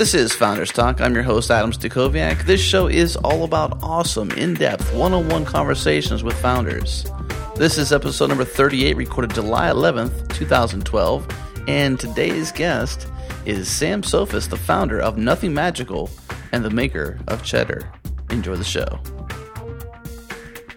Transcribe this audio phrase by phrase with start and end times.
[0.00, 1.02] This is Founders Talk.
[1.02, 2.46] I'm your host, Adam Stacoviak.
[2.46, 7.04] This show is all about awesome, in depth, one on one conversations with founders.
[7.56, 11.28] This is episode number 38, recorded July 11th, 2012.
[11.68, 13.08] And today's guest
[13.44, 16.08] is Sam Soffes, the founder of Nothing Magical
[16.52, 17.86] and the maker of Cheddar.
[18.30, 18.98] Enjoy the show.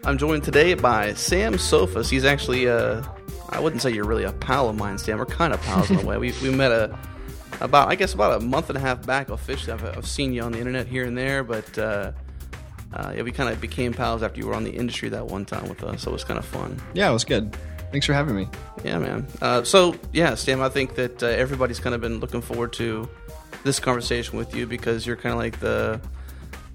[0.03, 2.09] I'm joined today by Sam Soffes.
[2.09, 3.01] He's actually, uh,
[3.47, 5.17] I wouldn't say you're really a pal of mine, Sam.
[5.17, 6.17] We're kind of pals in a way.
[6.17, 6.99] We, we met a
[7.61, 9.73] about I guess about a month and a half back officially.
[9.73, 12.11] I've, I've seen you on the internet here and there, but uh,
[12.93, 15.45] uh, yeah, we kind of became pals after you were on the industry that one
[15.45, 16.03] time with us.
[16.03, 16.81] So it was kind of fun.
[16.93, 17.55] Yeah, it was good.
[17.91, 18.47] Thanks for having me.
[18.83, 19.27] Yeah, man.
[19.41, 23.07] Uh, so yeah, Sam, I think that uh, everybody's kind of been looking forward to
[23.63, 26.01] this conversation with you because you're kind of like the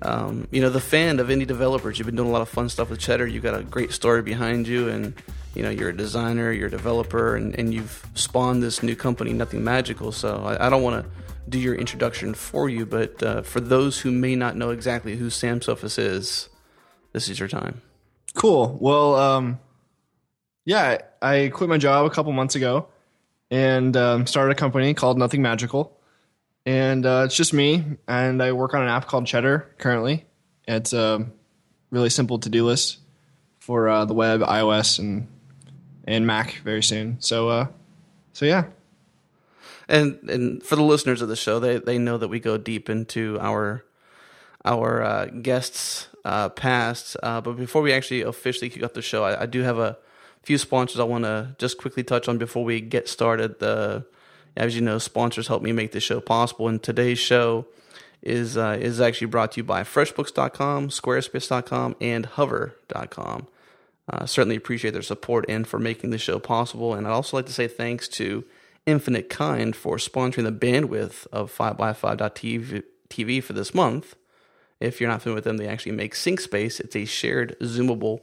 [0.03, 1.99] um, you know the fan of indie developers.
[1.99, 3.27] You've been doing a lot of fun stuff with Cheddar.
[3.27, 5.13] You've got a great story behind you, and
[5.59, 9.33] you know you're a designer, you're a developer, and, and you've spawned this new company,
[9.33, 10.13] Nothing Magical.
[10.13, 11.11] So I, I don't want to
[11.49, 15.31] do your introduction for you, but uh, for those who may not know exactly who
[15.31, 16.49] Sam Soffes is,
[17.13, 17.83] this is your time.
[18.35, 18.79] Cool.
[18.81, 19.59] Well, um,
[20.65, 22.87] yeah, I quit my job a couple months ago
[23.51, 25.99] and um, started a company called Nothing Magical.
[26.67, 30.25] And uh, it's just me, and I work on an app called Cheddar currently.
[30.69, 31.27] It's a
[31.91, 32.99] really simple to do list
[33.59, 35.27] for uh, the web, iOS, and
[36.09, 37.19] and Mac very soon.
[37.21, 37.67] So, uh,
[38.33, 38.65] so yeah.
[39.89, 42.91] And and for the listeners of the show, they they know that we go deep
[42.91, 43.85] into our
[44.65, 47.17] our uh, guests' uh, past.
[47.23, 49.99] Uh, but before we actually officially kick off the show, I, I do have a
[50.43, 53.61] few sponsors I want to just quickly touch on before we get started.
[53.61, 54.05] The
[54.57, 56.69] as you know, sponsors help me make this show possible.
[56.69, 57.67] And today's show
[58.23, 63.47] is uh, is actually brought to you by FreshBooks.com, Squarespace.com, and Hover.com.
[64.11, 66.95] Uh, certainly appreciate their support and for making the show possible.
[66.95, 68.45] And I'd also like to say thanks to
[68.87, 74.17] Infinite Kind for sponsoring the bandwidth of 5by5.tv for this month.
[74.81, 76.81] If you're not familiar with them, they actually make SyncSpace.
[76.81, 78.21] It's a shared, zoomable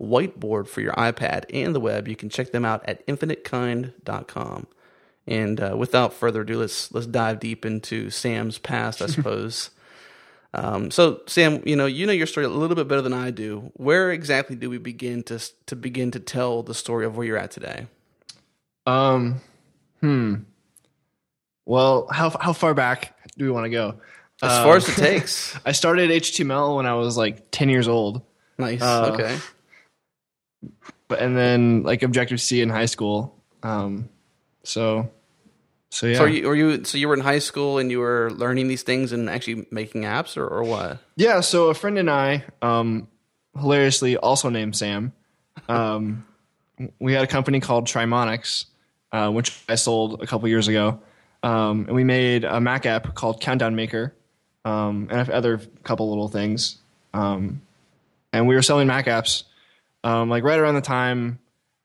[0.00, 2.06] whiteboard for your iPad and the web.
[2.06, 4.66] You can check them out at infinitekind.com.
[5.26, 9.70] And uh, without further ado, let's let's dive deep into Sam's past, I suppose.
[10.54, 13.32] Um, so, Sam, you know you know your story a little bit better than I
[13.32, 13.72] do.
[13.74, 17.36] Where exactly do we begin to to begin to tell the story of where you're
[17.36, 17.88] at today?
[18.86, 19.40] Um,
[20.00, 20.36] hmm.
[21.66, 24.00] Well, how how far back do we want to go?
[24.42, 25.58] As um, far as it takes.
[25.66, 28.22] I started HTML when I was like ten years old.
[28.56, 28.80] Nice.
[28.80, 29.38] Uh, okay.
[31.08, 33.42] But and then like Objective C in high school.
[33.64, 34.08] Um,
[34.62, 35.10] so,
[35.94, 36.18] so yeah.
[36.18, 38.82] So you, were you so you were in high school and you were learning these
[38.82, 40.98] things and actually making apps or, or what?
[41.14, 41.38] Yeah.
[41.38, 43.06] So a friend and I, um,
[43.56, 45.12] hilariously also named Sam,
[45.68, 46.26] um,
[46.98, 48.64] we had a company called Trimonics,
[49.12, 51.00] uh, which I sold a couple years ago,
[51.44, 54.12] um, and we made a Mac app called Countdown Maker,
[54.64, 56.78] um, and other couple little things.
[57.12, 57.62] Um,
[58.32, 59.44] and we were selling Mac apps,
[60.02, 61.38] um, like right around the time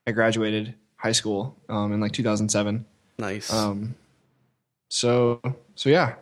[0.04, 2.86] I graduated high school um, in like 2007.
[3.20, 3.52] Nice.
[3.52, 3.94] Um,
[4.88, 5.40] so
[5.74, 6.14] so yeah.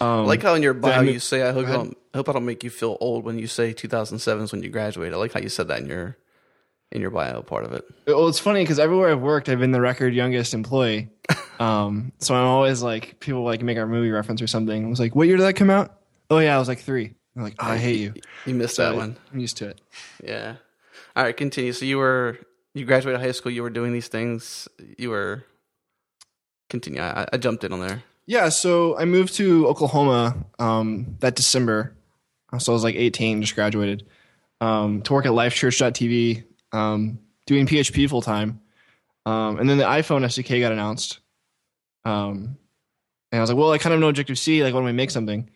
[0.00, 2.32] Um, I like how in your bio you say, "I hope I, don't, hope I
[2.32, 5.32] don't make you feel old when you say 2007 is when you graduated." I like
[5.32, 6.16] how you said that in your
[6.90, 7.84] in your bio part of it.
[8.06, 11.10] Well, it's funny because everywhere I've worked, I've been the record youngest employee.
[11.60, 14.86] um, so I'm always like, people like make our movie reference or something.
[14.86, 15.98] I was like, "What year did that come out?"
[16.30, 17.14] Oh yeah, I was like three.
[17.36, 18.14] I'm like, oh, I hate you.
[18.46, 19.16] You missed so that one.
[19.32, 19.80] I'm used to it.
[20.22, 20.56] Yeah.
[21.16, 21.72] All right, continue.
[21.72, 22.38] So you were
[22.74, 24.68] you graduated high school, you were doing these things,
[24.98, 25.44] you were
[26.72, 27.00] continue.
[27.00, 28.02] I, I jumped in on there.
[28.26, 31.94] Yeah, so I moved to Oklahoma um, that December.
[32.58, 34.06] So I was like 18, just graduated
[34.60, 38.60] um, to work at LifeChurch.tv, um, doing PHP full time.
[39.24, 41.20] Um, and then the iPhone SDK got announced.
[42.04, 42.58] Um,
[43.30, 44.62] and I was like, well, I kind of know Objective C.
[44.62, 45.48] Like, why don't we make something?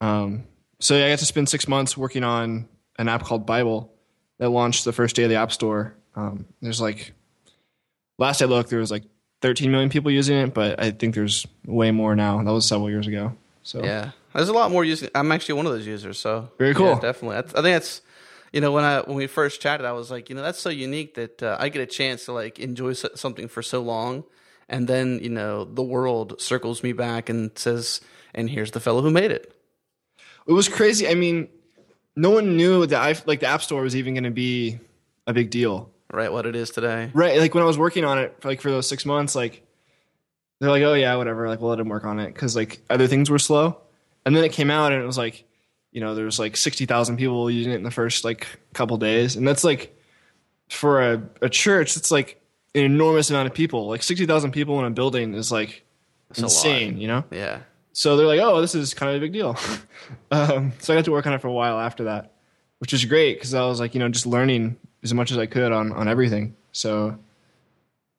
[0.00, 0.44] Um,
[0.80, 3.92] so yeah, I got to spend six months working on an app called Bible
[4.38, 7.12] that launched the first day of the App Store um, there's like
[8.18, 9.04] last I looked, there was like
[9.44, 12.42] 13 million people using it, but I think there's way more now.
[12.42, 13.36] That was several years ago.
[13.62, 15.10] So yeah, there's a lot more using.
[15.14, 16.18] I'm actually one of those users.
[16.18, 16.86] So very cool.
[16.86, 17.36] Yeah, definitely.
[17.36, 18.00] I, I think that's
[18.54, 20.70] you know when I when we first chatted, I was like, you know, that's so
[20.70, 24.24] unique that uh, I get a chance to like enjoy something for so long,
[24.66, 28.00] and then you know the world circles me back and says,
[28.34, 29.54] and here's the fellow who made it.
[30.48, 31.06] It was crazy.
[31.06, 31.48] I mean,
[32.16, 34.78] no one knew that I like the App Store was even going to be
[35.26, 37.10] a big deal right what it is today.
[37.14, 39.66] Right, like when I was working on it, for like for those six months, like
[40.60, 43.06] they're like, oh yeah, whatever, like we'll let him work on it because like other
[43.06, 43.80] things were slow,
[44.24, 45.44] and then it came out and it was like,
[45.92, 48.96] you know, there was like sixty thousand people using it in the first like couple
[48.96, 49.96] days, and that's like
[50.68, 52.40] for a, a church, it's like
[52.74, 53.86] an enormous amount of people.
[53.86, 55.84] Like sixty thousand people in a building is like
[56.28, 57.24] that's insane, you know?
[57.30, 57.60] Yeah.
[57.92, 59.56] so they're like, oh, this is kind of a big deal.
[60.30, 62.32] um, so I got to work on it for a while after that,
[62.78, 65.46] which was great because I was like, you know, just learning as much as I
[65.46, 66.56] could on on everything.
[66.72, 67.18] So,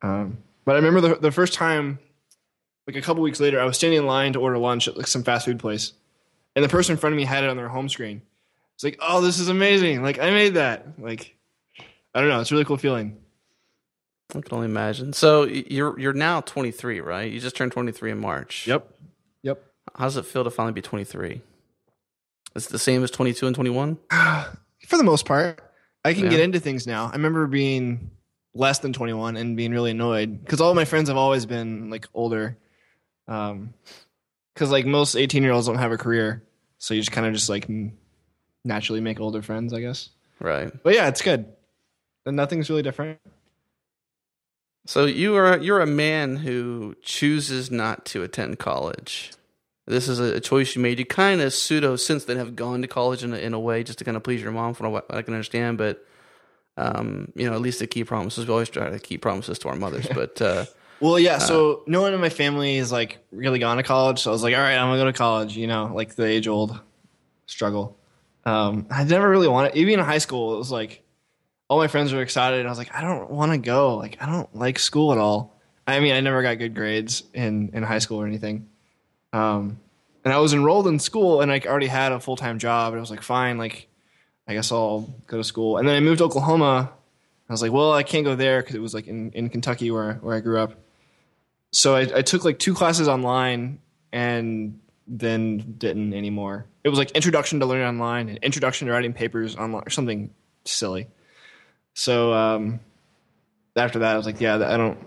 [0.02, 1.98] um, but I remember the the first time,
[2.86, 5.08] like a couple weeks later, I was standing in line to order lunch at like
[5.08, 5.92] some fast food place,
[6.54, 8.22] and the person in front of me had it on their home screen.
[8.74, 10.02] It's like, oh, this is amazing!
[10.02, 10.86] Like I made that.
[10.98, 11.36] Like,
[12.14, 13.18] I don't know, it's a really cool feeling.
[14.34, 15.12] I can only imagine.
[15.12, 17.30] So you're you're now 23, right?
[17.30, 18.66] You just turned 23 in March.
[18.66, 18.90] Yep.
[19.42, 19.62] Yep.
[19.94, 21.40] How does it feel to finally be 23?
[22.54, 23.98] Is it the same as 22 and 21?
[24.10, 25.60] For the most part,
[26.06, 26.30] I can Yeah.
[26.30, 27.06] get into things now.
[27.08, 28.10] I remember being
[28.54, 32.06] less than 21 and being really annoyed because all my friends have always been like
[32.14, 32.56] older.
[33.28, 33.74] Um,
[34.54, 36.42] because like most 18 year olds don't have a career,
[36.78, 37.68] so you just kind of just like
[38.64, 40.08] naturally make older friends, I guess.
[40.40, 40.72] Right.
[40.82, 41.46] But yeah, it's good.
[42.24, 43.18] And nothing's really different.
[44.86, 49.32] So you are you're a man who chooses not to attend college.
[49.86, 50.98] This is a, choice you made.
[50.98, 53.84] You kind of pseudo since then have gone to college in a, in a way
[53.84, 55.78] just to kind of please your mom, from what I can understand.
[55.78, 56.04] But
[56.76, 58.46] um, you know, at least to keep promises.
[58.46, 60.06] We always try to keep promises to our mothers.
[60.12, 60.66] But uh,
[61.00, 61.38] Well, yeah.
[61.38, 64.20] So no one in my family is like really gone to college.
[64.20, 65.56] So I was like, all right, I'm gonna go to college.
[65.56, 66.78] You know, like the age old
[67.46, 67.98] struggle.
[68.44, 69.76] Um, I never really wanted.
[69.76, 71.02] Even in high school, it was like
[71.68, 72.60] all my friends were excited.
[72.60, 73.96] And I was like, I don't want to go.
[73.96, 75.60] Like, I don't like school at all.
[75.86, 78.68] I mean, I never got good grades in in high school or anything.
[79.36, 79.80] Um,
[80.24, 82.92] and I was enrolled in school, and I already had a full time job.
[82.92, 83.88] And I was like, fine, like,
[84.48, 85.78] I guess I'll go to school.
[85.78, 86.92] And then I moved to Oklahoma.
[87.48, 89.90] I was like, well, I can't go there because it was like in, in Kentucky
[89.90, 90.72] where where I grew up.
[91.70, 93.80] So I, I took like two classes online
[94.12, 96.66] and then didn't anymore.
[96.82, 100.30] It was like introduction to learning online and introduction to writing papers online or something
[100.64, 101.08] silly.
[101.94, 102.80] So um,
[103.76, 104.98] after that, I was like, yeah, I don't.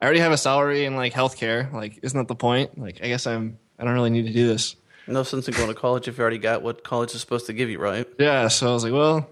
[0.00, 1.72] I already have a salary in like healthcare.
[1.72, 2.78] Like, isn't that the point?
[2.78, 3.58] Like, I guess I'm.
[3.78, 4.76] I don't really need to do this.
[5.06, 7.52] no sense in going to college if you already got what college is supposed to
[7.52, 8.06] give you, right?
[8.18, 8.48] Yeah.
[8.48, 9.28] So I was like, well,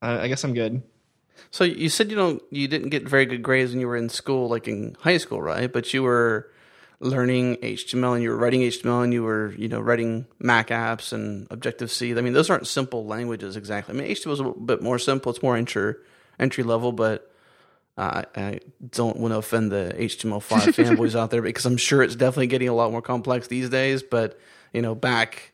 [0.00, 0.82] I, I guess I'm good.
[1.50, 4.08] So you said you don't you didn't get very good grades when you were in
[4.08, 5.70] school, like in high school, right?
[5.70, 6.50] But you were
[7.00, 11.12] learning HTML and you were writing HTML and you were you know writing Mac apps
[11.12, 12.16] and Objective C.
[12.16, 13.94] I mean, those aren't simple languages exactly.
[13.94, 15.30] I mean, HTML is a little bit more simple.
[15.30, 15.94] It's more entry
[16.38, 17.31] entry level, but
[17.98, 18.60] uh, I
[18.90, 20.40] don't want to offend the HTML5
[20.96, 24.02] fanboys out there because I'm sure it's definitely getting a lot more complex these days.
[24.02, 24.38] But
[24.72, 25.52] you know, back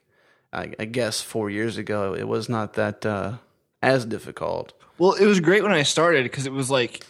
[0.53, 3.39] I, I guess four years ago, it was not that uh,
[3.83, 4.73] as difficult.
[4.99, 7.05] Well, it was great when I started because it was like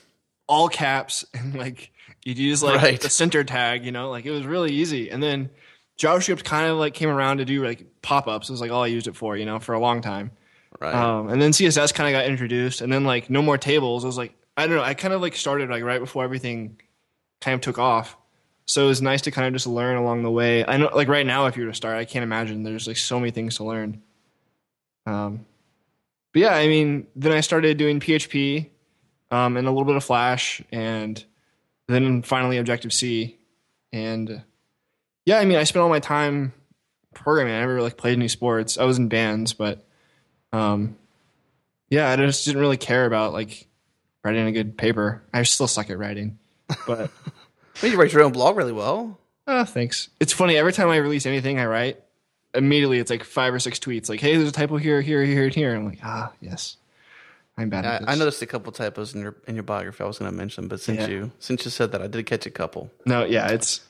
[0.47, 1.93] all caps and like
[2.25, 3.01] you'd use like Right.
[3.01, 5.11] the center tag, you know, like it was really easy.
[5.11, 5.51] And then
[5.99, 8.49] JavaScript kind of like came around to do like pop ups.
[8.49, 10.31] It was like all I used it for, you know, for a long time.
[10.81, 10.95] Right.
[10.95, 14.05] Um, and then CSS kind of got introduced, and then like no more tables.
[14.05, 14.83] It was like, I don't know.
[14.83, 16.81] I kind of like started like right before everything
[17.41, 18.17] kind of took off.
[18.67, 20.67] So it was nice to kind of just learn along the way.
[20.67, 22.65] I know, like right now, if you were to start, I can't imagine.
[22.65, 24.03] There's like so many things to learn.
[25.07, 25.47] Um,
[26.33, 28.69] but yeah, I mean, then I started doing PHP,
[29.31, 31.25] um, and a little bit of Flash, and
[31.87, 33.39] then finally Objective C,
[33.93, 34.43] and
[35.25, 36.53] yeah, I mean, I spent all my time
[37.15, 37.55] programming.
[37.55, 38.77] I never like played any sports.
[38.77, 39.87] I was in bands, but
[40.53, 40.97] um,
[41.91, 43.68] yeah, I just didn't really care about like
[44.25, 45.23] writing a good paper.
[45.33, 46.39] I still suck at writing,
[46.87, 47.11] but
[47.83, 49.19] Well, you write your own blog really well.
[49.47, 50.09] uh, thanks.
[50.21, 52.01] It's funny every time I release anything I write,
[52.55, 55.45] immediately it's like five or six tweets, like, "Hey, there's a typo here, here, here,
[55.45, 56.77] and here." I'm like, ah, yes,
[57.57, 58.11] I'm bad I, at this.
[58.11, 60.03] I noticed a couple typos in your in your biography.
[60.03, 61.07] I was going to mention, but since Yeah.
[61.09, 62.91] you since you said that, I did catch a couple.
[63.07, 63.81] No, yeah, it's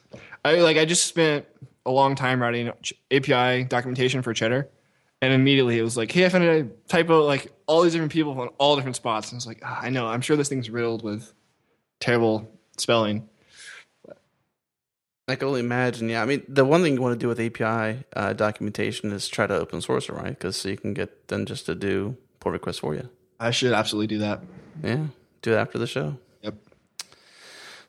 [0.44, 1.46] I like I just spent
[1.86, 2.70] a long time writing
[3.10, 4.68] API documentation for Cheddar,
[5.20, 7.24] and immediately it was like, hey, I found a typo.
[7.24, 9.90] Like all these different people on all different spots, and I was like, ah, I
[9.90, 11.32] know, I'm sure this thing's riddled with
[12.00, 13.28] terrible spelling.
[15.26, 16.08] I can only imagine.
[16.08, 19.28] Yeah, I mean, the one thing you want to do with API uh, documentation is
[19.28, 20.30] try to open source it, right?
[20.30, 23.08] Because so you can get them just to do pull requests for you.
[23.38, 24.40] I should absolutely do that.
[24.82, 25.06] Yeah,
[25.42, 26.16] do it after the show.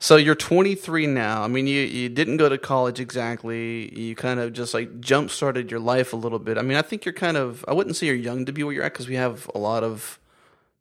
[0.01, 1.43] So you're 23 now.
[1.43, 3.93] I mean, you you didn't go to college exactly.
[3.99, 6.57] You kind of just like jump started your life a little bit.
[6.57, 7.65] I mean, I think you're kind of.
[7.67, 9.83] I wouldn't say you're young to be where you're at because we have a lot
[9.83, 10.17] of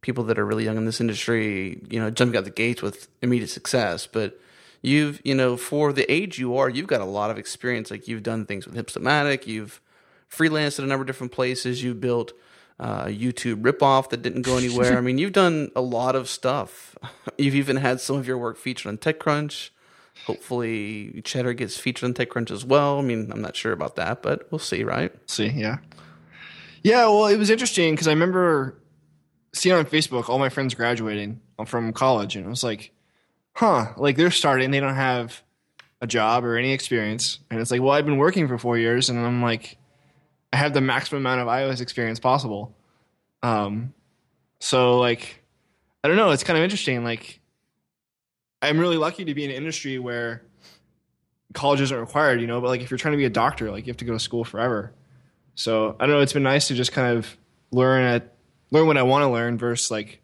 [0.02, 1.80] people that are really young in this industry.
[1.90, 4.40] You know, jumping out the gates with immediate success, but.
[4.80, 7.90] You've, you know, for the age you are, you've got a lot of experience.
[7.90, 9.80] Like you've done things with Hipstamatic, you've
[10.30, 12.32] freelanced at a number of different places, you've built
[12.80, 14.96] uh, a YouTube ripoff that didn't go anywhere.
[14.96, 16.96] I mean, you've done a lot of stuff.
[17.38, 19.70] You've even had some of your work featured on TechCrunch.
[20.26, 22.98] Hopefully, Cheddar gets featured on TechCrunch as well.
[22.98, 25.12] I mean, I'm not sure about that, but we'll see, right?
[25.30, 25.78] See, yeah,
[26.82, 27.04] yeah.
[27.04, 28.76] Well, it was interesting because I remember
[29.52, 32.92] seeing on Facebook all my friends graduating from college, and I was like,
[33.52, 35.42] huh, like they're starting, they don't have
[36.00, 37.38] a job or any experience.
[37.50, 39.77] And it's like, well, I've been working for four years, and I'm like,
[40.52, 42.74] I have the maximum amount of iOS experience possible.
[43.42, 43.92] Um,
[44.60, 45.42] so like,
[46.02, 46.30] I don't know.
[46.30, 47.04] It's kind of interesting.
[47.04, 47.40] Like,
[48.62, 50.42] I'm really lucky to be in an industry where
[51.54, 52.60] college isn't required, you know.
[52.60, 54.18] But like, if you're trying to be a doctor, like you have to go to
[54.18, 54.92] school forever.
[55.54, 56.20] So I don't know.
[56.20, 57.36] It's been nice to just kind of
[57.70, 58.34] learn at
[58.70, 60.20] learn what I want to learn versus like,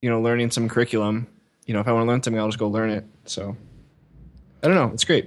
[0.00, 1.26] you know, learning some curriculum.
[1.66, 3.04] You know, if I want to learn something, I'll just go learn it.
[3.24, 3.56] So
[4.62, 4.90] I don't know.
[4.92, 5.26] It's great.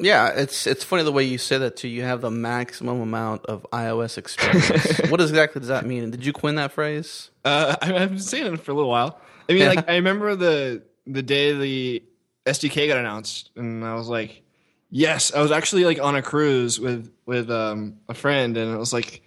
[0.00, 1.88] Yeah, it's it's funny the way you say that too.
[1.88, 4.98] You have the maximum amount of iOS experience.
[5.10, 6.10] what exactly does that mean?
[6.10, 7.30] Did you coin that phrase?
[7.44, 9.20] Uh, I, I've been saying it for a little while.
[9.48, 12.02] I mean, like I remember the the day the
[12.46, 14.42] SDK got announced, and I was like,
[14.90, 15.34] yes.
[15.34, 18.92] I was actually like on a cruise with with um, a friend, and it was
[18.92, 19.22] like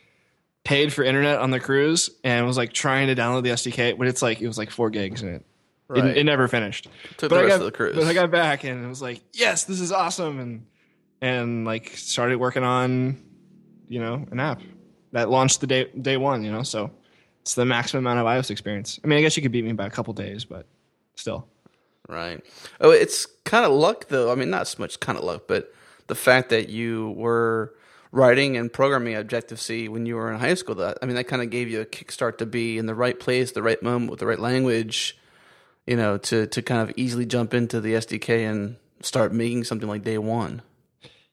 [0.63, 4.07] paid for internet on the cruise, and was like trying to download the SDK, but
[4.07, 5.45] it's like it was like four gigs, and it
[5.87, 6.05] Right.
[6.05, 6.87] it, it never finished.
[7.17, 7.95] Took but the I rest got, of the cruise.
[7.95, 10.65] But I got back and it was like, yes, this is awesome, and
[11.21, 13.21] and like started working on,
[13.87, 14.61] you know, an app
[15.11, 16.43] that launched the day day one.
[16.43, 16.91] You know, so
[17.41, 18.99] it's the maximum amount of iOS experience.
[19.03, 20.65] I mean, I guess you could beat me by a couple days, but
[21.15, 21.47] still.
[22.09, 22.41] Right.
[22.81, 24.31] Oh, it's kind of luck, though.
[24.31, 25.73] I mean, not so much kind of luck, but
[26.07, 27.75] the fact that you were
[28.11, 30.75] writing and programming Objective C when you were in high school.
[30.75, 33.19] That I mean, that kind of gave you a kickstart to be in the right
[33.19, 35.17] place, the right moment, with the right language.
[35.85, 39.89] You know, to to kind of easily jump into the SDK and start making something
[39.89, 40.61] like day one.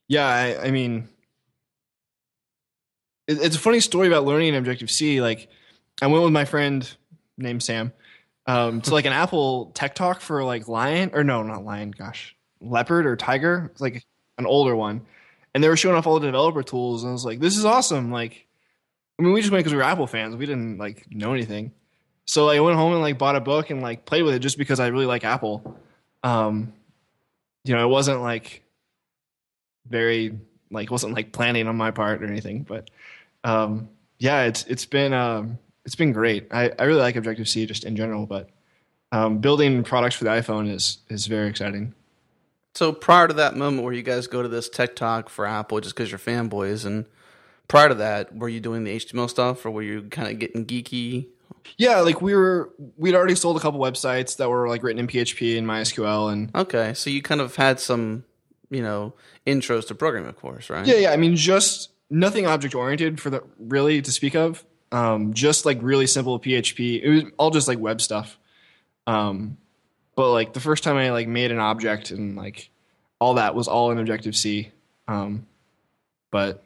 [0.09, 1.09] Yeah, I, I mean,
[3.29, 5.21] it, it's a funny story about learning in Objective C.
[5.21, 5.49] Like,
[6.03, 6.91] I went with my friend
[7.39, 7.93] named Sam
[8.47, 11.93] um, to like an Apple Tech Talk for like Lion or no, not Lion.
[11.93, 13.71] Gosh, Leopard or Tiger.
[13.73, 14.05] It's like
[14.37, 15.07] an older one,
[15.55, 17.65] and they were showing off all the developer tools, and I was like, "This is
[17.65, 18.49] awesome!" Like,
[19.19, 20.35] I mean, we just went because we were Apple fans.
[20.35, 21.73] We didn't like know anything.
[22.31, 24.57] So I went home and like bought a book and like played with it just
[24.57, 25.77] because I really like Apple.
[26.23, 26.73] Um,
[27.65, 28.63] you know, it wasn't like
[29.89, 30.39] very
[30.71, 32.89] like wasn't like planning on my part or anything, but
[33.43, 33.89] um,
[34.21, 36.47] yeah, it's it's been um, it's been great.
[36.53, 38.49] I, I really like Objective C just in general, but
[39.11, 41.95] um, building products for the iPhone is is very exciting.
[42.77, 45.81] So prior to that moment where you guys go to this tech talk for Apple
[45.81, 47.07] just because you're fanboys, and
[47.67, 50.65] prior to that, were you doing the HTML stuff, or were you kind of getting
[50.65, 51.27] geeky?
[51.77, 55.07] Yeah, like we were we'd already sold a couple websites that were like written in
[55.07, 58.25] PHP and MySQL and Okay, so you kind of had some,
[58.71, 59.15] you know,
[59.47, 60.87] intros to programming, of course, right?
[60.87, 61.13] Yeah, yeah.
[61.13, 64.65] I mean, just nothing object oriented for the really to speak of.
[64.93, 67.01] Um, just like really simple PHP.
[67.03, 68.39] It was all just like web stuff.
[69.07, 69.57] Um,
[70.17, 72.71] but like the first time I like made an object and like
[73.21, 74.73] all that was all in Objective C.
[75.07, 75.47] Um,
[76.31, 76.65] but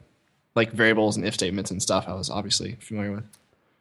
[0.55, 3.25] like variables and if statements and stuff, I was obviously familiar with.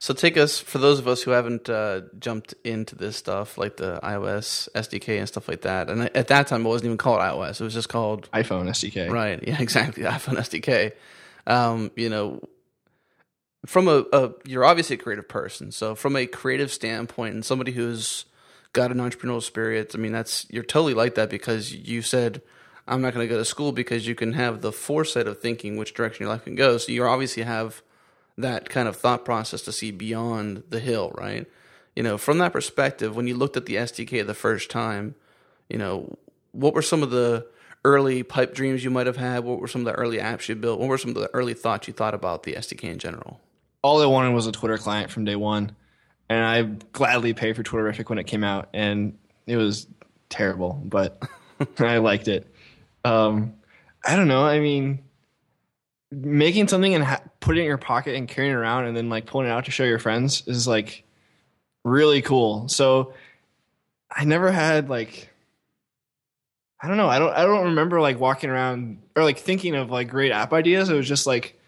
[0.04, 3.78] So take us for those of us who haven't uh, jumped into this stuff, like
[3.78, 5.88] the iOS SDK and stuff like that.
[5.88, 9.10] And at that time, it wasn't even called iOS; it was just called iPhone SDK.
[9.10, 9.42] Right.
[9.42, 9.56] Yeah.
[9.62, 10.02] Exactly.
[10.02, 10.92] iPhone SDK.
[11.46, 12.46] Um, you know,
[13.64, 17.72] from a, a you're obviously a creative person, so from a creative standpoint, and somebody
[17.72, 18.26] who's
[18.74, 22.42] got an entrepreneurial spirit, I mean, that's you're totally like that because you said.
[22.86, 25.78] I'm not going to go to school because you can have the foresight of thinking
[25.78, 26.76] which direction your life can go.
[26.76, 27.82] So you obviously have
[28.36, 31.46] that kind of thought process to see beyond the hill, right?
[31.94, 35.14] You know, from that perspective, when you looked at the SDK the first time,
[35.68, 36.18] you know,
[36.52, 37.46] what were some of the
[37.84, 39.44] early pipe dreams you might have had?
[39.44, 40.80] What were some of the early apps you built?
[40.80, 43.40] What were some of the early thoughts you thought about the SDK in general?
[43.82, 45.76] All I wanted was a Twitter client from day one,
[46.28, 46.62] and I
[46.92, 49.86] gladly paid for Twitterrific when it came out, and it was
[50.30, 51.22] terrible, but
[51.78, 52.52] I liked it.
[53.04, 53.54] Um,
[54.04, 54.42] I don't know.
[54.44, 55.03] I mean,
[56.14, 59.08] making something and ha- putting it in your pocket and carrying it around and then
[59.08, 61.04] like pulling it out to show your friends is like
[61.84, 62.68] really cool.
[62.68, 63.14] So
[64.10, 65.30] I never had like
[66.80, 67.08] I don't know.
[67.08, 70.52] I don't I don't remember like walking around or like thinking of like great app
[70.52, 70.90] ideas.
[70.90, 71.58] It was just like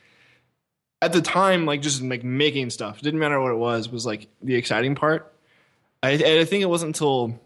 [1.00, 2.98] at the time like just like making stuff.
[2.98, 3.88] It didn't matter what it was.
[3.88, 5.32] Was like the exciting part.
[6.02, 7.40] I I think it wasn't until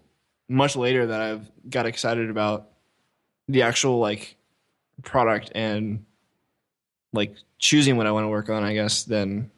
[0.49, 2.69] much later that I've got excited about
[3.49, 4.37] the actual like
[5.02, 6.04] product and
[7.12, 9.50] like choosing what I want to work on, I guess, than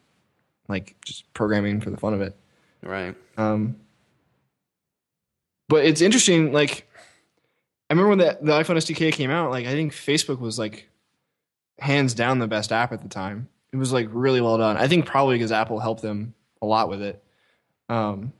[0.68, 2.36] like just programming for the fun of it.
[2.82, 3.14] Right.
[3.36, 3.76] Um,
[5.68, 6.52] but it's interesting.
[6.52, 6.88] Like,
[7.88, 9.50] I remember when the, the iPhone SDK came out.
[9.50, 10.88] Like, I think Facebook was like
[11.78, 13.48] hands down the best app at the time.
[13.72, 14.76] It was like really well done.
[14.76, 17.22] I think probably because Apple helped them a lot with it.
[17.88, 18.32] Um,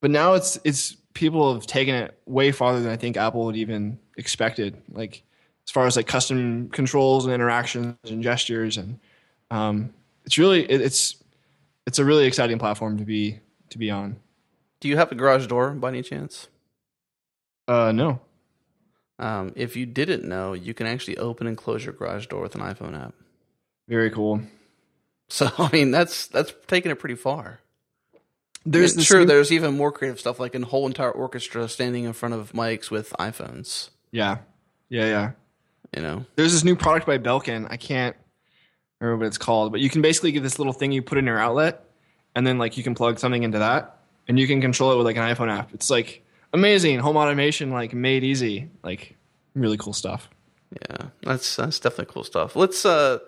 [0.00, 3.56] but now it's it's people have taken it way farther than I think Apple would
[3.56, 4.76] even expected.
[4.90, 5.22] Like
[5.66, 8.98] as far as like custom controls and interactions and gestures and
[9.50, 9.92] um,
[10.24, 11.22] it's really it, it's
[11.86, 13.40] it's a really exciting platform to be
[13.70, 14.16] to be on.
[14.80, 16.48] Do you have a garage door by any chance?
[17.68, 18.20] Uh, no.
[19.18, 22.54] Um, if you didn't know, you can actually open and close your garage door with
[22.54, 23.14] an iPhone app.
[23.88, 24.42] Very cool.
[25.28, 27.60] So I mean, that's that's taking it pretty far.
[28.64, 32.04] There's this sure, new- there's even more creative stuff like a whole entire orchestra standing
[32.04, 33.90] in front of mics with iPhones.
[34.12, 34.38] yeah,
[34.88, 35.30] yeah, yeah.
[35.94, 37.66] You know, There's this new product by Belkin.
[37.70, 38.16] I can't
[39.00, 41.26] remember what it's called, but you can basically get this little thing you put in
[41.26, 41.84] your outlet,
[42.34, 45.06] and then like you can plug something into that, and you can control it with
[45.06, 45.74] like an iPhone app.
[45.74, 49.16] It's like amazing home automation, like made easy, like
[49.54, 50.30] really cool stuff.
[50.80, 52.56] yeah, that's that's definitely cool stuff.
[52.56, 53.18] Let's uh,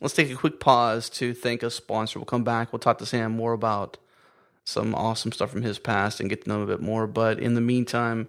[0.00, 2.18] let's take a quick pause to thank a sponsor.
[2.18, 2.72] We'll come back.
[2.72, 3.96] We'll talk to Sam more about
[4.64, 7.06] some awesome stuff from his past and get to know him a bit more.
[7.06, 8.28] But in the meantime,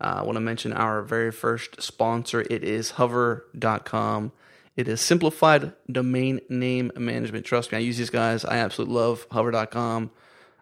[0.00, 2.44] I want to mention our very first sponsor.
[2.50, 4.32] It is hover.com.
[4.76, 7.46] It is simplified domain name management.
[7.46, 8.44] Trust me, I use these guys.
[8.44, 10.10] I absolutely love hover.com.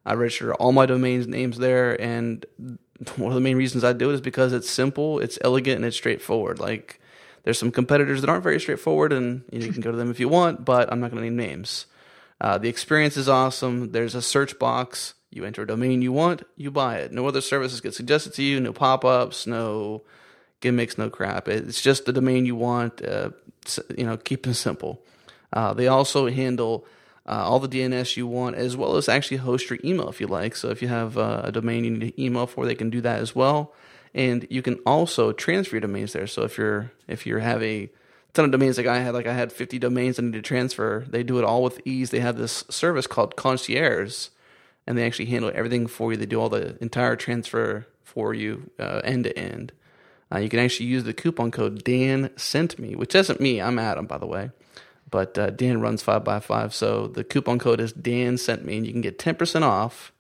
[0.07, 2.45] I register all my domain names there, and
[3.17, 5.85] one of the main reasons I do it is because it's simple, it's elegant, and
[5.85, 6.61] it's straightforward.
[6.61, 7.01] Like,
[7.43, 10.29] there's some competitors that aren't very straightforward, and you can go to them if you
[10.29, 11.87] want, but I'm not going to name names.
[12.41, 13.93] Uh, the experience is awesome.
[13.93, 15.15] There's a search box.
[15.35, 17.13] You enter a domain you want, you buy it.
[17.13, 18.61] No other services get suggested to you.
[18.61, 19.47] No pop ups.
[19.47, 20.03] No
[20.61, 20.97] gimmicks.
[20.97, 21.49] No crap.
[21.49, 23.05] It's just the domain you want.
[23.05, 23.31] Uh,
[23.97, 25.03] you know, keep it simple.
[25.53, 26.87] Uh, they also handle
[27.27, 30.27] uh, all the DNS you want, as well as actually host your email if you
[30.27, 30.55] like.
[30.57, 33.01] So if you have uh, a domain you need to email for, they can do
[33.01, 33.73] that as well.
[34.15, 36.27] And you can also transfer your domains there.
[36.27, 37.91] So if you're if you have a
[38.35, 41.05] ton of domains like I had, like I had 50 domains I need to transfer,
[41.09, 42.11] they do it all with ease.
[42.11, 44.29] They have this service called Concierge,
[44.87, 46.19] and they actually handle everything for you.
[46.19, 49.73] They do all the entire transfer for you, uh, end to end.
[50.33, 53.61] Uh, you can actually use the coupon code Dan sent me, which isn't me.
[53.61, 54.51] I'm Adam, by the way.
[55.11, 58.79] But uh, Dan runs five by five, so the coupon code is Dan sent me,
[58.79, 60.13] and you can get ten percent off.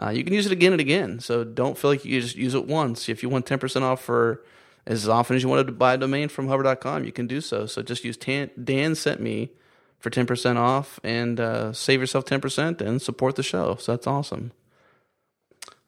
[0.00, 2.54] Uh, you can use it again and again, so don't feel like you just use
[2.54, 3.08] it once.
[3.08, 4.44] If you want ten percent off for
[4.86, 7.66] as often as you wanted to buy a domain from Hover.com, you can do so.
[7.66, 9.50] So just use Dan sent me
[9.98, 13.76] for ten percent off and uh, save yourself ten percent and support the show.
[13.76, 14.52] So that's awesome.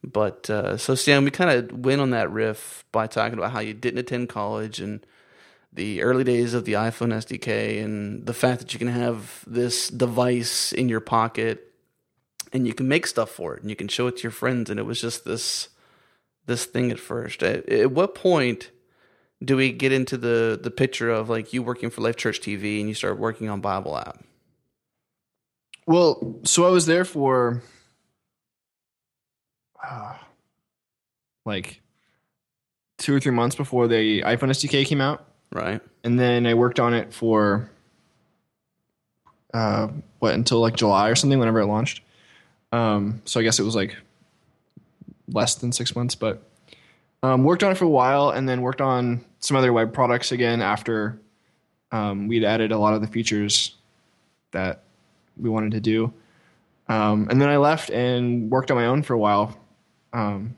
[0.02, 3.60] But uh, so Sam, we kind of went on that riff by talking about how
[3.60, 5.04] you didn't attend college and
[5.72, 9.88] the early days of the iPhone SDK and the fact that you can have this
[9.88, 11.72] device in your pocket
[12.52, 14.70] and you can make stuff for it and you can show it to your friends
[14.70, 15.68] and it was just this
[16.46, 17.42] this thing at first.
[17.42, 18.70] At, at what point
[19.42, 22.80] do we get into the the picture of like you working for Life Church TV
[22.80, 24.22] and you start working on Bible app?
[25.86, 27.62] Well, so I was there for
[29.82, 30.14] uh,
[31.44, 31.80] like
[32.98, 35.80] two or three months before the iPhone SDK came out, Right.
[36.04, 37.70] and then I worked on it for
[39.54, 42.02] uh, what until like July or something, whenever it launched.
[42.72, 43.96] Um, so I guess it was like
[45.32, 46.42] less than six months, but
[47.22, 50.32] um, worked on it for a while, and then worked on some other web products
[50.32, 51.20] again after
[51.92, 53.76] um, we'd added a lot of the features
[54.52, 54.82] that
[55.36, 56.12] we wanted to do.
[56.88, 59.58] Um, and then I left and worked on my own for a while,
[60.12, 60.56] um,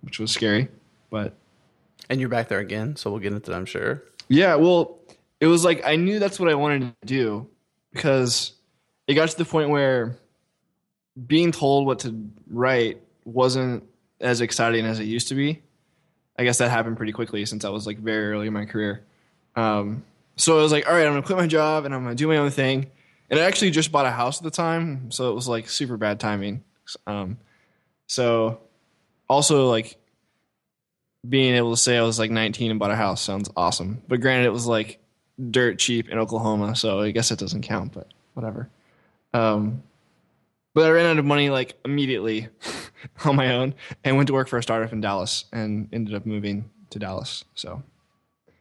[0.00, 0.68] which was scary.
[1.10, 1.34] But
[2.10, 4.02] And you're back there again, so we'll get into that, I'm sure.
[4.28, 4.98] yeah, well,
[5.40, 7.46] it was like I knew that's what I wanted to do
[7.92, 8.52] because
[9.06, 10.16] it got to the point where
[11.26, 13.84] being told what to write wasn't
[14.20, 15.62] as exciting as it used to be.
[16.38, 19.02] I guess that happened pretty quickly since I was like very early in my career.
[19.56, 20.04] Um,
[20.36, 22.28] so I was like, all right, I'm gonna quit my job and I'm gonna do
[22.28, 22.90] my own thing.
[23.30, 25.96] And I actually just bought a house at the time, so it was like super
[25.96, 26.62] bad timing.
[27.06, 27.38] Um,
[28.06, 28.60] so
[29.28, 29.96] also like
[31.26, 34.02] being able to say I was like 19 and bought a house sounds awesome.
[34.08, 34.98] But granted, it was like
[35.50, 37.92] dirt cheap in Oklahoma, so I guess it doesn't count.
[37.92, 38.68] But whatever.
[39.32, 39.82] Um,
[40.74, 42.48] but I ran out of money like immediately
[43.24, 46.26] on my own and went to work for a startup in Dallas and ended up
[46.26, 47.44] moving to Dallas.
[47.54, 47.82] So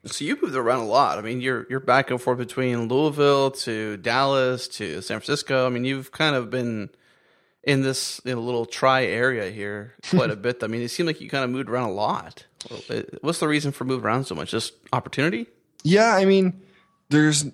[0.05, 1.17] So you moved around a lot.
[1.17, 5.65] I mean, you're you're back and forth between Louisville to Dallas to San Francisco.
[5.65, 6.89] I mean, you've kind of been
[7.63, 10.63] in this you know, little tri area here quite a bit.
[10.63, 12.45] I mean, it seemed like you kind of moved around a lot.
[13.21, 14.51] What's the reason for moving around so much?
[14.51, 15.47] Just opportunity?
[15.83, 16.61] yeah, I mean,
[17.09, 17.45] there's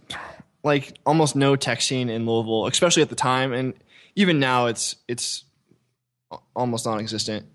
[0.64, 3.74] like almost no tech scene in Louisville, especially at the time, and
[4.16, 5.44] even now it's it's
[6.56, 7.46] almost non-existent.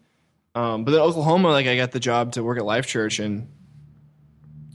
[0.54, 3.48] Um, but then Oklahoma, like I got the job to work at Life Church, and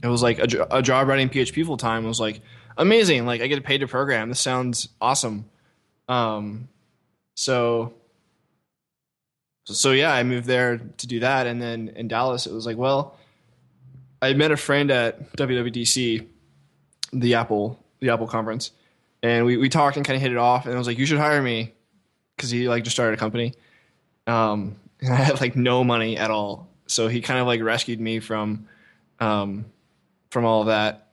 [0.02, 2.40] it was like a, a job writing PHP full time was like
[2.76, 3.26] amazing.
[3.26, 4.28] Like I get paid to program.
[4.28, 5.46] This sounds awesome.
[6.08, 6.68] Um,
[7.34, 7.94] so,
[9.64, 12.76] so yeah, I moved there to do that, and then in Dallas, it was like,
[12.76, 13.16] well,
[14.20, 16.26] I met a friend at WWDC,
[17.12, 18.72] the Apple the Apple conference,
[19.22, 21.06] and we we talked and kind of hit it off, and I was like, you
[21.06, 21.72] should hire me
[22.36, 23.54] because he like just started a company,
[24.30, 28.00] um, and I had like no money at all, so he kind of like rescued
[28.00, 28.66] me from
[29.18, 29.66] um,
[30.30, 31.08] from all of that,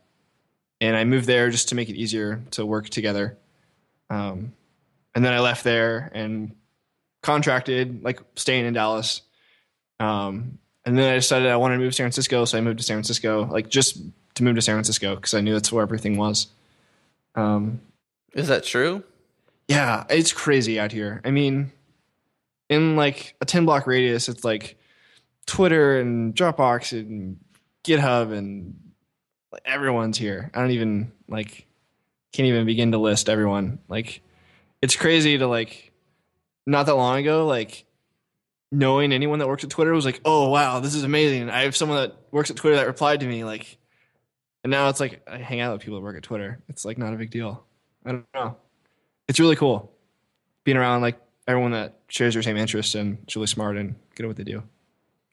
[0.81, 3.37] and I moved there just to make it easier to work together.
[4.09, 4.53] Um,
[5.15, 6.55] and then I left there and
[7.23, 9.21] contracted, like staying in Dallas.
[9.99, 12.77] Um, and then I decided I wanted to move to San Francisco, so I moved
[12.77, 13.99] to San Francisco, like just
[14.35, 16.47] to move to San Francisco because I knew that's where everything was.
[17.35, 17.81] Um,
[18.33, 19.03] Is that true?
[19.67, 21.19] yeah, it's crazy out here.
[21.25, 21.71] I mean,
[22.69, 24.77] in like a 10 block radius, it's like
[25.45, 27.37] Twitter and Dropbox and
[27.83, 28.75] GitHub and
[29.51, 30.51] like, everyone's here.
[30.53, 31.67] I don't even like
[32.33, 33.79] can't even begin to list everyone.
[33.87, 34.21] Like
[34.81, 35.91] it's crazy to like
[36.65, 37.85] not that long ago like
[38.71, 41.49] knowing anyone that works at Twitter was like, "Oh, wow, this is amazing.
[41.49, 43.77] I have someone that works at Twitter that replied to me like
[44.63, 46.59] and now it's like I hang out with people that work at Twitter.
[46.67, 47.63] It's like not a big deal.
[48.05, 48.57] I don't know.
[49.29, 49.93] It's really cool
[50.65, 54.23] being around like everyone that shares your same interests and is really smart and good
[54.23, 54.63] at what they do.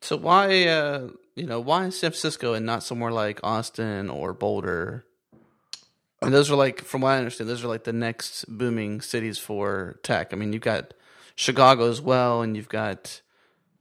[0.00, 5.04] So why, uh, you know, why San Francisco and not somewhere like Austin or Boulder?
[6.22, 9.38] And those are like, from what I understand, those are like the next booming cities
[9.38, 10.32] for tech.
[10.32, 10.94] I mean, you've got
[11.36, 13.20] Chicago as well, and you've got,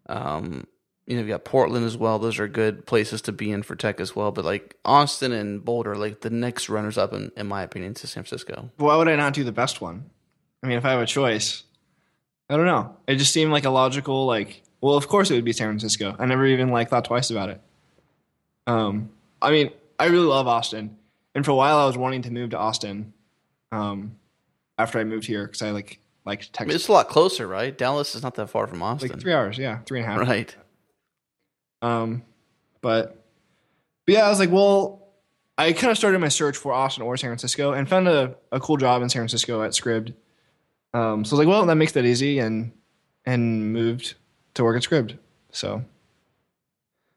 [0.08, 0.68] um,
[1.06, 2.20] you know, you've got Portland as well.
[2.20, 4.32] Those are good places to be in for tech as well.
[4.32, 8.08] But like Austin and Boulder, like the next runners up, in, in my opinion, to
[8.08, 8.72] San Francisco.
[8.78, 10.10] Why would I not do the best one?
[10.64, 11.64] I mean, if I have a choice,
[12.50, 12.98] I don't know.
[13.08, 16.16] It just seemed like a logical, like, well, of course it would be San Francisco.
[16.20, 17.62] I never even like thought twice about it.
[18.68, 19.10] Um,
[19.42, 20.98] I mean, I really love Austin,
[21.36, 23.14] and for a while I was wanting to move to Austin.
[23.72, 24.18] Um,
[24.78, 26.76] after I moved here because I like liked I mean, Texas.
[26.76, 27.76] it's a lot closer, right?
[27.78, 30.20] Dallas is not that far from Austin, like three hours, yeah, three and a half.
[30.28, 30.56] right?
[31.82, 32.24] Um,
[32.82, 33.24] but,
[34.06, 35.08] but yeah, I was like, well,
[35.58, 38.60] I kind of started my search for Austin or San Francisco and found a, a
[38.60, 40.14] cool job in San Francisco at Scribd.
[40.94, 42.72] Um, so I was like, well, that makes that easy, and
[43.26, 44.16] and moved
[44.54, 45.18] to work at Scribd.
[45.52, 45.84] So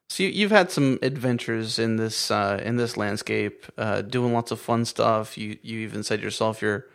[0.08, 4.50] So you, you've had some adventures in this uh, in this landscape, uh, doing lots
[4.50, 5.36] of fun stuff.
[5.36, 6.86] You you even said yourself you're,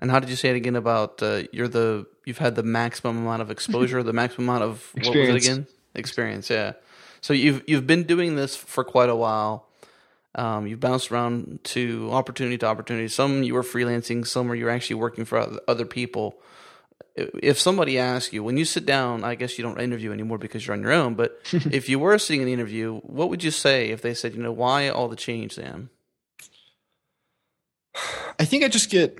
[0.00, 3.18] and how did you say it again about uh, you're the you've had the maximum
[3.18, 5.46] amount of exposure, the maximum amount of what was it Experience.
[5.46, 5.66] again?
[5.94, 6.72] Experience, yeah.
[7.20, 9.66] So you've you've been doing this for quite a while.
[10.34, 13.08] Um, you've bounced around to opportunity to opportunity.
[13.08, 16.40] Some you were freelancing, some where you were actually working for other people.
[17.16, 20.66] If somebody asks you when you sit down, I guess you don't interview anymore because
[20.66, 21.14] you're on your own.
[21.14, 24.34] But if you were sitting in the interview, what would you say if they said,
[24.34, 25.90] you know, why all the change, Sam?
[28.38, 29.18] I think I just get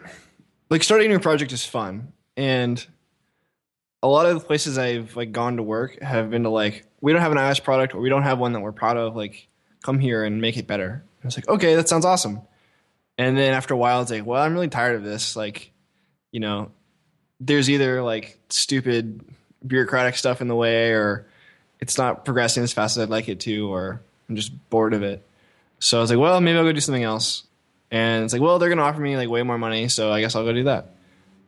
[0.70, 2.84] like starting a new project is fun, and
[4.02, 7.12] a lot of the places I've like gone to work have been to like we
[7.12, 9.16] don't have an iOS product or we don't have one that we're proud of.
[9.16, 9.48] Like
[9.82, 11.04] come here and make it better.
[11.22, 12.40] And was like okay, that sounds awesome.
[13.18, 15.36] And then after a while, it's like, well, I'm really tired of this.
[15.36, 15.72] Like,
[16.32, 16.70] you know,
[17.38, 19.20] there's either like stupid
[19.66, 21.26] bureaucratic stuff in the way, or
[21.80, 25.02] it's not progressing as fast as I'd like it to, or I'm just bored of
[25.02, 25.22] it.
[25.80, 27.44] So I was like, well, maybe I'll go do something else.
[27.90, 30.34] And it's like, well, they're gonna offer me like way more money, so I guess
[30.34, 30.94] I'll go do that.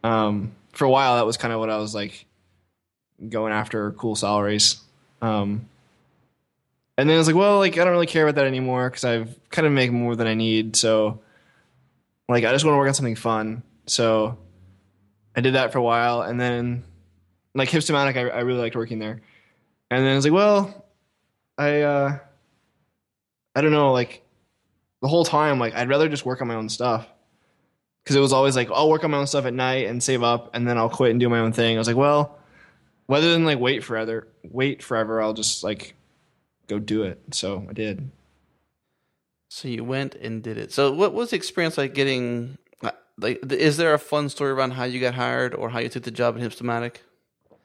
[0.04, 2.26] Um, for a while, that was kind of what I was like
[3.28, 4.80] going after cool salaries.
[5.20, 5.68] Um,
[6.98, 9.04] and then I was like, well, like I don't really care about that anymore because
[9.04, 10.76] I've kind of make more than I need.
[10.76, 11.20] So,
[12.28, 13.62] like, I just want to work on something fun.
[13.86, 14.38] So,
[15.34, 16.84] I did that for a while, and then
[17.54, 19.22] like Hipstamatic, I, I really liked working there.
[19.90, 20.86] And then I was like, well,
[21.58, 22.18] I uh,
[23.54, 24.22] I don't know, like
[25.00, 27.06] the whole time, like I'd rather just work on my own stuff
[28.02, 30.22] because it was always like I'll work on my own stuff at night and save
[30.22, 31.76] up, and then I'll quit and do my own thing.
[31.76, 32.38] I was like, well,
[33.08, 35.94] rather than like wait forever, wait forever, I'll just like
[36.72, 37.20] go do it.
[37.32, 38.10] So I did.
[39.48, 40.72] So you went and did it.
[40.72, 42.58] So what was the experience like getting?
[43.18, 46.02] Like, is there a fun story around how you got hired or how you took
[46.02, 46.96] the job at Hipstamatic?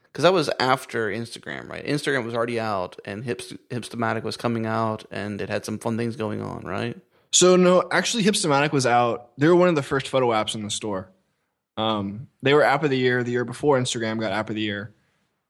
[0.04, 1.86] Because that was after Instagram, right?
[1.86, 5.96] Instagram was already out, and Hipst- Hipstamatic was coming out, and it had some fun
[5.96, 7.00] things going on, right?
[7.32, 9.32] So no, actually, Hipstamatic was out.
[9.38, 11.10] They were one of the first photo apps in the store.
[11.78, 14.62] Um, they were app of the year the year before Instagram got app of the
[14.62, 14.94] year.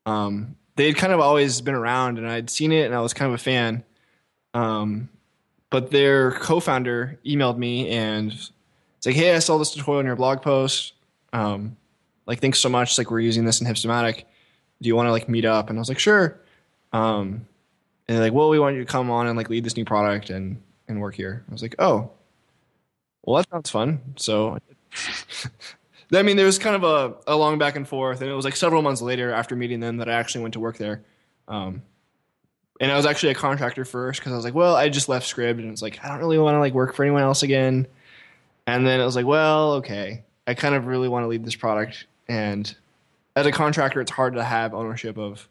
[0.05, 3.13] Um, they had kind of always been around, and I'd seen it, and I was
[3.13, 3.83] kind of a fan.
[4.53, 5.09] Um,
[5.69, 10.15] but their co-founder emailed me and it's like, "Hey, I saw this tutorial in your
[10.15, 10.93] blog post.
[11.33, 11.75] Um,
[12.25, 12.97] like, thanks so much.
[12.97, 14.23] Like, we're using this in Hipstamatic.
[14.81, 16.39] Do you want to like meet up?" And I was like, "Sure."
[16.93, 17.45] Um,
[18.07, 19.85] and they're like, "Well, we want you to come on and like lead this new
[19.85, 22.11] product and and work here." I was like, "Oh,
[23.23, 24.57] well, that sounds fun." So,
[26.13, 28.45] I mean, there was kind of a, a long back and forth, and it was
[28.45, 31.03] like several months later after meeting them that I actually went to work there.
[31.47, 31.81] Um,
[32.79, 35.33] and I was actually a contractor first because I was like, well, I just left
[35.33, 37.87] Scribd, and it's like I don't really want to like work for anyone else again.
[38.65, 41.55] And then it was like, well, okay, I kind of really want to lead this
[41.55, 42.73] product, and
[43.35, 45.47] as a contractor, it's hard to have ownership of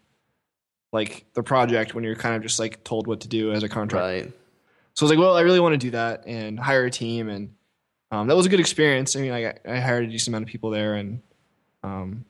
[0.93, 3.69] like the project when you're kind of just like told what to do as a
[3.69, 4.25] contractor.
[4.25, 4.33] Right.
[4.95, 7.29] So I was like, well, I really want to do that and hire a team,
[7.29, 7.55] and
[8.11, 9.17] um, that was a good experience.
[9.17, 11.21] I mean, I, I hired a decent amount of people there, and
[11.83, 12.25] um,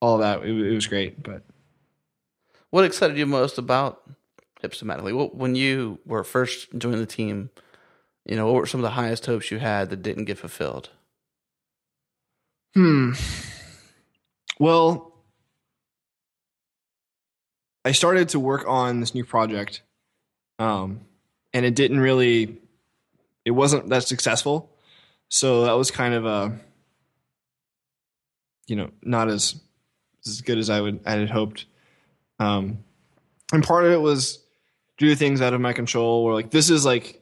[0.00, 0.46] all of that.
[0.46, 1.22] It, it was great.
[1.22, 1.42] But
[2.70, 4.02] what excited you most about
[4.62, 5.14] Hipstamatically?
[5.14, 7.50] Well, when you were first joining the team,
[8.24, 10.90] you know, what were some of the highest hopes you had that didn't get fulfilled?
[12.74, 13.12] Hmm.
[14.58, 15.12] Well,
[17.84, 19.82] I started to work on this new project,
[20.58, 21.00] um,
[21.52, 22.58] and it didn't really,
[23.44, 24.70] it wasn't that successful.
[25.34, 26.56] So that was kind of a,
[28.68, 29.60] you know, not as
[30.24, 31.66] as good as I would I had hoped.
[32.38, 32.84] Um,
[33.52, 34.38] and part of it was
[34.96, 37.20] do things out of my control, where like this is like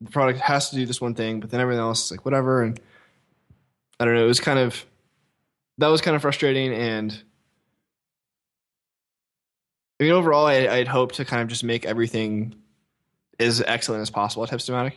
[0.00, 2.64] the product has to do this one thing, but then everything else is like whatever.
[2.64, 2.80] And
[4.00, 4.24] I don't know.
[4.24, 4.84] It was kind of
[5.78, 7.12] that was kind of frustrating, and
[10.00, 12.56] I mean overall, I, I'd hoped to kind of just make everything
[13.38, 14.94] as excellent as possible at Hipstamatic,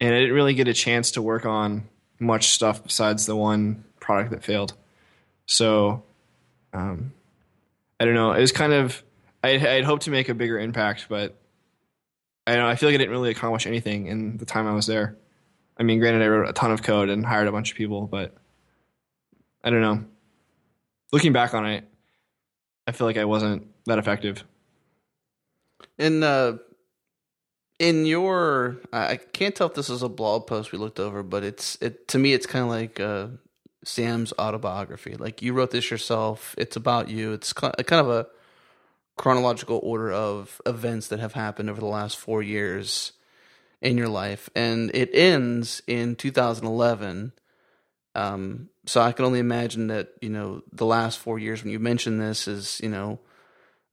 [0.00, 3.84] and I didn't really get a chance to work on much stuff besides the one
[4.00, 4.74] product that failed.
[5.46, 6.02] So,
[6.72, 7.12] um,
[7.98, 8.32] I don't know.
[8.32, 9.02] It was kind of
[9.42, 11.36] I'd, I'd hoped to make a bigger impact, but
[12.46, 12.68] I don't know.
[12.68, 15.16] I feel like I didn't really accomplish anything in the time I was there.
[15.78, 18.06] I mean, granted, I wrote a ton of code and hired a bunch of people,
[18.06, 18.34] but
[19.64, 20.04] I don't know.
[21.12, 21.84] Looking back on it,
[22.86, 24.44] I feel like I wasn't that effective.
[25.98, 26.58] In uh,
[27.80, 31.42] in your, I can't tell if this is a blog post we looked over, but
[31.42, 33.28] it's it to me, it's kind of like uh,
[33.84, 35.16] Sam's autobiography.
[35.16, 36.54] Like you wrote this yourself.
[36.58, 37.32] It's about you.
[37.32, 38.26] It's kind of a
[39.16, 43.12] chronological order of events that have happened over the last four years
[43.80, 47.32] in your life, and it ends in 2011.
[48.14, 51.78] Um, so I can only imagine that you know the last four years when you
[51.78, 53.20] mentioned this is you know.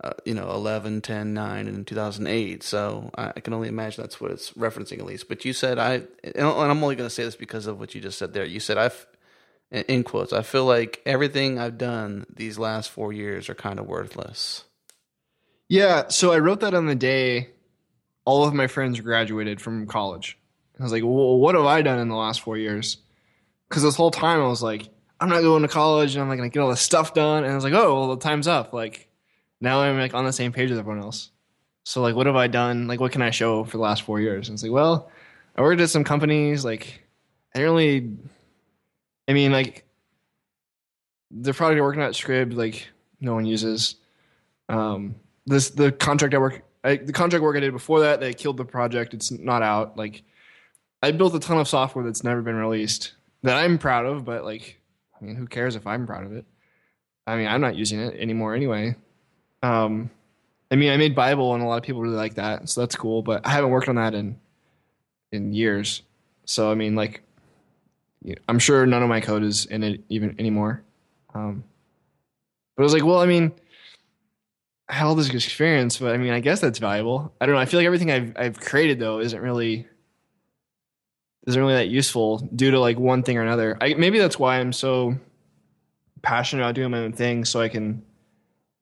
[0.04, 2.62] Uh, you know, 11, 10, 9, and 2008.
[2.62, 5.28] So I, I, can only imagine that's what it's referencing at least.
[5.28, 8.02] But you said, I, and I'm only going to say this because of what you
[8.02, 8.46] just said there.
[8.46, 9.08] You said, I've,
[9.72, 13.88] in quotes, I feel like everything I've done these last four years are kind of
[13.88, 14.66] worthless.
[15.68, 17.50] Yeah, so I wrote that on the day
[18.28, 20.38] all of my friends graduated from college.
[20.78, 22.98] I was like, well, what have I done in the last four years?
[23.68, 26.38] Because this whole time I was like, I'm not going to college and I'm like
[26.38, 27.44] going to get all this stuff done.
[27.44, 28.74] And I was like, oh, well, the time's up.
[28.74, 29.07] Like
[29.62, 31.32] now I'm like on the same page as everyone else.
[31.84, 32.88] So like, what have I done?
[32.88, 34.50] Like, what can I show for the last four years?
[34.50, 35.10] And it's like, well,
[35.56, 36.66] I worked at some companies.
[36.66, 37.02] Like,
[37.56, 38.18] I didn't really,
[39.28, 39.86] I mean, like
[41.32, 42.88] the product I working at Scribd, like
[43.20, 43.96] no one uses.
[44.70, 45.16] Um,
[45.46, 48.58] this the contract I work I, the contract work I did before that they killed
[48.58, 49.14] the project.
[49.14, 49.98] It's not out.
[49.98, 50.24] Like
[51.02, 54.44] I built a ton of software that's never been released that I'm proud of, but
[54.44, 54.80] like
[55.20, 56.46] I mean, who cares if I'm proud of it?
[57.26, 58.96] I mean, I'm not using it anymore anyway.
[59.68, 60.10] Um,
[60.72, 62.96] I mean, I made Bible, and a lot of people really like that, so that's
[62.96, 63.22] cool.
[63.22, 64.40] But I haven't worked on that in
[65.32, 66.04] in years.
[66.46, 67.22] So I mean, like,
[68.48, 70.84] I'm sure none of my code is in it even anymore.
[71.34, 71.64] Um,
[72.76, 73.52] but I was like, well, I mean,
[74.88, 77.34] I had all this experience, but I mean, I guess that's valuable.
[77.42, 77.62] I don't know.
[77.62, 79.86] I feel like everything I've I've created though isn't really
[81.46, 83.78] isn't really that useful due to like one thing or another.
[83.82, 85.18] I, maybe that's why I'm so
[86.22, 88.04] passionate about doing my own thing, so I can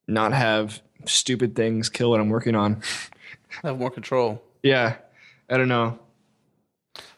[0.08, 2.82] not have stupid things kill what I'm working on.
[3.64, 4.44] have more control.
[4.64, 4.96] Yeah,
[5.50, 6.00] I don't know.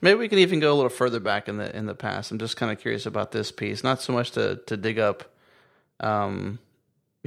[0.02, 2.32] Maybe we could even go a little further back in the in the past.
[2.32, 5.24] I'm just kind of curious about this piece, not so much to to dig up.
[6.00, 6.60] Um,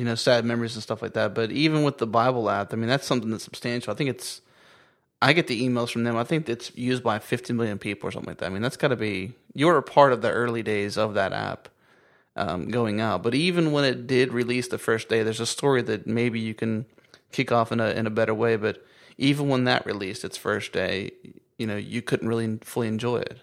[0.00, 1.34] you know, sad memories and stuff like that.
[1.34, 3.92] But even with the Bible app, I mean, that's something that's substantial.
[3.92, 4.40] I think it's,
[5.20, 6.16] I get the emails from them.
[6.16, 8.46] I think it's used by 50 million people or something like that.
[8.46, 11.34] I mean, that's got to be, you're a part of the early days of that
[11.34, 11.68] app
[12.40, 13.22] um, going out.
[13.22, 16.54] But even when it did release the first day, there's a story that maybe you
[16.54, 16.86] can
[17.32, 18.56] kick off in a, in a better way.
[18.56, 18.82] But
[19.18, 21.12] even when that released its first day,
[21.58, 23.38] you know, you couldn't really fully enjoy it.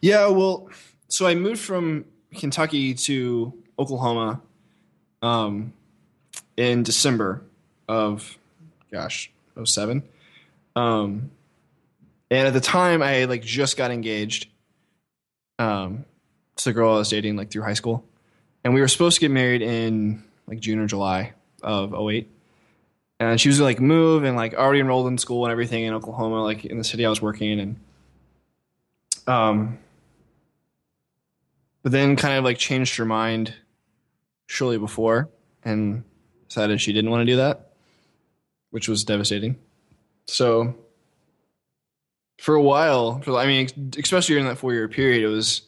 [0.00, 0.68] Yeah, well,
[1.08, 4.40] so I moved from Kentucky to Oklahoma
[5.22, 5.72] um,
[6.56, 7.44] in December
[7.88, 8.36] of,
[8.90, 9.30] gosh,
[9.62, 10.02] 07.
[10.74, 11.30] Um,
[12.32, 14.48] and at the time, I like just got engaged.
[15.60, 16.04] Um,
[16.64, 18.04] the girl I was dating like through high school,
[18.64, 22.28] and we were supposed to get married in like June or July of 08.
[23.20, 26.42] And she was like move and like already enrolled in school and everything in Oklahoma,
[26.42, 27.76] like in the city I was working in, and
[29.26, 29.78] um,
[31.82, 33.54] but then kind of like changed her mind
[34.46, 35.28] shortly before
[35.64, 36.04] and
[36.48, 37.72] decided she didn't want to do that,
[38.70, 39.56] which was devastating.
[40.26, 40.74] So
[42.38, 45.62] for a while, for, I mean, especially during that four year period, it was,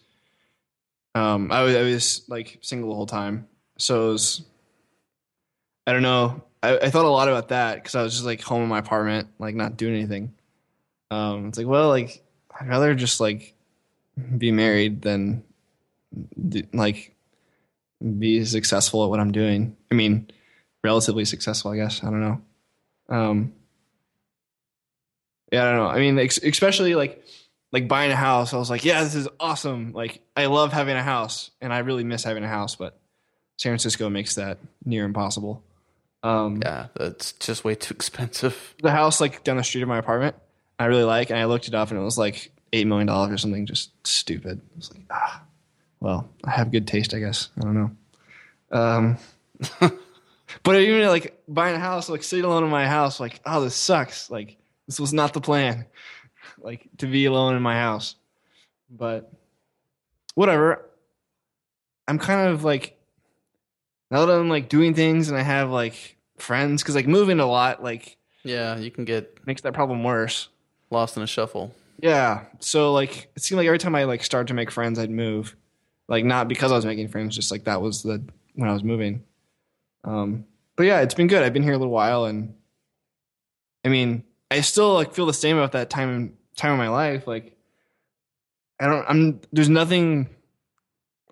[1.14, 3.46] um, I was, I was like single the whole time.
[3.78, 4.42] So it was,
[5.86, 6.42] I don't know.
[6.62, 8.78] I, I thought a lot about that because I was just like home in my
[8.78, 10.34] apartment, like not doing anything.
[11.10, 12.22] Um, it's like, well, like
[12.58, 13.54] I'd rather just like
[14.38, 15.44] be married than
[16.72, 17.14] like
[18.18, 19.76] be successful at what I'm doing.
[19.90, 20.28] I mean,
[20.82, 22.02] relatively successful, I guess.
[22.02, 22.40] I don't know.
[23.08, 23.52] Um,
[25.52, 25.88] yeah, I don't know.
[25.88, 27.24] I mean, especially like
[27.74, 28.54] like buying a house.
[28.54, 29.92] I was like, yeah, this is awesome.
[29.92, 32.96] Like, I love having a house, and I really miss having a house, but
[33.56, 35.60] San Francisco makes that near impossible.
[36.22, 38.76] Um, Yeah, that's just way too expensive.
[38.80, 40.36] the house like down the street of my apartment,
[40.78, 43.32] I really like, and I looked it up, and it was like eight million dollars
[43.32, 44.60] or something, just stupid.
[44.62, 45.42] I was like, ah,
[45.98, 47.48] well, I have good taste, I guess.
[47.58, 47.90] I don't know.
[48.70, 49.18] Um,
[50.62, 53.74] but even like buying a house, like sitting alone in my house, like, oh, this
[53.74, 54.30] sucks.
[54.30, 55.86] Like, this was not the plan.
[56.64, 58.16] Like to be alone in my house,
[58.90, 59.30] but
[60.34, 60.84] whatever.
[62.08, 62.98] I'm kind of like
[64.10, 67.46] now that I'm like doing things and I have like friends, because like moving a
[67.46, 70.48] lot, like Yeah, you can get makes that problem worse.
[70.90, 71.72] lost in a shuffle.
[72.00, 72.44] Yeah.
[72.60, 75.56] So like it seemed like every time I like started to make friends, I'd move.
[76.08, 78.22] Like not because I was making friends, just like that was the
[78.54, 79.22] when I was moving.
[80.04, 80.44] Um
[80.76, 81.42] but yeah, it's been good.
[81.42, 82.54] I've been here a little while and
[83.84, 87.26] I mean, I still like feel the same about that time time of my life.
[87.26, 87.56] Like
[88.80, 90.28] I don't I'm there's nothing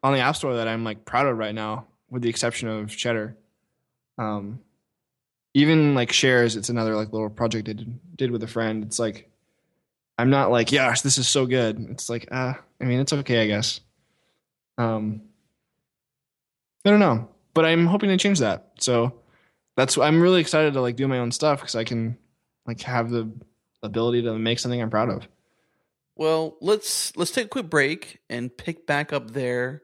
[0.02, 2.90] on the app store that I'm like proud of right now, with the exception of
[2.90, 3.36] Cheddar.
[4.18, 4.60] Um
[5.54, 8.82] even like shares, it's another like little project I did, did with a friend.
[8.84, 9.28] It's like
[10.18, 11.78] I'm not like, yes, this is so good.
[11.90, 13.80] It's like, ah, I mean, it's okay, I guess.
[14.78, 15.22] Um,
[16.84, 18.72] I don't know, but I'm hoping to change that.
[18.78, 19.14] So
[19.76, 22.18] that's I'm really excited to like do my own stuff because I can
[22.66, 23.30] like have the
[23.82, 25.28] ability to make something I'm proud of.
[26.16, 29.82] Well, let's let's take a quick break and pick back up there.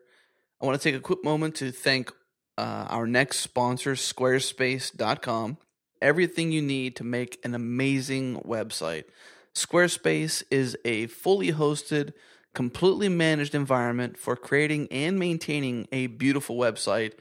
[0.61, 2.13] I want to take a quick moment to thank
[2.59, 5.59] uh, our next sponsor, Squarespace.com.
[6.03, 9.05] Everything you need to make an amazing website.
[9.55, 12.13] Squarespace is a fully hosted,
[12.55, 17.15] completely managed environment for creating and maintaining a beautiful website,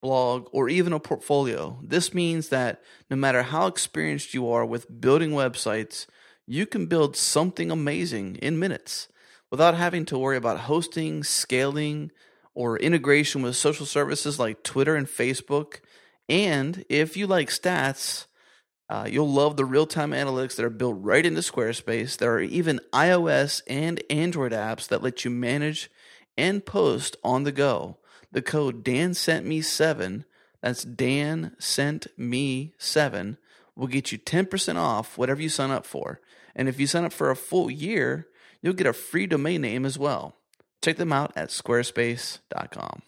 [0.00, 1.78] blog, or even a portfolio.
[1.82, 6.06] This means that no matter how experienced you are with building websites,
[6.46, 9.08] you can build something amazing in minutes
[9.50, 12.10] without having to worry about hosting, scaling,
[12.54, 15.80] or integration with social services like Twitter and Facebook.
[16.28, 18.26] And if you like stats,
[18.88, 22.16] uh, you'll love the real time analytics that are built right into Squarespace.
[22.16, 25.90] There are even iOS and Android apps that let you manage
[26.36, 27.98] and post on the go.
[28.32, 30.24] The code Dan sent me seven,
[30.60, 33.38] that's Dan sent me seven,
[33.76, 36.20] will get you 10% off whatever you sign up for.
[36.56, 38.28] And if you sign up for a full year,
[38.62, 40.36] you'll get a free domain name as well.
[40.82, 43.02] Check them out at squarespace.com.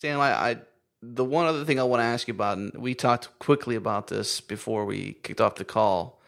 [0.00, 0.56] Sam, I, I
[1.02, 4.08] the one other thing I want to ask you about, and we talked quickly about
[4.08, 6.20] this before we kicked off the call,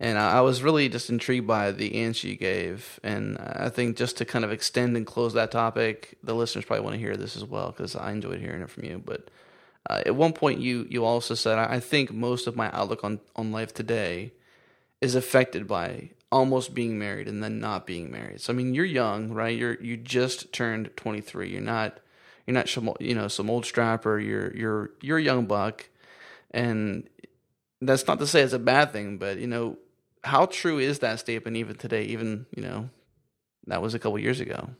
[0.00, 3.96] and I, I was really just intrigued by the answer you gave, and I think
[3.96, 7.16] just to kind of extend and close that topic, the listeners probably want to hear
[7.16, 9.02] this as well because I enjoyed hearing it from you.
[9.04, 9.28] But
[9.88, 13.20] uh, at one point, you you also said, I think most of my outlook on
[13.34, 14.32] on life today
[15.00, 18.40] is affected by almost being married and then not being married.
[18.40, 19.56] So I mean, you're young, right?
[19.56, 21.50] You're you just turned 23.
[21.50, 22.00] You're not
[22.46, 24.18] you're not some you know some old strapper.
[24.18, 25.88] You're you're you're a young buck,
[26.50, 27.08] and
[27.80, 29.78] that's not to say it's a bad thing, but you know
[30.24, 32.04] how true is that statement even today?
[32.04, 32.90] Even you know
[33.66, 34.70] that was a couple years ago.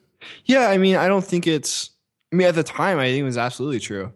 [0.45, 1.91] Yeah, I mean, I don't think it's.
[2.33, 4.13] I mean, at the time, I think it was absolutely true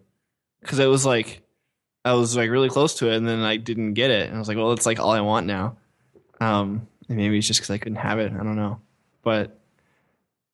[0.61, 1.43] because it was like
[2.05, 4.39] I was like really close to it, and then I didn't get it, and I
[4.39, 5.77] was like, well, it's like all I want now.
[6.41, 8.33] Um, and maybe it's just because I couldn't have it.
[8.33, 8.81] I don't know,
[9.23, 9.59] but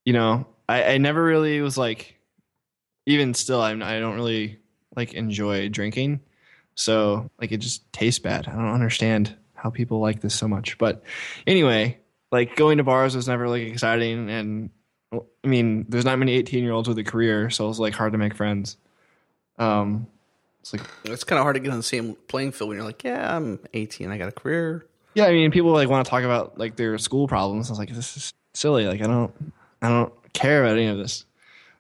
[0.04, 2.14] you know, I, I never really was like.
[3.08, 4.58] Even still, I'm, I don't really
[4.96, 6.20] like enjoy drinking,
[6.74, 8.48] so like it just tastes bad.
[8.48, 11.04] I don't understand how people like this so much, but
[11.46, 12.00] anyway,
[12.32, 14.70] like going to bars was never like exciting, and
[15.12, 18.10] I mean, there's not many 18 year olds with a career, so it's like hard
[18.10, 18.76] to make friends.
[19.56, 20.08] Um,
[20.60, 22.86] it's like, It's kind of hard to get on the same playing field when you're
[22.86, 24.84] like, yeah, I'm 18, I got a career.
[25.16, 27.70] Yeah, I mean, people like want to talk about like their school problems.
[27.70, 28.86] I was like, this is silly.
[28.86, 29.32] Like, I don't,
[29.80, 31.24] I don't care about any of this.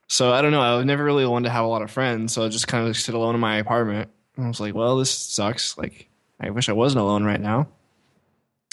[0.08, 0.62] So I don't know.
[0.62, 2.96] I never really wanted to have a lot of friends, so I just kind of
[2.96, 4.08] sit alone in my apartment.
[4.36, 5.76] And I was like, well, this sucks.
[5.76, 6.08] Like,
[6.40, 7.68] I wish I wasn't alone right now.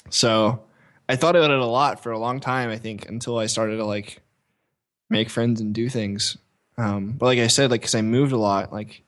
[0.09, 0.63] So
[1.09, 2.69] I thought about it a lot for a long time.
[2.69, 4.21] I think until I started to like
[5.09, 6.37] make friends and do things.
[6.77, 9.03] Um, but like I said, like because I moved a lot, like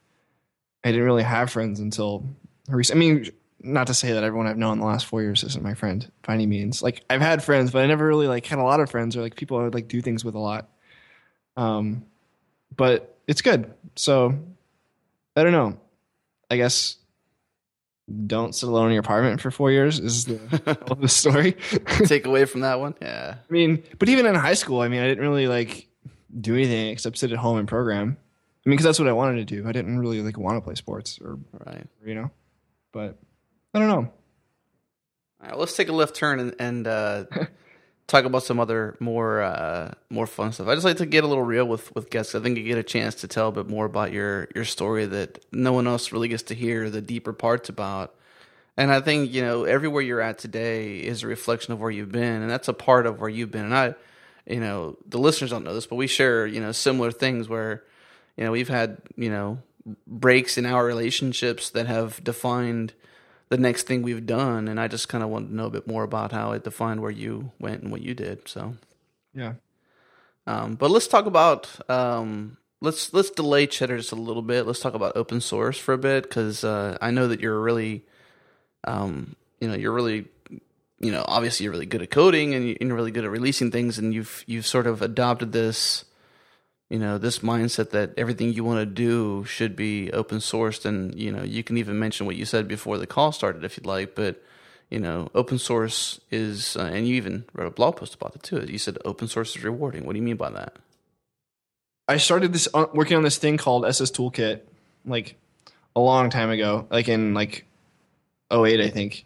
[0.83, 2.25] I didn't really have friends until
[2.67, 2.97] recent.
[2.97, 3.29] I mean,
[3.61, 6.09] not to say that everyone I've known in the last four years isn't my friend
[6.25, 6.81] by any means.
[6.81, 9.21] Like I've had friends, but I never really like had a lot of friends or
[9.21, 10.69] like people I would like do things with a lot.
[11.57, 12.05] Um,
[12.75, 13.73] but it's good.
[13.95, 14.37] So
[15.35, 15.79] I don't know.
[16.49, 16.97] I guess
[18.27, 19.99] don't sit alone in your apartment for four years.
[19.99, 21.53] Is the, the story?
[22.05, 23.35] Take away from that one, yeah.
[23.37, 25.87] I mean, but even in high school, I mean, I didn't really like
[26.39, 28.17] do anything except sit at home and program.
[28.65, 29.67] I mean, because that's what I wanted to do.
[29.67, 32.31] I didn't really like want to play sports or right, you know.
[32.91, 33.17] But
[33.75, 34.09] I don't know.
[35.43, 37.25] All right, let's take a left turn and, and uh,
[38.07, 40.69] talk about some other more uh, more fun stuff.
[40.69, 42.35] I just like to get a little real with with guests.
[42.35, 45.05] I think you get a chance to tell a bit more about your your story
[45.07, 48.15] that no one else really gets to hear the deeper parts about.
[48.77, 52.13] And I think you know everywhere you're at today is a reflection of where you've
[52.13, 53.65] been, and that's a part of where you've been.
[53.65, 53.95] And I,
[54.47, 57.83] you know, the listeners don't know this, but we share you know similar things where
[58.37, 59.57] you know we've had you know
[60.07, 62.93] breaks in our relationships that have defined
[63.49, 65.87] the next thing we've done, and I just kind of wanted to know a bit
[65.87, 68.47] more about how it defined where you went and what you did.
[68.47, 68.75] So,
[69.33, 69.53] yeah.
[70.47, 74.65] Um, but let's talk about um, let's let's delay cheddar just a little bit.
[74.65, 78.03] Let's talk about open source for a bit because uh, I know that you're really,
[78.83, 80.25] um, you know, you're really,
[80.99, 83.97] you know, obviously you're really good at coding and you're really good at releasing things,
[83.97, 86.05] and you've you've sort of adopted this
[86.89, 91.17] you know this mindset that everything you want to do should be open sourced and
[91.19, 93.85] you know you can even mention what you said before the call started if you'd
[93.85, 94.41] like but
[94.89, 98.43] you know open source is uh, and you even wrote a blog post about it
[98.43, 98.63] too.
[98.67, 100.05] You said open source is rewarding.
[100.05, 100.75] What do you mean by that?
[102.07, 104.61] I started this uh, working on this thing called ss toolkit
[105.05, 105.37] like
[105.95, 107.65] a long time ago like in like
[108.51, 109.25] 08 i think.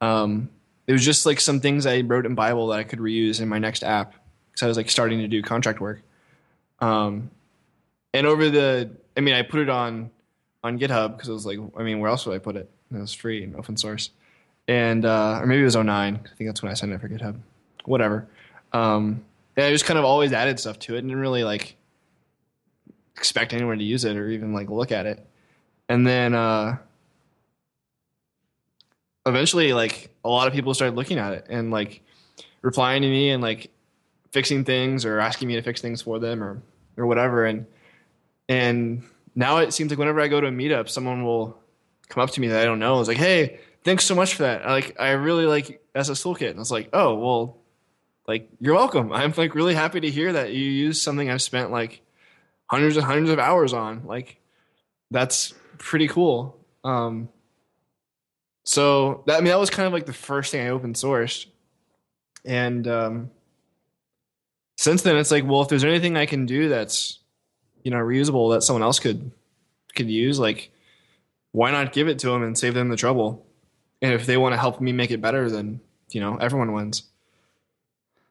[0.00, 0.50] Um,
[0.86, 3.48] it was just like some things i wrote in bible that i could reuse in
[3.48, 4.14] my next app
[4.50, 6.02] because i was like starting to do contract work
[6.82, 7.30] um,
[8.12, 10.10] and over the, I mean, I put it on
[10.64, 12.70] on GitHub because it was like, I mean, where else would I put it?
[12.92, 14.10] It was free and open source,
[14.68, 15.88] and uh, or maybe it was 09.
[15.88, 17.38] I think that's when I signed up for GitHub.
[17.84, 18.28] Whatever.
[18.72, 19.24] Um,
[19.56, 21.76] and I just kind of always added stuff to it and didn't really like
[23.16, 25.24] expect anyone to use it or even like look at it.
[25.88, 26.78] And then uh,
[29.24, 32.02] eventually, like a lot of people started looking at it and like
[32.62, 33.70] replying to me and like
[34.32, 36.62] fixing things or asking me to fix things for them or
[36.96, 37.44] or whatever.
[37.44, 37.66] And
[38.48, 39.02] and
[39.34, 41.58] now it seems like whenever I go to a meetup, someone will
[42.08, 43.00] come up to me that I don't know.
[43.00, 44.66] It's like, hey, thanks so much for that.
[44.66, 46.50] I like I really like SS Toolkit.
[46.50, 47.58] And it's like, oh well,
[48.26, 49.12] like you're welcome.
[49.12, 52.02] I'm like really happy to hear that you use something I've spent like
[52.66, 54.04] hundreds and hundreds of hours on.
[54.06, 54.40] Like
[55.10, 56.58] that's pretty cool.
[56.84, 57.28] Um,
[58.64, 61.46] so that I mean that was kind of like the first thing I open sourced,
[62.44, 63.30] and um,
[64.82, 67.20] since then it's like, well, if there's anything I can do that's
[67.84, 69.30] you know reusable that someone else could
[69.94, 70.72] could use, like
[71.52, 73.46] why not give it to them and save them the trouble?
[74.00, 75.80] And if they want to help me make it better, then
[76.10, 77.04] you know everyone wins.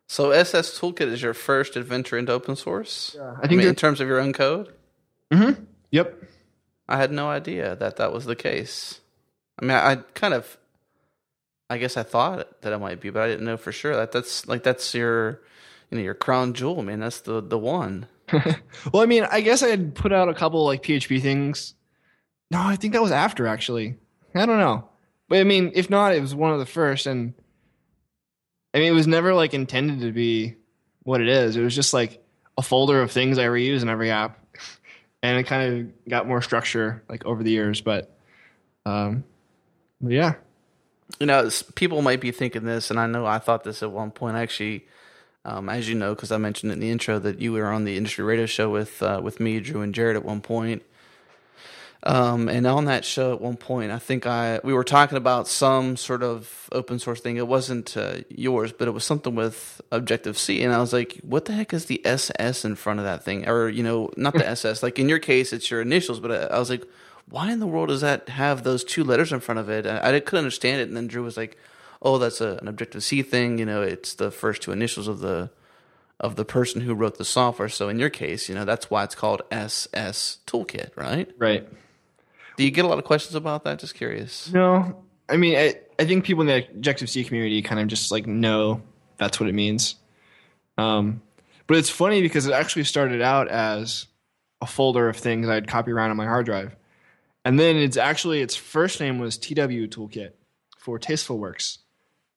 [0.10, 3.16] So SS Toolkit is your first adventure into open source.
[3.18, 4.74] Yeah, I think I mean, in terms of your own code.
[5.32, 5.64] Mm-hmm.
[5.91, 6.22] Yep.
[6.89, 8.99] I had no idea that that was the case.
[9.58, 10.58] I mean, I, I kind of,
[11.70, 13.95] I guess I thought that it might be, but I didn't know for sure.
[13.95, 15.39] That that's like that's your
[15.92, 17.00] you know your crown jewel, man.
[17.00, 18.08] That's the the one.
[18.32, 21.76] well, I mean, I guess I had put out a couple like PHP things.
[22.50, 23.98] No, I think that was after actually.
[24.34, 24.88] I don't know,
[25.28, 27.34] but I mean, if not, it was one of the first, and
[28.74, 30.56] I mean, it was never like intended to be
[31.04, 31.58] what it is.
[31.58, 32.24] It was just like
[32.58, 34.39] a folder of things I reuse in every app,
[35.24, 37.82] and it kind of got more structure like over the years.
[37.82, 38.18] But,
[38.86, 39.26] um,
[40.00, 40.36] but yeah,
[41.20, 44.12] you know, people might be thinking this, and I know I thought this at one
[44.12, 44.38] point.
[44.38, 44.86] Actually,
[45.44, 47.98] um, as you know, because I mentioned in the intro that you were on the
[47.98, 50.84] industry radio show with uh, with me, Drew, and Jared at one point.
[52.04, 55.48] Um, and on that show at one point, I think I we were talking about
[55.48, 57.38] some sort of open source thing.
[57.38, 61.20] It wasn't uh, yours, but it was something with Objective C, and I was like,
[61.24, 64.34] "What the heck is the SS in front of that thing?" Or you know, not
[64.34, 64.82] the SS.
[64.82, 66.84] Like in your case, it's your initials, but I, I was like,
[67.30, 70.16] "Why in the world does that have those two letters in front of it?" I,
[70.16, 71.56] I couldn't understand it, and then Drew was like,
[72.02, 73.58] oh, that's a, an Objective C thing.
[73.58, 75.49] You know, it's the first two initials of the
[76.20, 77.68] of the person who wrote the software.
[77.70, 81.30] So in your case, you know, that's why it's called SS Toolkit, right?
[81.39, 81.68] Right.
[82.58, 83.80] Do you get a lot of questions about that?
[83.80, 84.52] Just curious.
[84.54, 88.12] No, I mean, I, I think people in the Objective C community kind of just
[88.12, 88.82] like know
[89.18, 89.95] that's what it means.
[90.78, 91.22] Um,
[91.68, 94.08] but it's funny because it actually started out as
[94.62, 96.76] a folder of things I'd copy around on my hard drive.
[97.45, 100.32] And then it's actually its first name was TW Toolkit
[100.78, 101.80] for Tasteful Works.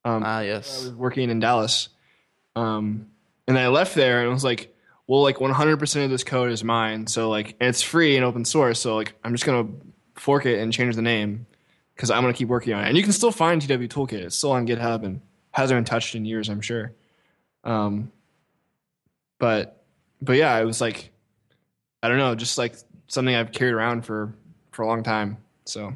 [0.05, 0.83] Um, ah, yes.
[0.83, 1.89] I was working in Dallas.
[2.57, 3.09] Um,
[3.47, 4.75] and I left there and I was like,
[5.07, 7.07] well, like 100% of this code is mine.
[7.07, 8.81] So, like, it's free and open source.
[8.81, 11.47] So, like, I'm just going to fork it and change the name
[11.95, 12.89] because I'm going to keep working on it.
[12.89, 14.15] And you can still find TW Toolkit.
[14.15, 16.93] It's still on GitHub and hasn't been touched in years, I'm sure.
[17.65, 18.13] Um,
[19.39, 19.85] but,
[20.23, 21.13] but yeah, it was like,
[22.03, 22.75] I don't know, just like
[23.09, 24.35] something I've carried around for,
[24.73, 25.39] for a long time.
[25.67, 25.95] So,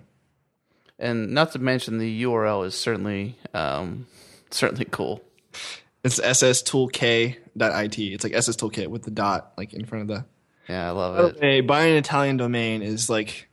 [0.98, 4.06] and not to mention the URL is certainly um,
[4.50, 5.22] certainly cool.
[6.04, 7.98] It's sstoolk.it.
[7.98, 10.24] It's like SS Toolkit with the dot like in front of the.
[10.68, 11.40] Yeah, I love it.
[11.40, 13.48] way, buying an Italian domain is like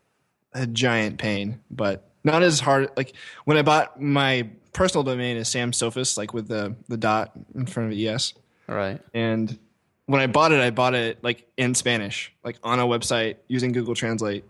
[0.54, 2.92] a giant pain, but not as hard.
[2.98, 3.14] Like
[3.46, 7.66] when I bought my personal domain is Sam Soffes, like with the the dot in
[7.66, 8.34] front of es.
[8.68, 9.02] All right.
[9.14, 9.58] And
[10.06, 13.72] when I bought it, I bought it like in Spanish, like on a website using
[13.72, 14.44] Google Translate.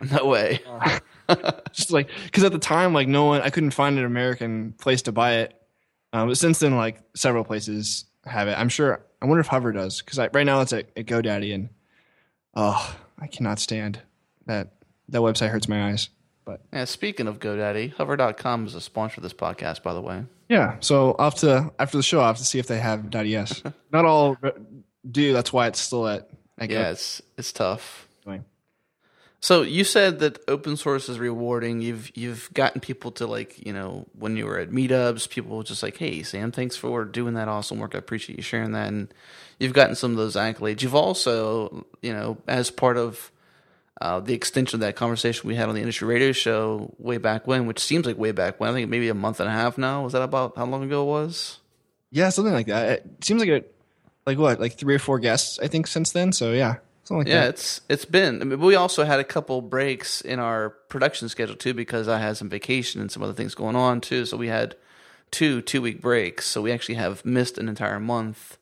[0.10, 0.60] No way.
[1.72, 5.02] Just like because at the time, like no one, I couldn't find an American place
[5.02, 5.54] to buy it.
[6.12, 8.58] Um, but since then, like several places have it.
[8.58, 9.00] I'm sure.
[9.22, 11.68] I wonder if Hover does because right now it's at, at GoDaddy, and
[12.54, 14.00] oh, I cannot stand
[14.46, 14.72] that.
[15.10, 16.08] That website hurts my eyes.
[16.44, 20.24] But Yeah, speaking of GoDaddy, hover.com is a sponsor of this podcast, by the way.
[20.48, 23.62] yeah, so I'll to after the show, I'll have to see if they have .es.
[23.92, 24.36] Not all
[25.08, 25.32] do.
[25.32, 26.30] That's why it's still at.
[26.58, 28.08] at Yeah, it's it's tough.
[28.26, 28.42] GoDaddy.
[29.42, 31.80] So you said that open source is rewarding.
[31.80, 35.64] You've you've gotten people to like you know when you were at meetups, people were
[35.64, 37.94] just like, "Hey, Sam, thanks for doing that awesome work.
[37.94, 39.12] I appreciate you sharing that." And
[39.58, 40.82] you've gotten some of those accolades.
[40.82, 43.32] You've also you know as part of
[44.00, 47.46] uh, the extension of that conversation we had on the industry radio show way back
[47.46, 48.70] when, which seems like way back when.
[48.70, 50.02] I think maybe a month and a half now.
[50.04, 51.60] Was that about how long ago it was?
[52.10, 52.88] Yeah, something like that.
[52.90, 53.74] It seems like it,
[54.26, 56.32] like what, like three or four guests, I think, since then.
[56.32, 56.76] So yeah,
[57.10, 57.50] something like Yeah, that.
[57.50, 58.42] it's it's been.
[58.42, 62.18] I mean, we also had a couple breaks in our production schedule too because I
[62.18, 64.26] had some vacation and some other things going on too.
[64.26, 64.76] So we had
[65.30, 66.46] two two week breaks.
[66.46, 68.58] So we actually have missed an entire month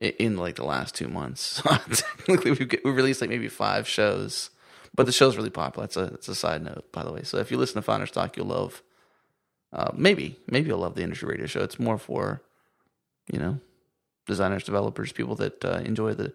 [0.00, 1.62] in like the last two months.
[1.72, 4.50] So technically, we we released like maybe five shows,
[4.94, 5.84] but the show's really popular.
[5.86, 7.22] It's a it's a side note, by the way.
[7.24, 8.82] So if you listen to Founders Talk, you'll love.
[9.72, 11.62] Uh, maybe maybe you'll love the industry radio show.
[11.62, 12.42] It's more for,
[13.32, 13.60] you know,
[14.26, 16.34] designers, developers, people that uh, enjoy the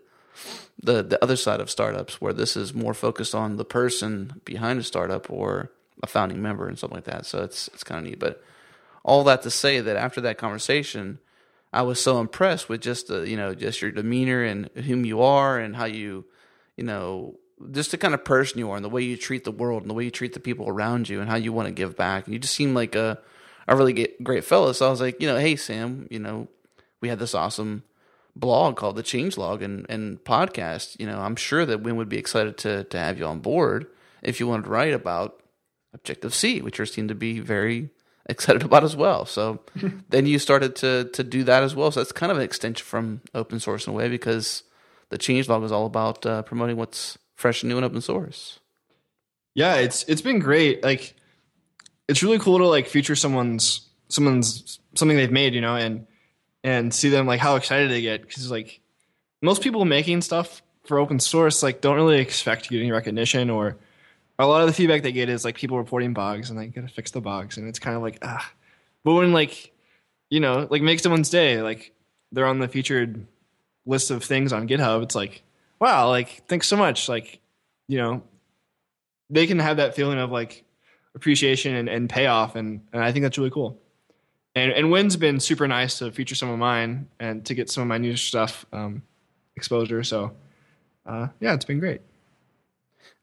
[0.81, 4.79] the the other side of startups where this is more focused on the person behind
[4.79, 5.71] a startup or
[6.03, 7.25] a founding member and something like that.
[7.25, 8.19] So it's it's kind of neat.
[8.19, 8.43] But
[9.03, 11.19] all that to say that after that conversation,
[11.73, 15.21] I was so impressed with just the you know just your demeanor and whom you
[15.21, 16.25] are and how you
[16.75, 17.35] you know
[17.71, 19.89] just the kind of person you are and the way you treat the world and
[19.89, 22.25] the way you treat the people around you and how you want to give back.
[22.25, 23.19] And you just seem like a
[23.67, 24.71] a really great fellow.
[24.71, 26.47] So I was like, you know, hey Sam, you know,
[27.01, 27.83] we had this awesome
[28.39, 32.17] blog called the Changelog and, and podcast, you know, I'm sure that Wynn would be
[32.17, 33.87] excited to to have you on board
[34.21, 35.41] if you wanted to write about
[35.93, 37.89] Objective C, which you seem to be very
[38.29, 39.25] excited about as well.
[39.25, 39.61] So
[40.09, 41.91] then you started to to do that as well.
[41.91, 44.63] So that's kind of an extension from open source in a way because
[45.09, 48.59] the Changelog is all about uh, promoting what's fresh and new and open source.
[49.55, 50.83] Yeah, it's it's been great.
[50.83, 51.15] Like,
[52.07, 56.05] it's really cool to like feature someone's someone's something they've made, you know, and
[56.63, 58.79] and see them like how excited they get because like
[59.41, 63.77] most people making stuff for open source like don't really expect getting recognition or
[64.39, 66.87] a lot of the feedback they get is like people reporting bugs and they gotta
[66.87, 68.51] fix the bugs and it's kind of like ah
[69.03, 69.71] but when like
[70.29, 71.93] you know like make someone's day like
[72.31, 73.25] they're on the featured
[73.85, 75.43] list of things on github it's like
[75.79, 77.39] wow like thanks so much like
[77.87, 78.21] you know
[79.29, 80.63] they can have that feeling of like
[81.15, 83.79] appreciation and, and payoff and, and i think that's really cool
[84.57, 87.83] and and Wynn's been super nice to feature some of mine and to get some
[87.83, 89.03] of my new stuff um,
[89.55, 90.03] exposure.
[90.03, 90.31] So
[91.05, 92.01] uh, yeah, it's been great.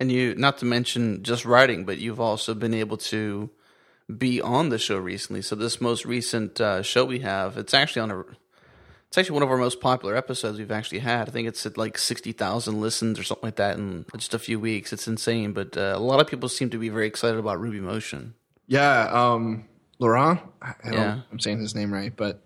[0.01, 3.51] And you, not to mention just writing, but you've also been able to
[4.09, 5.43] be on the show recently.
[5.43, 8.21] So this most recent uh, show we have, it's actually on a,
[9.07, 11.29] it's actually one of our most popular episodes we've actually had.
[11.29, 14.39] I think it's at like sixty thousand listens or something like that in just a
[14.39, 14.93] few weeks.
[14.93, 17.81] It's insane, but uh, a lot of people seem to be very excited about Ruby
[17.81, 18.35] Motion.
[18.67, 19.65] Yeah, um,
[19.99, 20.41] Laurent.
[20.61, 21.21] I Yeah.
[21.31, 22.43] I'm saying his name right, but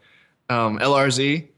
[0.48, 1.48] um, LRZ.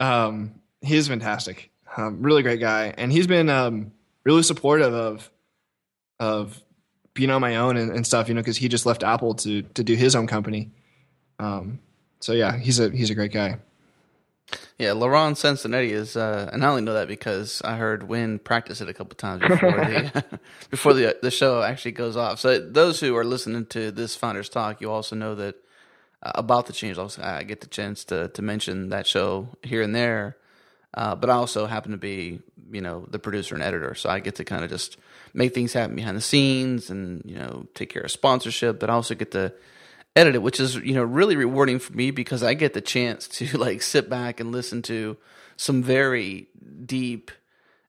[0.00, 1.70] Um, he's fantastic.
[1.96, 3.92] Um, really great guy, and he's been um,
[4.24, 5.30] really supportive of
[6.18, 6.62] of
[7.14, 8.28] being on my own and, and stuff.
[8.28, 10.70] You know, because he just left Apple to to do his own company.
[11.38, 11.80] Um,
[12.20, 13.58] so yeah, he's a he's a great guy.
[14.78, 18.80] Yeah, Laurent Sansonetti is, uh, and I only know that because I heard Wynn practice
[18.80, 20.24] it a couple times before the
[20.70, 22.40] before the the show actually goes off.
[22.40, 25.56] So those who are listening to this Founders Talk, you also know that
[26.22, 26.98] uh, about the change.
[26.98, 30.36] I get the chance to to mention that show here and there,
[30.94, 32.40] uh, but I also happen to be
[32.72, 34.96] you know the producer and editor, so I get to kind of just
[35.34, 38.94] make things happen behind the scenes and you know take care of sponsorship, but I
[38.94, 39.52] also get to
[40.16, 43.28] edit it, which is you know really rewarding for me because I get the chance
[43.28, 45.16] to like sit back and listen to
[45.56, 46.48] some very
[46.84, 47.30] deep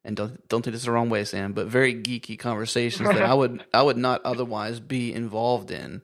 [0.05, 3.33] and don't don't take this the wrong way, Sam, but very geeky conversations that I
[3.33, 6.01] would I would not otherwise be involved in.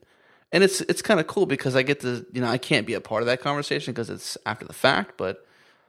[0.51, 2.93] And it's it's kind of cool because I get to you know I can't be
[2.93, 5.45] a part of that conversation because it's after the fact, but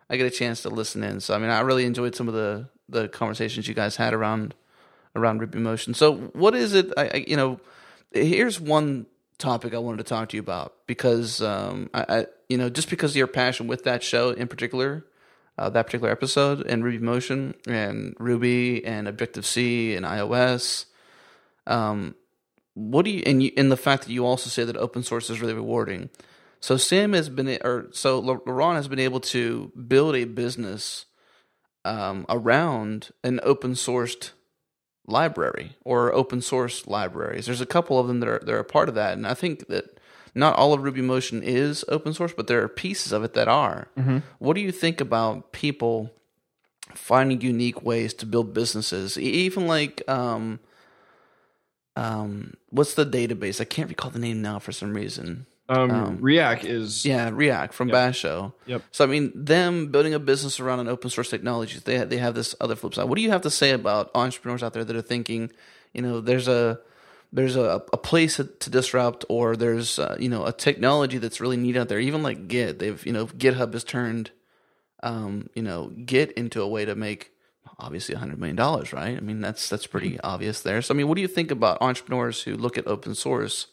[0.08, 1.20] I get a chance to listen in.
[1.20, 4.54] So I mean, I really enjoyed some of the the conversations you guys had around
[5.14, 5.94] around Ruby Motion.
[5.94, 6.92] So what is it?
[6.96, 7.60] I, I you know
[8.12, 9.06] here's one
[9.40, 12.90] topic I wanted to talk to you about because um, I, I, you know, just
[12.90, 15.04] because of your passion with that show in particular,
[15.58, 20.86] uh, that particular episode and Ruby Motion and Ruby and Objective C and iOS.
[21.66, 22.14] Um,
[22.74, 25.28] what do you and you, and the fact that you also say that open source
[25.28, 26.10] is really rewarding.
[26.60, 31.06] So Sam has been, or so Laurent has been able to build a business
[31.84, 34.30] um, around an open sourced
[35.06, 37.46] library or open source libraries.
[37.46, 39.34] There's a couple of them that are that are a part of that, and I
[39.34, 39.98] think that
[40.34, 43.48] not all of Ruby Motion is open source, but there are pieces of it that
[43.48, 43.88] are.
[43.98, 44.18] Mm-hmm.
[44.38, 46.12] What do you think about people
[46.94, 50.60] finding unique ways to build businesses, even like um,
[51.96, 53.60] um, what's the database?
[53.60, 55.46] I can't recall the name now for some reason.
[55.70, 57.96] Um, um, Riak is yeah Riak from Yep.
[57.96, 58.52] Basho.
[58.66, 58.82] Yep.
[58.90, 62.34] So I mean, them building a business around an open source technology, they they have
[62.34, 63.08] this other flip side.
[63.08, 65.52] What do you have to say about entrepreneurs out there that are thinking,
[65.94, 66.80] you know, there's a
[67.32, 71.56] there's a, a place to disrupt, or there's uh, you know a technology that's really
[71.56, 72.00] neat out there.
[72.00, 74.32] Even like Git, they've you know GitHub has turned,
[75.04, 77.30] um, you know, Git into a way to make
[77.78, 79.16] obviously hundred million dollars, right?
[79.16, 80.82] I mean, that's that's pretty obvious there.
[80.82, 83.68] So I mean, what do you think about entrepreneurs who look at open source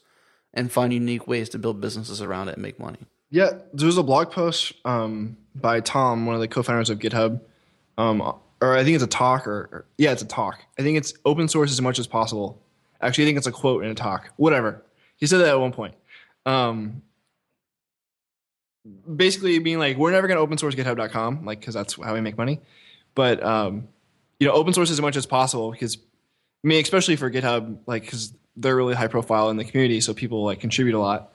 [0.58, 2.98] and find unique ways to build businesses around it and make money?
[3.30, 7.40] Yeah, there was a blog post um, by Tom, one of the co-founders of GitHub,
[7.98, 8.22] um,
[8.60, 10.64] or I think it's a talk, or, or yeah, it's a talk.
[10.80, 12.62] I think it's open source as much as possible.
[13.02, 14.34] Actually, I think it's a quote in a talk.
[14.38, 14.84] Whatever.
[15.18, 15.94] He said that at one point.
[16.46, 17.04] Um,
[19.16, 22.22] basically, being like, we're never going to open source GitHub.com, like because that's how we
[22.22, 22.62] make money.
[23.14, 23.88] But um,
[24.40, 25.98] you know, open source as much as possible because
[26.64, 30.14] I mean, especially for GitHub, like because they're really high profile in the community, so
[30.14, 31.32] people like contribute a lot.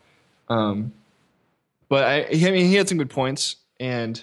[0.48, 0.92] Um,
[1.88, 4.22] but I, I mean, he had some good points, and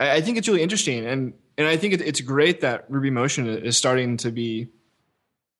[0.00, 3.10] I, I think it's really interesting, and and I think it, it's great that Ruby
[3.10, 4.68] Motion is starting to be,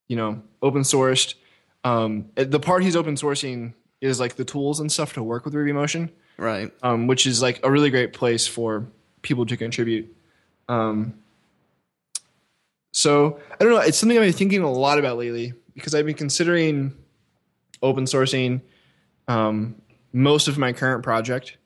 [0.08, 1.34] you know, open sourced.
[1.84, 5.54] Um, the part he's open sourcing is like the tools and stuff to work with
[5.54, 6.72] Ruby Motion, Right.
[6.82, 8.86] um, which is like a really great place for
[9.22, 10.14] people to contribute.
[10.68, 11.14] Um,
[12.92, 13.80] so I don't know.
[13.80, 16.94] It's something I've been thinking a lot about lately because I've been considering
[17.82, 18.60] open sourcing
[19.28, 19.76] um,
[20.12, 21.56] most of my current project.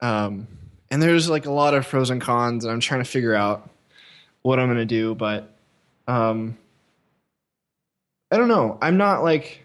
[0.00, 0.46] Um,
[0.90, 3.68] and there's like a lot of pros and cons, and I'm trying to figure out
[4.42, 5.14] what I'm going to do.
[5.14, 5.54] But
[6.08, 6.56] um,
[8.30, 8.78] I don't know.
[8.80, 9.64] I'm not like,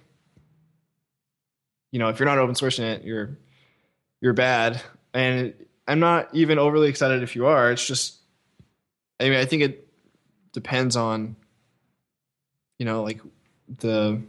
[1.91, 3.37] you know, if you're not open sourcing it, you're
[4.21, 4.81] you're bad.
[5.13, 5.53] And
[5.87, 7.71] I'm not even overly excited if you are.
[7.71, 8.15] It's just,
[9.19, 9.87] I mean, I think it
[10.51, 11.35] depends on,
[12.79, 13.21] you know, like
[13.79, 14.21] the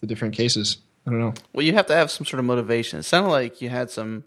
[0.00, 0.78] the different cases.
[1.06, 1.34] I don't know.
[1.52, 2.98] Well, you have to have some sort of motivation.
[2.98, 4.24] It sounded like you had some,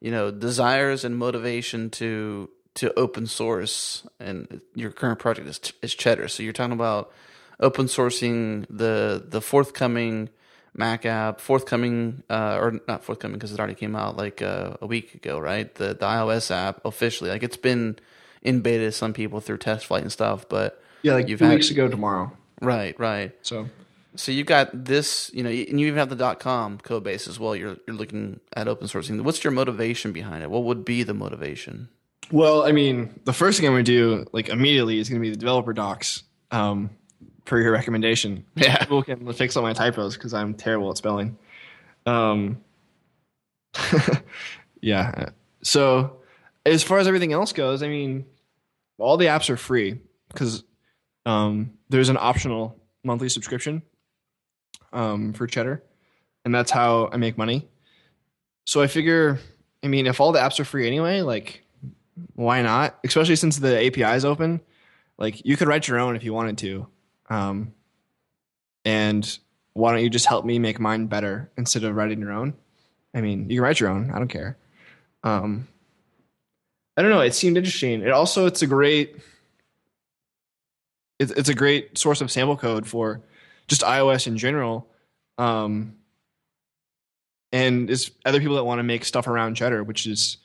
[0.00, 5.94] you know, desires and motivation to to open source, and your current project is is
[5.94, 6.28] Cheddar.
[6.28, 7.12] So you're talking about
[7.60, 10.28] open sourcing the the forthcoming
[10.74, 14.86] Mac app, forthcoming uh, or not forthcoming because it already came out like uh, a
[14.86, 15.74] week ago, right?
[15.74, 17.98] The the iOS app officially, like it's been
[18.42, 21.54] in beta some people through test flight and stuff, but Yeah, like You've two had-
[21.54, 22.30] weeks ago tomorrow.
[22.60, 23.32] Right, right.
[23.42, 23.68] So
[24.16, 27.28] So you got this, you know, and you even have the dot com code base
[27.28, 27.54] as well.
[27.54, 29.20] You're you're looking at open sourcing.
[29.22, 30.50] What's your motivation behind it?
[30.50, 31.88] What would be the motivation?
[32.30, 35.26] Well, I mean, the first thing I'm going to do, like immediately, is going to
[35.26, 36.90] be the developer docs um,
[37.44, 38.44] per your recommendation.
[38.54, 38.78] Yeah.
[38.78, 41.38] People can fix all my typos because I'm terrible at spelling.
[42.04, 42.58] Um,
[44.82, 45.30] yeah.
[45.62, 46.18] So,
[46.66, 48.26] as far as everything else goes, I mean,
[48.98, 49.98] all the apps are free
[50.28, 50.64] because
[51.28, 52.74] um, there's an optional
[53.04, 53.82] monthly subscription
[54.94, 55.82] um, for Cheddar,
[56.46, 57.68] and that's how I make money.
[58.64, 59.38] So I figure,
[59.82, 61.64] I mean, if all the apps are free anyway, like
[62.34, 62.98] why not?
[63.04, 64.62] Especially since the API is open.
[65.18, 66.86] Like you could write your own if you wanted to.
[67.28, 67.74] Um,
[68.86, 69.38] and
[69.74, 72.54] why don't you just help me make mine better instead of writing your own?
[73.14, 74.10] I mean, you can write your own.
[74.10, 74.56] I don't care.
[75.24, 75.68] Um,
[76.96, 77.20] I don't know.
[77.20, 78.00] It seemed interesting.
[78.00, 79.16] It also it's a great
[81.18, 83.20] it's it's a great source of sample code for
[83.66, 84.88] just iOS in general.
[85.36, 85.94] Um,
[87.52, 90.38] and it's other people that want to make stuff around Cheddar, which is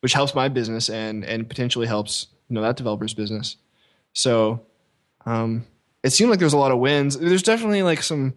[0.00, 3.56] which helps my business and and potentially helps you know that developer's business.
[4.12, 4.66] So
[5.26, 5.66] um,
[6.02, 7.18] it seemed like there's a lot of wins.
[7.18, 8.34] There's definitely like some,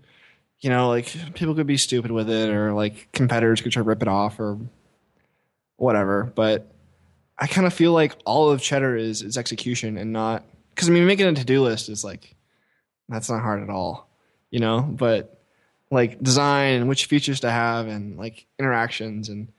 [0.60, 3.88] you know, like people could be stupid with it, or like competitors could try to
[3.88, 4.60] rip it off, or
[5.78, 6.32] whatever.
[6.36, 6.72] But
[7.38, 10.44] I kind of feel like all of Cheddar is is execution and not
[10.74, 12.36] because I mean making a to do list is like
[13.10, 14.10] that's not hard at all,
[14.50, 14.82] you know.
[14.82, 15.42] But
[15.90, 19.52] like design and which features to have and like interactions and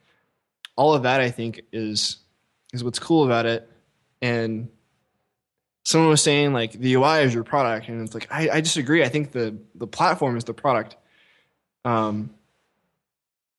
[0.75, 2.17] all of that I think is
[2.73, 3.69] is what's cool about it.
[4.21, 4.69] And
[5.83, 9.03] someone was saying like the UI is your product, and it's like I, I disagree.
[9.03, 10.97] I think the the platform is the product.
[11.85, 12.31] Um,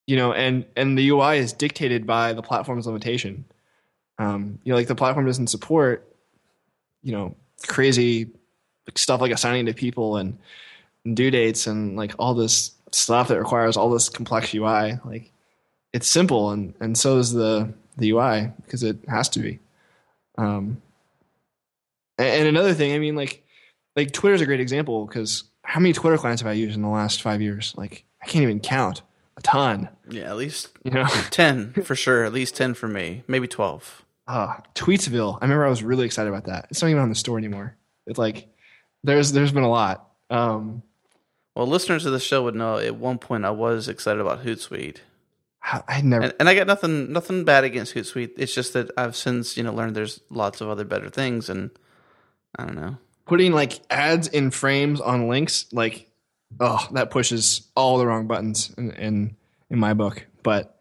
[0.06, 3.44] you know, and and the UI is dictated by the platform's limitation.
[4.18, 6.14] Um, you know, like the platform doesn't support,
[7.02, 7.36] you know,
[7.66, 8.30] crazy
[8.94, 10.38] stuff like assigning to people and,
[11.12, 14.98] due dates and like all this stuff that requires all this complex UI.
[15.04, 15.30] Like
[15.92, 19.58] it's simple and and so is the the UI because it has to be.
[20.38, 20.80] Um,
[22.18, 23.44] and, and another thing, I mean, like
[23.96, 26.88] like Twitter's a great example because how many Twitter clients have I used in the
[26.88, 27.74] last five years?
[27.76, 29.02] Like I can't even count.
[29.36, 29.88] A ton.
[30.08, 31.06] Yeah, at least You know.
[31.30, 32.24] 10 for sure.
[32.24, 33.24] At least 10 for me.
[33.26, 34.03] Maybe 12.
[34.26, 35.38] Ah, Tweetsville.
[35.40, 36.68] I remember I was really excited about that.
[36.70, 37.76] It's not even on the store anymore.
[38.06, 38.48] It's like
[39.02, 40.08] there's there's been a lot.
[40.30, 40.82] Um,
[41.54, 44.98] Well, listeners of the show would know at one point I was excited about Hootsuite.
[45.62, 46.24] I I never.
[46.24, 48.32] And, and I got nothing nothing bad against Hootsuite.
[48.38, 51.70] It's just that I've since, you know, learned there's lots of other better things and
[52.58, 52.96] I don't know.
[53.26, 56.08] putting like ads in frames on links like
[56.60, 59.36] oh that pushes all the wrong buttons in in,
[59.70, 60.73] in my book but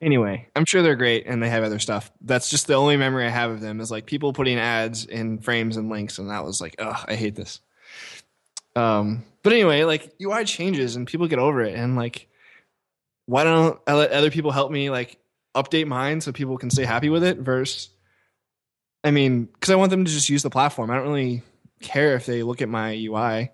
[0.00, 3.26] anyway i'm sure they're great and they have other stuff that's just the only memory
[3.26, 6.44] i have of them is like people putting ads in frames and links and that
[6.44, 7.60] was like oh i hate this
[8.76, 12.28] um but anyway like ui changes and people get over it and like
[13.26, 15.18] why don't i let other people help me like
[15.54, 17.90] update mine so people can stay happy with it versus
[19.04, 21.42] i mean because i want them to just use the platform i don't really
[21.80, 23.50] care if they look at my UI.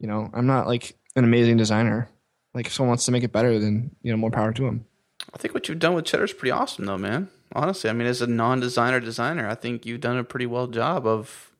[0.00, 2.08] You know, I'm not like an amazing designer.
[2.54, 4.84] Like if someone wants to make it better, then you know, more power to them.
[5.32, 7.28] I think what you've done with Cheddar is pretty awesome, though, man.
[7.54, 11.06] Honestly, I mean, as a non-designer designer, I think you've done a pretty well job
[11.06, 11.50] of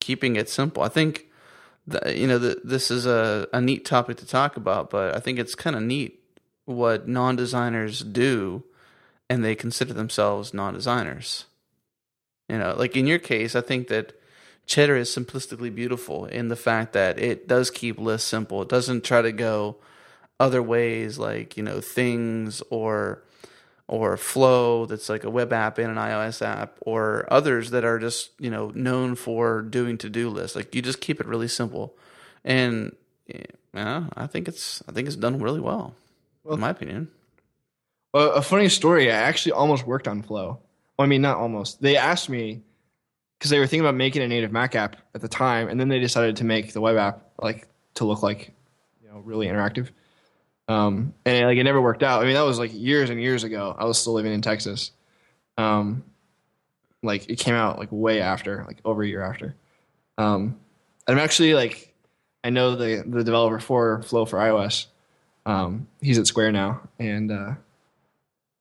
[0.00, 0.82] keeping it simple.
[0.82, 1.26] I think
[1.86, 5.20] that, you know the, this is a, a neat topic to talk about, but I
[5.20, 6.20] think it's kind of neat
[6.64, 8.64] what non-designers do,
[9.28, 11.46] and they consider themselves non-designers.
[12.48, 14.12] You know, like in your case, I think that
[14.66, 18.62] Cheddar is simplistically beautiful in the fact that it does keep lists simple.
[18.62, 19.76] It doesn't try to go
[20.40, 23.22] other ways like you know things or
[23.88, 27.98] or flow that's like a web app and an ios app or others that are
[27.98, 31.94] just you know known for doing to-do lists like you just keep it really simple
[32.44, 32.94] and
[33.32, 33.42] eh,
[33.74, 35.94] yeah i think it's i think it's done really well,
[36.44, 37.08] well in my opinion
[38.14, 39.10] A, a funny story.
[39.10, 40.58] I actually almost worked on Flow.
[40.96, 41.80] Well, I mean, not almost.
[41.80, 42.60] They asked me
[43.38, 45.88] because they were thinking about making a native Mac app at the time, and then
[45.88, 48.52] they decided to make the web app like to look like
[49.02, 49.88] you know really interactive.
[50.68, 52.22] Um, and like it never worked out.
[52.22, 53.74] I mean, that was like years and years ago.
[53.76, 54.92] I was still living in Texas.
[55.58, 56.04] Um,
[57.02, 59.54] like it came out like way after, like over a year after.
[60.18, 60.56] Um,
[61.08, 61.92] I'm actually like,
[62.44, 64.86] I know the the developer for Flow for iOS.
[65.44, 67.54] Um, he's at Square now, and uh,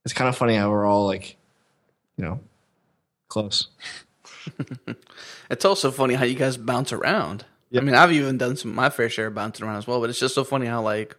[0.04, 1.38] it's kind of funny how we're all like,
[2.18, 2.39] you know,
[3.28, 3.68] close.
[5.52, 7.84] it's also funny how you guys bounce around Yep.
[7.84, 10.10] i mean i've even done some my fair share of bouncing around as well but
[10.10, 11.16] it's just so funny how like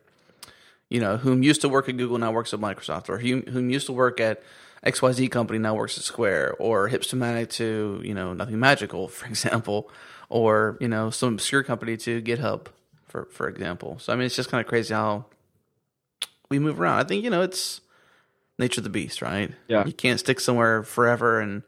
[0.92, 3.70] you know whom used to work at google now works at microsoft or whom, whom
[3.70, 4.42] used to work at
[4.84, 9.90] xyz company now works at square or hipstamatic to you know nothing magical for example
[10.28, 12.66] or you know some obscure company to github
[13.06, 13.98] for for example.
[14.00, 15.26] So i mean it's just kind of crazy how
[16.48, 16.98] we move around.
[16.98, 17.80] I think you know it's
[18.58, 19.52] nature of the beast right?
[19.68, 19.84] Yeah.
[19.86, 21.62] you can't stick somewhere forever and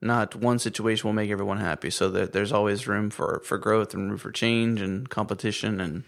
[0.00, 1.90] not one situation will make everyone happy.
[1.90, 6.04] So that there's always room for for growth and room for change and competition and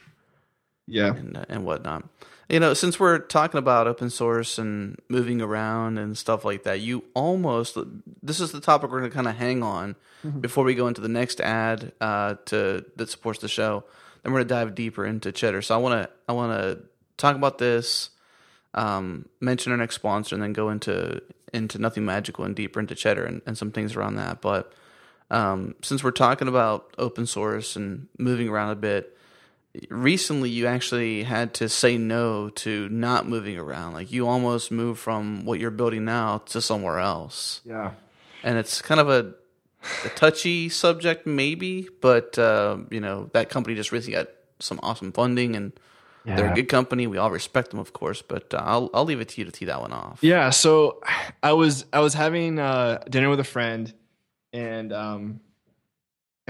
[0.90, 1.14] Yeah.
[1.14, 2.08] and, uh, and whatnot.
[2.48, 6.80] You know, since we're talking about open source and moving around and stuff like that,
[6.80, 7.78] you almost
[8.22, 9.94] this is the topic we're going to kind of hang on
[10.40, 13.84] before we go into the next ad uh, to that supports the show.
[14.22, 15.62] Then we're going to dive deeper into Cheddar.
[15.62, 16.82] So I want to I want to
[17.16, 18.10] talk about this,
[18.74, 21.22] um, mention our next sponsor, and then go into
[21.52, 24.40] into nothing magical and deeper into Cheddar and, and some things around that.
[24.40, 24.72] But
[25.30, 29.16] um, since we're talking about open source and moving around a bit,
[29.88, 33.94] recently you actually had to say no to not moving around.
[33.94, 37.60] Like you almost moved from what you're building now to somewhere else.
[37.64, 37.92] Yeah.
[38.42, 39.34] And it's kind of a,
[40.04, 45.12] a touchy subject, maybe, but uh, you know that company just recently got some awesome
[45.12, 45.72] funding, and
[46.24, 47.06] they're a good company.
[47.06, 49.50] We all respect them, of course, but uh, I'll I'll leave it to you to
[49.50, 50.20] tee that one off.
[50.22, 51.02] Yeah, so
[51.42, 53.92] I was I was having uh, dinner with a friend,
[54.52, 55.40] and um,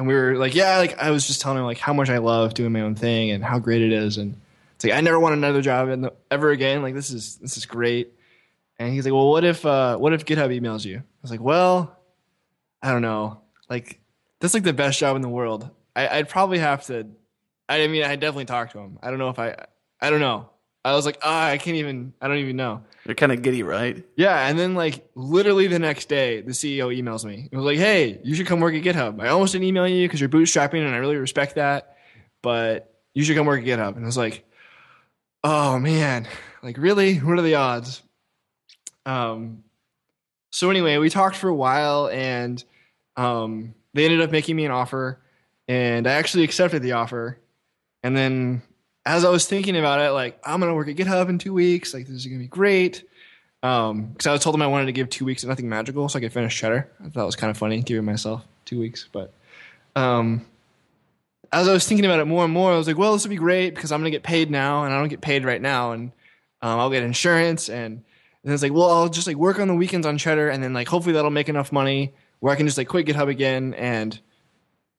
[0.01, 2.19] and we were like, yeah, like I was just telling him like how much I
[2.19, 4.35] love doing my own thing and how great it is, and
[4.75, 6.81] it's like I never want another job in the, ever again.
[6.81, 8.15] Like this is this is great.
[8.79, 10.97] And he's like, well, what if uh, what if GitHub emails you?
[10.97, 11.99] I was like, well,
[12.83, 13.43] I don't know.
[13.69, 14.01] Like
[14.41, 15.69] that's like the best job in the world.
[15.95, 17.07] I, I'd probably have to.
[17.69, 18.99] I mean, I definitely talk to him.
[19.03, 19.67] I don't know if I.
[20.01, 20.49] I don't know.
[20.85, 22.15] I was like, ah, I can't even.
[22.21, 22.83] I don't even know.
[23.05, 24.03] You're kind of giddy, right?
[24.17, 27.49] Yeah, and then like literally the next day, the CEO emails me.
[27.51, 29.21] It was like, "Hey, you should come work at GitHub.
[29.21, 31.97] I almost didn't email you because you're bootstrapping, and I really respect that,
[32.43, 34.45] but you should come work at GitHub." And I was like,
[35.45, 36.27] "Oh man,
[36.63, 37.17] like really?
[37.19, 38.03] What are the odds?"
[39.05, 39.65] Um.
[40.51, 42.63] So anyway, we talked for a while, and
[43.17, 45.21] um, they ended up making me an offer,
[45.69, 47.39] and I actually accepted the offer.
[48.03, 48.63] And then
[49.07, 51.95] as I was thinking about it, like I'm gonna work at GitHub in two weeks.
[51.95, 53.05] Like this is gonna be great.
[53.63, 56.09] Um, because I was told them I wanted to give two weeks of nothing magical
[56.09, 56.91] so I could finish Cheddar.
[57.05, 59.33] I thought it was kind of funny giving myself two weeks, but
[59.97, 60.47] um,
[61.53, 63.31] as I was thinking about it more and more, I was like, well, this would
[63.31, 65.93] be great because I'm gonna get paid now, and I don't get paid right now,
[65.93, 66.13] and
[66.63, 68.03] um, I'll get insurance, and
[68.43, 70.73] and it's like, well, I'll just like work on the weekends on Cheddar, and then
[70.73, 74.19] like hopefully that'll make enough money where I can just like quit GitHub again and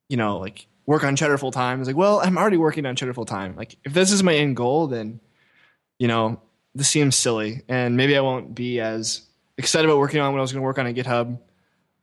[0.10, 1.80] you know like work on Cheddar full time.
[1.80, 3.56] It's like, well, I'm already working on Cheddar full time.
[3.56, 5.20] Like, if this is my end goal, then,
[6.00, 6.42] you know,
[6.74, 9.22] this seems silly, and maybe I won't be as
[9.58, 11.40] excited about working on what I was going to work on at GitHub.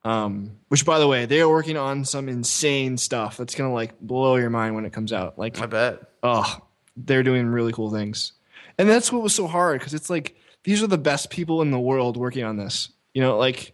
[0.05, 3.75] Um, which, by the way, they are working on some insane stuff that's going to
[3.75, 5.39] like blow your mind when it comes out.
[5.39, 6.01] Like, I bet.
[6.23, 6.61] oh,
[6.97, 8.33] they're doing really cool things,
[8.79, 11.71] and that's what was so hard because it's like these are the best people in
[11.71, 12.91] the world working on this.
[13.15, 13.73] You know, like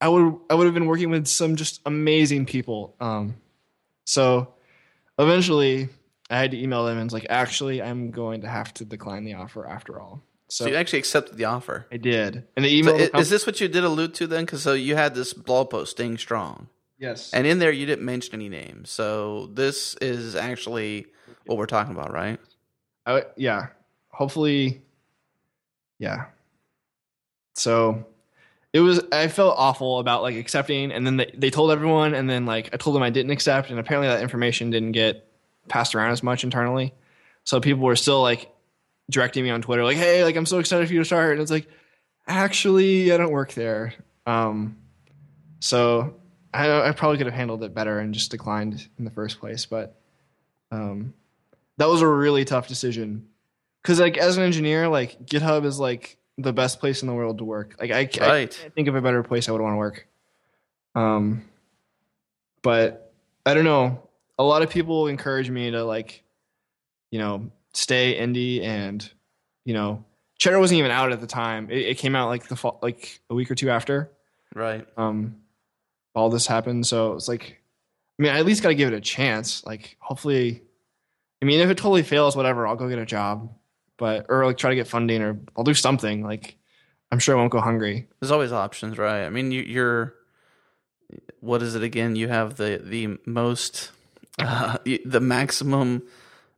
[0.00, 2.94] I would I would have been working with some just amazing people.
[3.00, 3.36] Um,
[4.08, 4.54] so
[5.18, 5.90] eventually,
[6.30, 9.24] I had to email them and it's like, actually, I'm going to have to decline
[9.24, 10.22] the offer after all.
[10.48, 11.86] So, So you actually accepted the offer.
[11.92, 13.20] I did, and the So email.
[13.20, 14.46] is this what you did allude to then?
[14.46, 18.06] Because so you had this blog post, staying strong, yes, and in there you didn't
[18.06, 18.88] mention any names.
[18.88, 21.04] So this is actually
[21.44, 22.40] what we're talking about, right?
[23.04, 23.66] I, yeah.
[24.08, 24.80] Hopefully,
[25.98, 26.28] yeah.
[27.54, 28.06] So
[28.72, 29.00] it was.
[29.10, 32.70] I felt awful about like accepting, and then they, they told everyone, and then like
[32.72, 35.26] I told them I didn't accept, and apparently that information didn't get
[35.68, 36.94] passed around as much internally.
[37.44, 38.50] So people were still like
[39.10, 41.40] directing me on Twitter, like, "Hey, like I'm so excited for you to start," and
[41.40, 41.66] it's like,
[42.26, 43.94] actually, I don't work there.
[44.26, 44.76] Um,
[45.60, 46.16] so
[46.52, 49.64] I, I probably could have handled it better and just declined in the first place,
[49.64, 49.98] but
[50.70, 51.14] um,
[51.78, 53.28] that was a really tough decision
[53.82, 57.38] because like as an engineer like github is like the best place in the world
[57.38, 57.74] to work.
[57.80, 58.50] Like i, I Right.
[58.50, 60.06] can't think of a better place i would want to work.
[60.94, 61.42] Um
[62.62, 63.12] but
[63.46, 64.02] i don't know.
[64.38, 66.22] A lot of people encourage me to like
[67.10, 69.08] you know stay indie and
[69.64, 70.04] you know
[70.38, 71.70] cheddar wasn't even out at the time.
[71.70, 74.10] It, it came out like the fall like a week or two after.
[74.54, 74.86] Right.
[74.96, 75.36] um
[76.14, 77.60] all this happened so it's like
[78.18, 79.64] i mean i at least got to give it a chance.
[79.66, 80.62] Like hopefully
[81.42, 83.52] i mean if it totally fails whatever i'll go get a job
[83.98, 86.56] but or like try to get funding or i'll do something like
[87.12, 89.24] i'm sure i won't go hungry There's always options, right?
[89.24, 90.14] I mean, you, you're
[91.40, 92.16] what is it again?
[92.16, 93.90] You have the the most
[94.38, 96.02] uh, the maximum.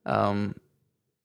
[0.07, 0.55] Um,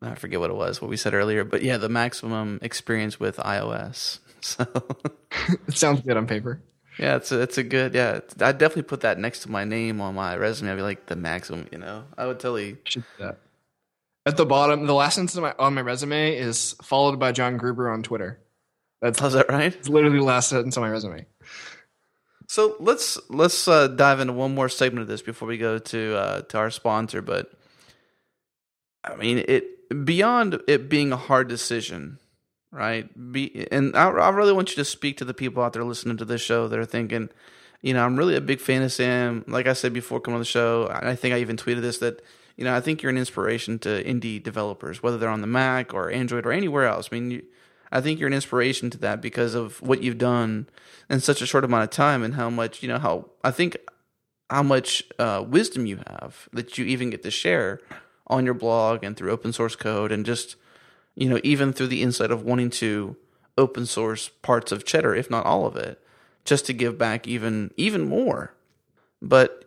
[0.01, 3.38] I forget what it was, what we said earlier, but yeah, the maximum experience with
[3.38, 4.20] iOS.
[4.45, 4.63] So
[5.68, 6.61] it sounds good on paper
[6.97, 8.20] yeah, it's a, it's a good yeah.
[8.39, 10.72] I'd definitely put that next to my name on my resume.
[10.72, 12.05] I'd be like the maximum, you know.
[12.18, 12.78] I would totally.
[12.86, 13.39] should do that
[14.26, 17.57] at the bottom the last sentence on my, on my resume is followed by john
[17.57, 18.39] gruber on twitter
[19.01, 19.76] that's How's that right?
[19.76, 21.26] it's literally the last sentence on my resume
[22.47, 26.15] So let's let's uh, dive into one more segment of this before we go to
[26.15, 27.21] uh, to our sponsor.
[27.21, 27.51] But
[29.03, 32.19] I mean, it beyond it being a hard decision,
[32.71, 33.09] right?
[33.32, 36.17] Be and I, I really want you to speak to the people out there listening
[36.17, 37.30] to this show that are thinking,
[37.82, 39.43] you know, I'm really a big fan of Sam.
[39.47, 42.21] Like I said before, coming on the show, I think I even tweeted this that
[42.56, 45.93] you know I think you're an inspiration to indie developers, whether they're on the Mac
[45.93, 47.10] or Android or anywhere else.
[47.12, 47.43] I mean, you,
[47.91, 50.68] I think you're an inspiration to that because of what you've done
[51.10, 53.78] in such a short amount of time and how much you know how I think
[54.49, 57.80] how much uh, wisdom you have that you even get to share
[58.28, 60.56] on your blog and through open source code and just
[61.16, 63.16] you know even through the insight of wanting to
[63.58, 66.01] open source parts of cheddar if not all of it
[66.43, 68.53] just to give back even even more
[69.22, 69.64] but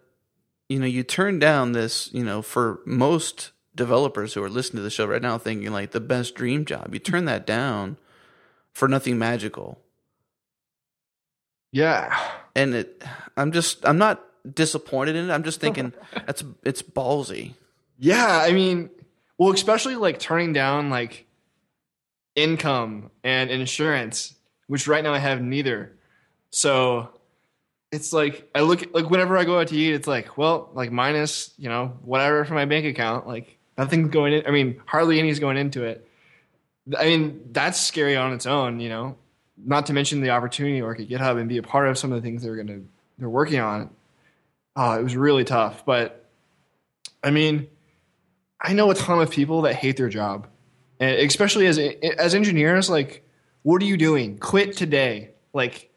[0.69, 4.83] you know you turn down this you know for most developers who are listening to
[4.83, 7.97] the show right now thinking like the best dream job you turn that down
[8.73, 9.81] for nothing magical.
[11.73, 12.16] Yeah.
[12.55, 13.05] And it
[13.37, 15.33] i'm just i'm not disappointed in it.
[15.33, 15.93] I'm just thinking
[16.27, 17.55] that's it's ballsy.
[17.99, 18.91] Yeah, I mean,
[19.39, 21.27] well, especially like turning down like
[22.35, 24.35] income and insurance,
[24.66, 25.97] which right now I have neither.
[26.51, 27.11] So
[27.91, 30.93] it's like I look like whenever I go out to eat, it's like, well, like
[30.93, 34.47] minus, you know, whatever from my bank account, like nothing's going in.
[34.47, 36.07] I mean, hardly any's going into it.
[36.99, 39.16] I mean, that's scary on its own, you know.
[39.57, 42.12] Not to mention the opportunity to work at GitHub and be a part of some
[42.12, 42.80] of the things they're gonna
[43.18, 43.91] they're working on.
[44.76, 46.26] Oh, it was really tough, but
[47.24, 47.66] I mean,
[48.61, 50.47] I know a ton of people that hate their job.
[51.01, 53.24] and especially as as engineers, like,
[53.62, 54.39] what are you doing?
[54.39, 55.91] Quit today, like,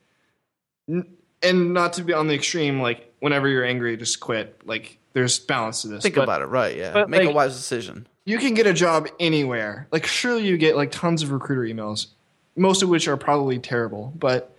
[1.44, 4.62] and not to be on the extreme, like, whenever you're angry, just quit.
[4.66, 6.04] Like, there's balance to this.
[6.04, 6.76] Think but about it, right?
[6.76, 8.08] Yeah, make like- a wise decision.
[8.24, 9.88] You can get a job anywhere.
[9.92, 12.08] Like, surely you get like tons of recruiter emails,
[12.56, 14.56] most of which are probably terrible, but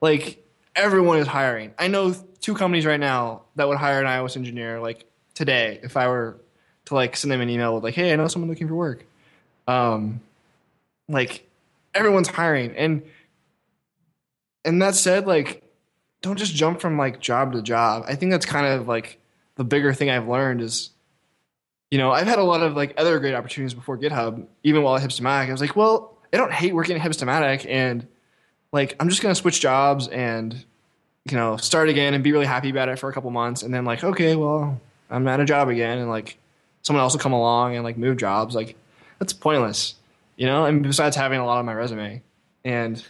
[0.00, 0.42] like
[0.74, 1.72] everyone is hiring.
[1.78, 5.04] I know two companies right now that would hire an iOS engineer like
[5.34, 6.38] today if I were
[6.86, 9.04] to like send them an email with like, "Hey, I know someone looking for work."
[9.68, 10.20] Um,
[11.06, 11.46] like
[11.94, 13.02] everyone's hiring, and
[14.64, 15.61] and that said, like,
[16.22, 18.04] don't just jump from like job to job.
[18.08, 19.18] I think that's kind of like
[19.56, 20.90] the bigger thing I've learned is,
[21.90, 24.96] you know, I've had a lot of like other great opportunities before GitHub, even while
[24.96, 25.48] at Hipstamatic.
[25.48, 28.06] I was like, well, I don't hate working at Hipstamatic, and
[28.72, 30.64] like I'm just gonna switch jobs and
[31.30, 33.74] you know start again and be really happy about it for a couple months, and
[33.74, 36.38] then like, okay, well, I'm at a job again, and like
[36.82, 38.54] someone else will come along and like move jobs.
[38.54, 38.76] Like
[39.18, 39.94] that's pointless,
[40.36, 40.64] you know.
[40.64, 42.22] And besides having a lot on my resume,
[42.64, 43.04] and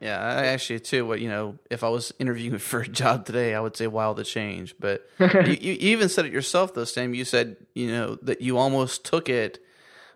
[0.00, 1.04] Yeah, I actually too.
[1.06, 4.12] What you know, if I was interviewing for a job today, I would say wow
[4.12, 4.74] the change.
[4.78, 7.14] But you, you even said it yourself, though, Sam.
[7.14, 9.58] You said you know that you almost took it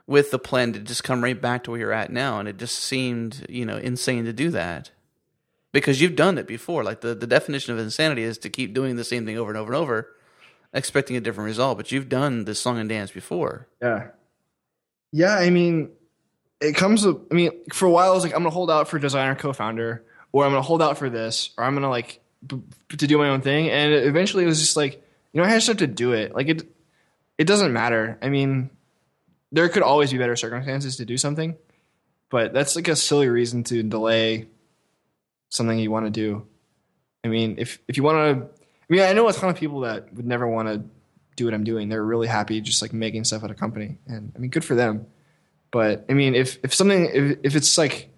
[0.07, 2.59] with the plan to just come right back to where you're at now, and it
[2.59, 4.91] just seemed you know insane to do that
[5.73, 6.85] because you've done it before.
[6.85, 9.59] Like the the definition of insanity is to keep doing the same thing over and
[9.59, 10.09] over and over,
[10.73, 11.77] expecting a different result.
[11.77, 13.69] But you've done this song and dance before.
[13.81, 14.09] Yeah.
[15.15, 15.91] Yeah, I mean,
[16.63, 17.05] it comes.
[17.05, 19.35] With, I mean, for a while, I was like, I'm gonna hold out for designer
[19.35, 22.63] co-founder, or I'm gonna hold out for this, or I'm gonna like b-
[22.97, 23.69] to do my own thing.
[23.71, 25.03] And eventually, it was just like,
[25.33, 26.35] you know, I just have to do it.
[26.35, 26.63] Like it,
[27.39, 28.19] it doesn't matter.
[28.23, 28.71] I mean,
[29.51, 31.57] there could always be better circumstances to do something,
[32.31, 34.49] but that's like a silly reason to delay
[35.51, 36.47] something you want to do.
[37.25, 39.81] I mean, if if you want to, I mean, I know a ton of people
[39.81, 40.83] that would never want to
[41.37, 41.89] do what I'm doing.
[41.89, 44.75] They're really happy just like making stuff at a company, and I mean, good for
[44.75, 45.07] them.
[45.73, 48.11] But I mean, if if something if if it's like,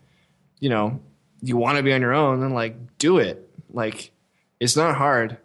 [0.58, 1.00] you know,
[1.40, 3.48] you want to be on your own, then like do it.
[3.70, 4.10] Like,
[4.60, 5.38] it's not hard.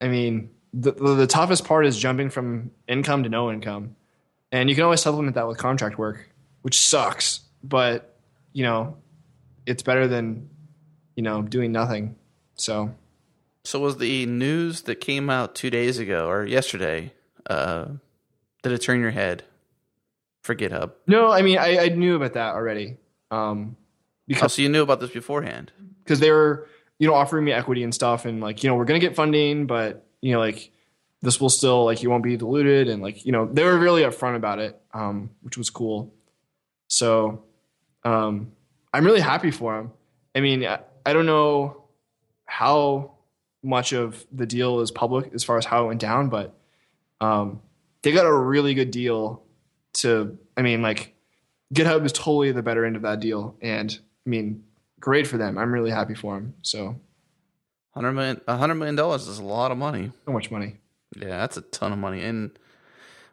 [0.00, 3.96] I mean, the the, the toughest part is jumping from income to no income,
[4.52, 6.30] and you can always supplement that with contract work,
[6.62, 7.40] which sucks.
[7.64, 8.16] But
[8.52, 8.96] you know,
[9.66, 10.48] it's better than
[11.16, 12.14] you know doing nothing.
[12.54, 12.94] So
[13.64, 17.12] So was the news that came out two days ago or yesterday?
[17.44, 17.86] Uh,
[18.62, 19.42] did it turn your head
[20.44, 20.92] for GitHub?
[21.08, 22.98] no, I mean, I, I knew about that already.
[23.32, 23.80] Um, Oh,
[24.28, 25.70] because so you knew about this beforehand.
[26.02, 26.66] because they were
[26.98, 29.66] you know offering me equity and stuff and like you know we're gonna get funding
[29.66, 30.70] but you know like
[31.20, 34.00] this will still like you won't be diluted and like you know they were really
[34.02, 36.14] upfront about it um which was cool
[36.88, 37.44] so
[38.04, 38.50] um
[38.94, 39.92] i'm really happy for them
[40.34, 41.84] i mean i, I don't know
[42.46, 43.16] how
[43.62, 46.56] much of the deal is public as far as how it went down but
[47.20, 47.60] um
[48.02, 49.42] they got a really good deal
[49.94, 51.14] to i mean like
[51.72, 54.62] github is totally the better end of that deal and i mean
[55.04, 55.58] great for them.
[55.58, 56.54] I'm really happy for them.
[56.62, 56.96] So
[57.92, 60.10] Hundred million, a hundred million dollars is a lot of money.
[60.24, 60.78] so much money.
[61.14, 62.24] Yeah, that's a ton of money.
[62.24, 62.58] And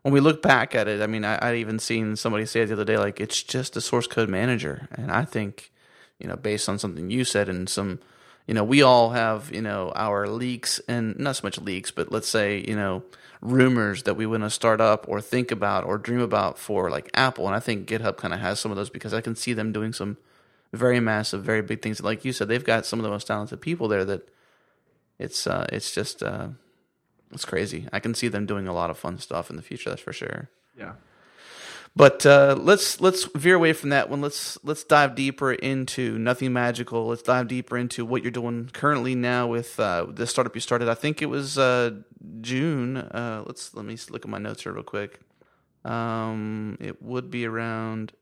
[0.04, 2.66] when we look back at it, I mean, I, I even seen somebody say it
[2.68, 4.88] the other day, like it's just a source code manager.
[4.92, 5.72] And I think,
[6.20, 8.00] you know, based on something you said and some,
[8.48, 12.12] you know, we all have, you know, our leaks and not so much leaks, but
[12.12, 13.04] let's say, you know,
[13.42, 17.10] rumors that we want to start up or think about or dream about for like
[17.14, 17.48] Apple.
[17.48, 19.72] And I think GitHub kind of has some of those because I can see them
[19.72, 20.18] doing some
[20.74, 22.02] very massive, very big things.
[22.02, 24.30] Like you said, they've got some of the most talented people there that
[25.20, 26.50] it's, uh, it's just, uh,
[27.32, 27.88] it's crazy.
[27.94, 29.90] I can see them doing a lot of fun stuff in the future.
[29.90, 30.50] That's for sure.
[30.78, 30.94] Yeah.
[31.96, 34.22] But uh, let's let's veer away from that one.
[34.22, 37.08] Let's let's dive deeper into nothing magical.
[37.08, 40.88] Let's dive deeper into what you're doing currently now with uh, the startup you started.
[40.88, 41.92] I think it was uh,
[42.40, 42.96] June.
[42.96, 45.20] Uh, let's let me look at my notes here real quick.
[45.84, 48.14] Um, it would be around,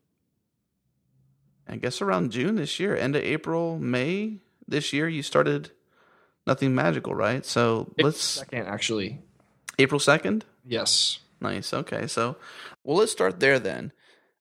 [1.68, 5.08] I guess, around June this year, end of April, May this year.
[5.08, 5.72] You started
[6.48, 7.46] nothing magical, right?
[7.46, 9.20] So let's Second, actually.
[9.78, 10.46] April second.
[10.66, 11.20] Yes.
[11.42, 11.74] Nice.
[11.74, 12.08] Okay.
[12.08, 12.38] So,
[12.84, 13.92] well, let's start there then.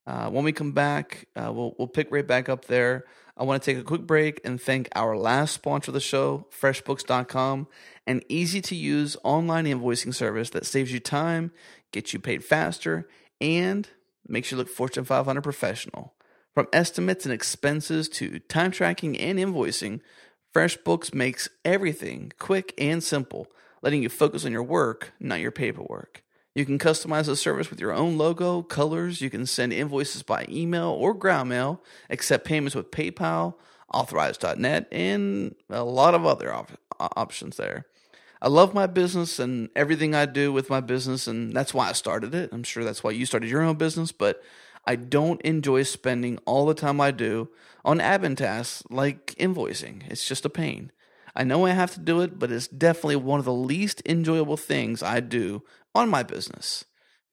[0.07, 3.05] Uh, when we come back, uh, we'll we'll pick right back up there.
[3.36, 6.49] I want to take a quick break and thank our last sponsor of the show,
[6.61, 7.68] FreshBooks.com,
[8.05, 11.53] an easy to use online invoicing service that saves you time,
[11.92, 13.09] gets you paid faster,
[13.40, 13.88] and
[14.26, 16.14] makes you look Fortune 500 professional.
[16.53, 20.01] From estimates and expenses to time tracking and invoicing,
[20.53, 23.46] FreshBooks makes everything quick and simple,
[23.82, 26.24] letting you focus on your work, not your paperwork.
[26.59, 29.21] You can customize the service with your own logo, colors.
[29.21, 31.81] You can send invoices by email or ground mail,
[32.11, 33.55] accept payments with PayPal,
[33.95, 37.87] Authorize.net, and a lot of other op- options there.
[38.43, 41.93] I love my business and everything I do with my business, and that's why I
[41.93, 42.51] started it.
[42.53, 44.43] I'm sure that's why you started your own business, but
[44.85, 47.51] I don't enjoy spending all the time I do
[47.85, 50.03] on admin tasks like invoicing.
[50.11, 50.91] It's just a pain.
[51.37, 54.57] I know I have to do it, but it's definitely one of the least enjoyable
[54.57, 55.63] things I do
[55.95, 56.84] on my business.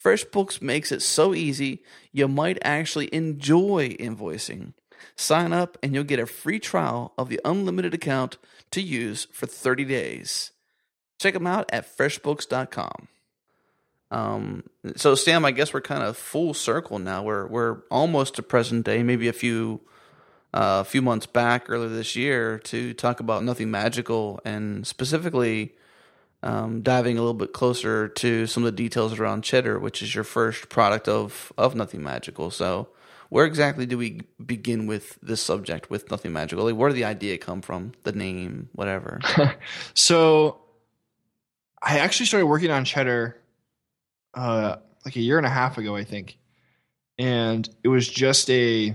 [0.03, 4.73] FreshBooks makes it so easy, you might actually enjoy invoicing.
[5.15, 8.37] Sign up and you'll get a free trial of the unlimited account
[8.71, 10.51] to use for 30 days.
[11.19, 13.07] Check them out at freshbooks.com.
[14.11, 14.63] Um,
[14.95, 17.23] so Sam, I guess we're kind of full circle now.
[17.23, 19.81] We're we're almost to present day, maybe a few
[20.53, 25.73] uh, a few months back earlier this year to talk about nothing magical and specifically
[26.43, 30.13] um, diving a little bit closer to some of the details around cheddar, which is
[30.13, 32.51] your first product of of nothing magical.
[32.51, 32.89] So
[33.29, 36.65] where exactly do we begin with this subject with nothing magical?
[36.65, 37.93] Like, where did the idea come from?
[38.03, 39.19] The name, whatever.
[39.93, 40.61] so
[41.81, 43.37] I actually started working on cheddar
[44.33, 46.37] uh, like a year and a half ago, I think,
[47.17, 48.93] and it was just a.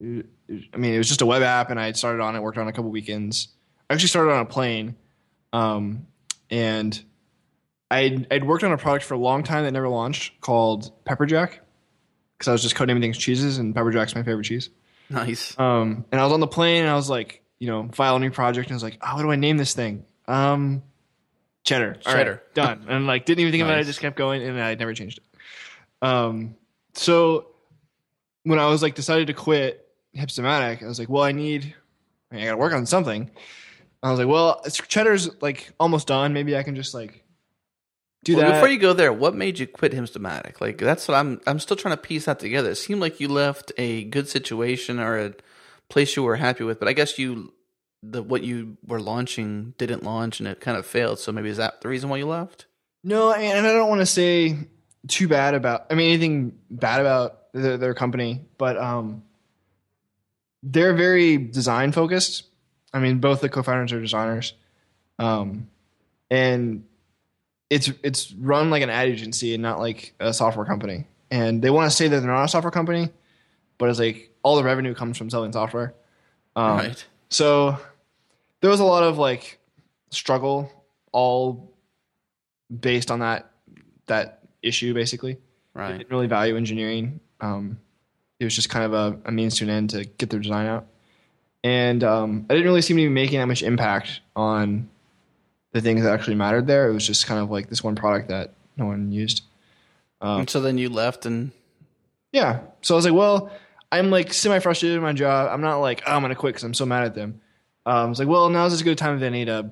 [0.00, 2.58] I mean, it was just a web app, and I had started on it, worked
[2.58, 3.48] on it a couple weekends.
[3.88, 4.96] I actually started on a plane,
[5.52, 6.06] um,
[6.50, 7.00] and
[7.90, 11.58] I'd, I'd worked on a product for a long time that never launched called Pepperjack
[12.36, 14.70] because I was just coding things cheeses, and Pepperjack's my favorite cheese.
[15.08, 15.58] Nice.
[15.58, 18.18] Um, and I was on the plane, and I was like, you know, file a
[18.18, 20.04] new project, and I was like, oh, what do I name this thing?
[20.28, 20.82] Um,
[21.64, 21.96] cheddar.
[22.04, 22.32] All Cheddar.
[22.32, 22.86] right, done.
[22.88, 23.80] And like, didn't even think about it.
[23.80, 25.24] I just kept going, and I never changed it.
[26.06, 26.56] Um,
[26.94, 27.48] so
[28.42, 29.86] when I was like decided to quit
[30.16, 31.74] Hipstamatic, I was like, well, I need,
[32.30, 33.30] I, mean, I got to work on something.
[34.02, 36.32] I was like, well, cheddar's like almost done.
[36.32, 37.24] Maybe I can just like
[38.24, 38.54] do Well, that.
[38.54, 40.60] before you go there, what made you quit Hipstamatic?
[40.60, 41.40] Like that's what I'm.
[41.46, 42.70] I'm still trying to piece that together.
[42.70, 45.34] It seemed like you left a good situation or a
[45.88, 47.52] place you were happy with, but I guess you
[48.02, 51.18] the what you were launching didn't launch and it kind of failed.
[51.18, 52.66] So maybe is that the reason why you left?
[53.02, 54.56] No, and I don't want to say
[55.08, 55.86] too bad about.
[55.90, 59.22] I mean, anything bad about their, their company, but um,
[60.62, 62.44] they're very design focused.
[62.92, 64.54] I mean, both the co-founders are designers,
[65.18, 65.68] um,
[66.30, 66.84] and
[67.70, 71.06] it's it's run like an ad agency and not like a software company.
[71.30, 73.10] And they want to say that they're not a software company,
[73.78, 75.94] but it's like all the revenue comes from selling software.
[76.54, 77.04] Um, right.
[77.28, 77.78] so
[78.60, 79.58] there was a lot of like
[80.10, 80.70] struggle,
[81.12, 81.72] all
[82.80, 83.50] based on that
[84.06, 84.94] that issue.
[84.94, 85.40] Basically, they
[85.80, 85.98] Right.
[85.98, 87.20] didn't really value engineering.
[87.40, 87.78] Um,
[88.38, 90.66] it was just kind of a, a means to an end to get their design
[90.66, 90.86] out,
[91.64, 94.88] and um, I didn't really seem to be making that much impact on
[95.72, 96.88] the things that actually mattered there.
[96.88, 99.42] It was just kind of like this one product that no one used.
[100.20, 101.52] Um, so then you left and
[102.32, 102.60] yeah.
[102.82, 103.50] So I was like, well,
[103.92, 105.48] I'm like semi frustrated in my job.
[105.52, 107.40] I'm not like, oh, I'm gonna quit because I'm so mad at them.
[107.84, 109.70] Um, I was like, well, now's as good a time as any to,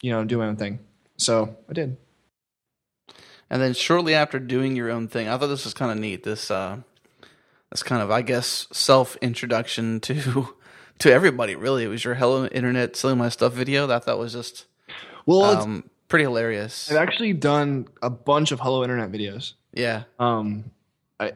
[0.00, 0.80] you know, do my own thing.
[1.16, 1.96] So I did.
[3.50, 6.24] and then shortly after doing your own thing, I thought this was kind of neat.
[6.24, 6.78] This uh,
[7.70, 10.54] this kind of I guess self introduction to
[11.00, 11.54] to everybody.
[11.54, 13.86] Really, it was your hello internet selling my stuff video.
[13.86, 14.66] That I thought was just
[15.26, 16.90] Well, it's- um, pretty hilarious.
[16.90, 19.54] I've actually done a bunch of Hello Internet videos.
[19.72, 20.02] Yeah.
[20.18, 20.64] Um,
[21.18, 21.32] I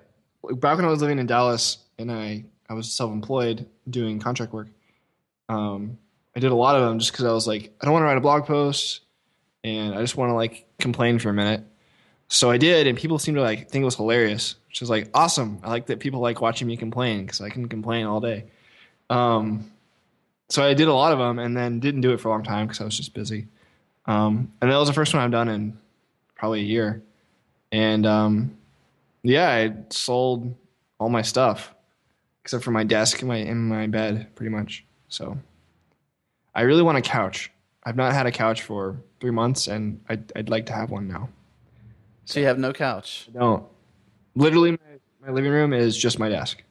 [0.53, 4.53] back when I was living in Dallas and I I was self employed doing contract
[4.53, 4.69] work.
[5.49, 5.99] Um,
[6.35, 8.07] I did a lot of them just because I was like, I don't want to
[8.07, 9.01] write a blog post,
[9.65, 11.63] and I just want to like complain for a minute.
[12.29, 15.09] So I did, and people seemed to like think it was hilarious, which is like
[15.15, 15.61] awesome.
[15.63, 18.47] I like that people like watching me complain because I can complain all day.
[19.11, 19.71] Um,
[20.49, 22.45] so I did a lot of them, and then didn't do it for a long
[22.45, 23.49] time because I was just busy.
[24.07, 25.79] Um, and that was the first one I've done in
[26.37, 27.03] probably a year.
[27.73, 28.57] And um,
[29.23, 30.55] yeah, I sold
[30.99, 31.75] all my stuff
[32.43, 34.85] except for my desk and my in my bed, pretty much.
[35.09, 35.37] So
[36.55, 37.51] I really want a couch.
[37.85, 41.09] I've not had a couch for three months, and I'd, I'd like to have one
[41.09, 41.29] now.
[42.25, 43.29] So you have no couch.
[43.33, 43.65] Don't.
[44.35, 46.63] Literally, my, my living room is just my desk.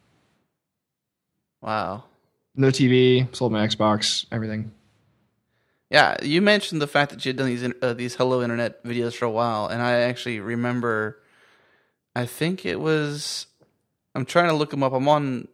[1.61, 2.05] Wow.
[2.55, 3.33] No TV.
[3.35, 4.25] Sold my Xbox.
[4.31, 4.71] Everything.
[5.89, 9.13] Yeah, you mentioned the fact that you had done these uh, these Hello Internet videos
[9.15, 11.21] for a while, and I actually remember.
[12.15, 13.47] I think it was.
[14.15, 14.93] I'm trying to look them up.
[14.93, 15.47] I'm on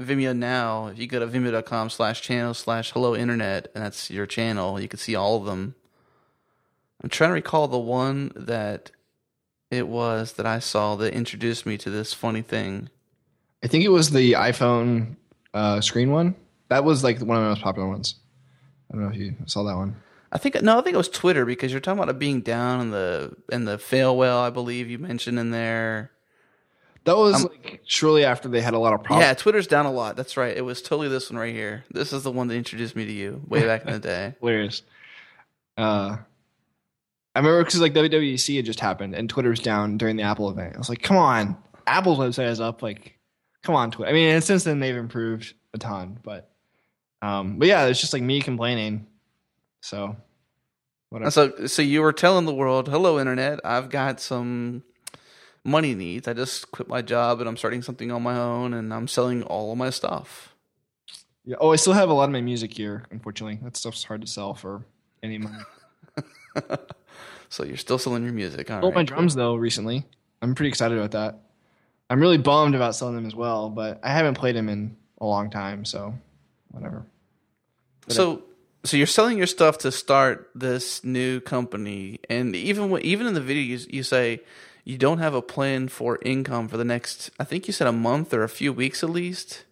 [0.00, 0.88] Vimeo now.
[0.88, 4.88] If you go to vimeo.com slash channel slash Hello Internet, and that's your channel, you
[4.88, 5.74] can see all of them.
[7.02, 8.90] I'm trying to recall the one that
[9.70, 12.88] it was that I saw that introduced me to this funny thing.
[13.62, 15.16] I think it was the iPhone
[15.52, 16.34] uh, screen one.
[16.68, 18.16] That was like one of my most popular ones.
[18.90, 19.96] I don't know if you saw that one.
[20.32, 22.80] I think no, I think it was Twitter because you're talking about it being down
[22.80, 24.38] in the in the fail well.
[24.40, 26.10] I believe you mentioned in there.
[27.04, 29.24] That was like shortly after they had a lot of problems.
[29.24, 30.16] Yeah, Twitter's down a lot.
[30.16, 30.56] That's right.
[30.56, 31.84] It was totally this one right here.
[31.92, 34.34] This is the one that introduced me to you way back in the day.
[34.40, 34.82] hilarious.
[35.78, 36.16] Uh,
[37.36, 40.50] I remember because like WWDC had just happened and Twitter was down during the Apple
[40.50, 40.74] event.
[40.74, 41.56] I was like, come on,
[41.86, 42.82] Apple's website is up.
[42.82, 43.16] Like,
[43.62, 44.10] come on, Twitter.
[44.10, 46.50] I mean, and since then they've improved a ton, but
[47.22, 49.06] um, but yeah, it's just like me complaining.
[49.80, 50.16] So
[51.10, 51.30] whatever.
[51.30, 53.60] So so you were telling the world, "Hello, internet.
[53.64, 54.82] I've got some."
[55.66, 56.28] money needs.
[56.28, 59.42] I just quit my job and I'm starting something on my own and I'm selling
[59.42, 60.54] all of my stuff.
[61.44, 61.56] Yeah.
[61.60, 63.04] Oh, I still have a lot of my music here.
[63.10, 64.84] Unfortunately, that stuff's hard to sell for
[65.22, 65.58] any money.
[67.48, 68.70] so you're still selling your music.
[68.70, 70.04] All Sold right, my drums though recently.
[70.40, 71.40] I'm pretty excited about that.
[72.08, 75.26] I'm really bummed about selling them as well, but I haven't played them in a
[75.26, 76.14] long time, so
[76.76, 77.06] whatever.
[78.06, 78.42] But so,
[78.84, 83.40] so you're selling your stuff to start this new company, and even even in the
[83.40, 84.40] video, you, you say
[84.84, 87.30] you don't have a plan for income for the next.
[87.40, 89.64] I think you said a month or a few weeks at least.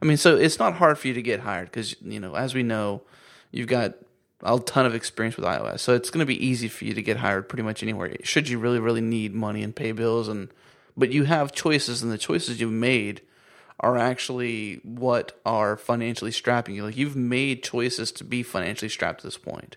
[0.00, 2.54] I mean, so it's not hard for you to get hired because you know, as
[2.54, 3.02] we know,
[3.50, 3.94] you've got
[4.42, 7.02] a ton of experience with iOS, so it's going to be easy for you to
[7.02, 8.14] get hired pretty much anywhere.
[8.22, 10.50] Should you really, really need money and pay bills, and
[10.96, 13.22] but you have choices, and the choices you've made
[13.80, 16.84] are actually what are financially strapping you.
[16.84, 19.76] Like you've made choices to be financially strapped at this point,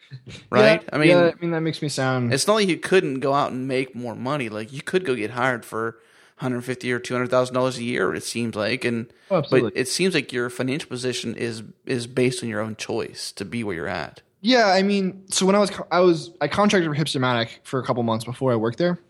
[0.50, 0.82] right?
[0.82, 2.32] Yeah, I mean, yeah, I mean that makes me sound.
[2.32, 4.48] It's not like you couldn't go out and make more money.
[4.48, 5.98] Like you could go get hired for
[6.38, 8.14] 150 or 200 thousand dollars a year.
[8.14, 12.42] It seems like, and oh, but it seems like your financial position is is based
[12.42, 14.22] on your own choice to be where you're at.
[14.40, 17.84] Yeah, I mean, so when I was I was I contracted for Hipstamatic for a
[17.84, 19.00] couple months before I worked there,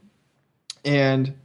[0.84, 1.36] and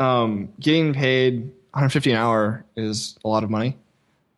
[0.00, 3.76] um, getting paid 150 an hour is a lot of money.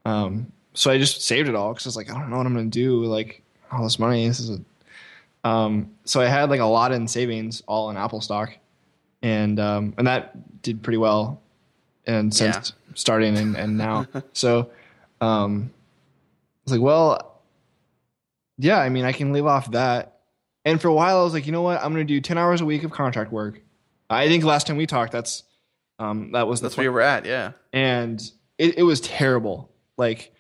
[0.05, 2.45] Um, so I just saved it all because I was like, I don't know what
[2.45, 3.03] I'm going to do.
[3.07, 3.43] Like
[3.73, 5.49] all this money, this is a.
[5.49, 8.55] Um, so I had like a lot in savings, all in Apple stock,
[9.23, 11.41] and um, and that did pretty well,
[12.07, 12.95] and since yeah.
[12.95, 14.71] starting and, and now, so
[15.23, 17.41] um, I was like, well,
[18.59, 20.19] yeah, I mean, I can live off that.
[20.67, 22.37] And for a while, I was like, you know what, I'm going to do ten
[22.37, 23.62] hours a week of contract work.
[24.11, 25.45] I think last time we talked, that's
[26.01, 27.52] um, that was that's where you were at, yeah.
[27.72, 28.20] And
[28.56, 29.70] it, it was terrible.
[29.98, 30.35] Like,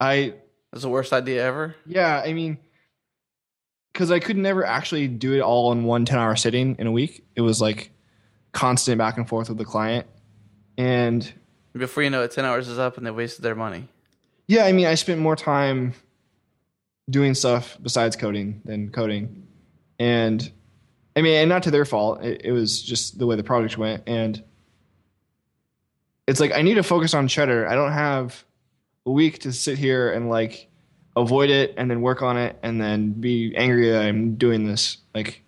[0.00, 0.34] I
[0.72, 1.74] was the worst idea ever.
[1.84, 2.58] Yeah, I mean,
[3.92, 6.92] because I could never actually do it all in one 10 hour sitting in a
[6.92, 7.26] week.
[7.34, 7.90] It was like
[8.52, 10.06] constant back and forth with the client.
[10.78, 11.30] And
[11.72, 13.88] before you know it, 10 hours is up and they wasted their money.
[14.46, 15.94] Yeah, I mean, I spent more time
[17.10, 19.48] doing stuff besides coding than coding.
[19.98, 20.52] And
[21.16, 22.22] I mean, and not to their fault.
[22.22, 24.04] It, it was just the way the project went.
[24.06, 24.42] And
[26.26, 27.66] it's like, I need to focus on cheddar.
[27.68, 28.44] I don't have
[29.06, 30.68] a week to sit here and like
[31.16, 34.98] avoid it and then work on it and then be angry that I'm doing this.
[35.14, 35.42] Like,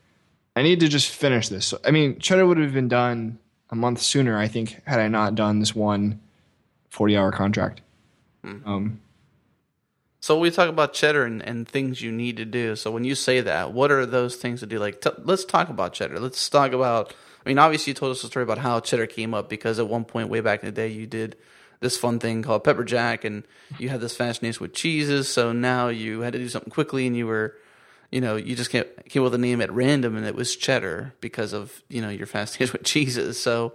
[0.55, 1.67] I need to just finish this.
[1.67, 3.39] So, I mean, Cheddar would have been done
[3.71, 6.21] a month sooner, I think, had I not done this one
[6.91, 7.81] 40 hour contract.
[8.45, 8.67] Mm.
[8.67, 9.01] Um,
[10.21, 12.75] so we talk about Cheddar and, and things you need to do.
[12.75, 14.79] So when you say that, what are those things to do?
[14.79, 16.19] Like, t- let's talk about Cheddar.
[16.19, 17.15] Let's talk about.
[17.47, 19.89] I mean, obviously, you told us a story about how Cheddar came up because at
[19.89, 21.37] one point, way back in the day, you did
[21.81, 23.45] this fun thing called Pepper Jack, and
[23.79, 25.29] you had this fascination with cheeses.
[25.29, 27.57] So now you had to do something quickly, and you were
[28.11, 31.15] you know, you just came, came with a name at random and it was cheddar
[31.21, 33.41] because of, you know, your fascination with cheeses.
[33.41, 33.75] So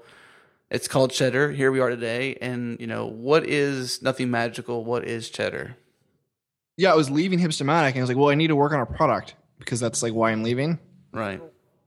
[0.69, 1.51] it's called cheddar.
[1.51, 2.37] Here we are today.
[2.41, 4.83] And, you know, what is nothing magical?
[4.83, 5.75] What is cheddar?
[6.77, 8.79] Yeah, I was leaving Hipstamatic and I was like, well, I need to work on
[8.79, 10.79] a product because that's like why I'm leaving.
[11.11, 11.41] Right.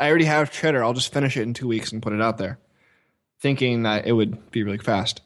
[0.04, 0.84] I already have cheddar.
[0.84, 2.58] I'll just finish it in two weeks and put it out there,
[3.40, 5.22] thinking that it would be really fast.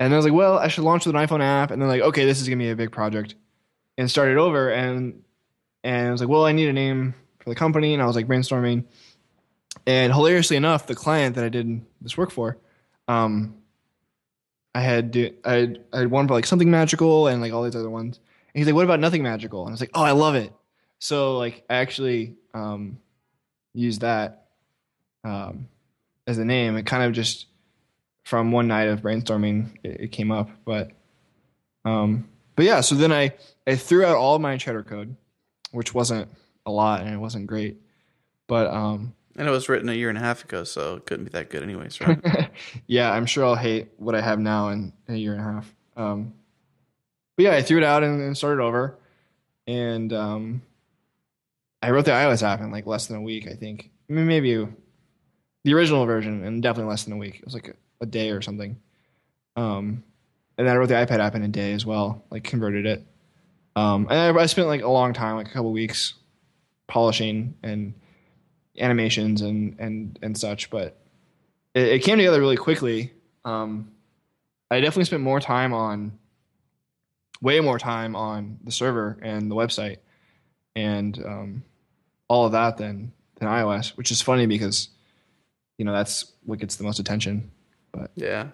[0.00, 1.70] And I was like, well, I should launch with an iPhone app.
[1.70, 3.34] And then like, okay, this is gonna be a big project,
[3.98, 4.70] and started over.
[4.70, 5.22] And
[5.82, 8.16] and I was like, well, I need a name for the company, and I was
[8.16, 8.84] like brainstorming.
[9.86, 12.56] And hilariously enough, the client that I did this work for,
[13.08, 13.58] um,
[14.74, 15.14] I had
[15.44, 18.20] I had, I had one for like something magical and like all these other ones.
[18.54, 20.50] And he's like, "What about nothing magical?" And I was like, "Oh, I love it."
[20.98, 23.00] So like, I actually um,
[23.74, 24.46] used that
[25.24, 25.68] um,
[26.26, 26.76] as a name.
[26.76, 27.46] It kind of just
[28.24, 30.48] from one night of brainstorming, it, it came up.
[30.64, 30.92] But
[31.84, 33.34] um, but yeah, so then I
[33.66, 35.16] I threw out all my cheddar code
[35.74, 36.28] which wasn't
[36.64, 37.76] a lot and it wasn't great.
[38.46, 41.24] But um and it was written a year and a half ago, so it couldn't
[41.24, 42.50] be that good anyways, right?
[42.86, 45.44] yeah, I'm sure I'll hate what I have now in, in a year and a
[45.44, 45.74] half.
[45.96, 46.32] Um
[47.36, 48.96] but yeah, I threw it out and, and started over.
[49.66, 50.62] And um
[51.84, 53.90] I wrote the iOS app in like less than a week, I think.
[54.08, 54.66] I mean, maybe
[55.64, 57.36] the original version, and definitely less than a week.
[57.36, 58.78] It was like a, a day or something.
[59.56, 60.02] Um,
[60.56, 63.04] and then I wrote the iPad app in a day as well, like converted it.
[63.76, 66.14] Um, and I, I, spent like a long time, like a couple weeks,
[66.86, 67.92] polishing and
[68.78, 70.70] animations and and and such.
[70.70, 70.96] But
[71.74, 73.12] it, it came together really quickly.
[73.44, 73.90] Um,
[74.70, 76.18] I definitely spent more time on,
[77.42, 79.98] way more time on the server and the website,
[80.74, 81.64] and um,
[82.28, 83.96] all of that than than iOS.
[83.96, 84.88] Which is funny because
[85.78, 87.50] you know that's what gets the most attention.
[87.92, 88.48] But Yeah.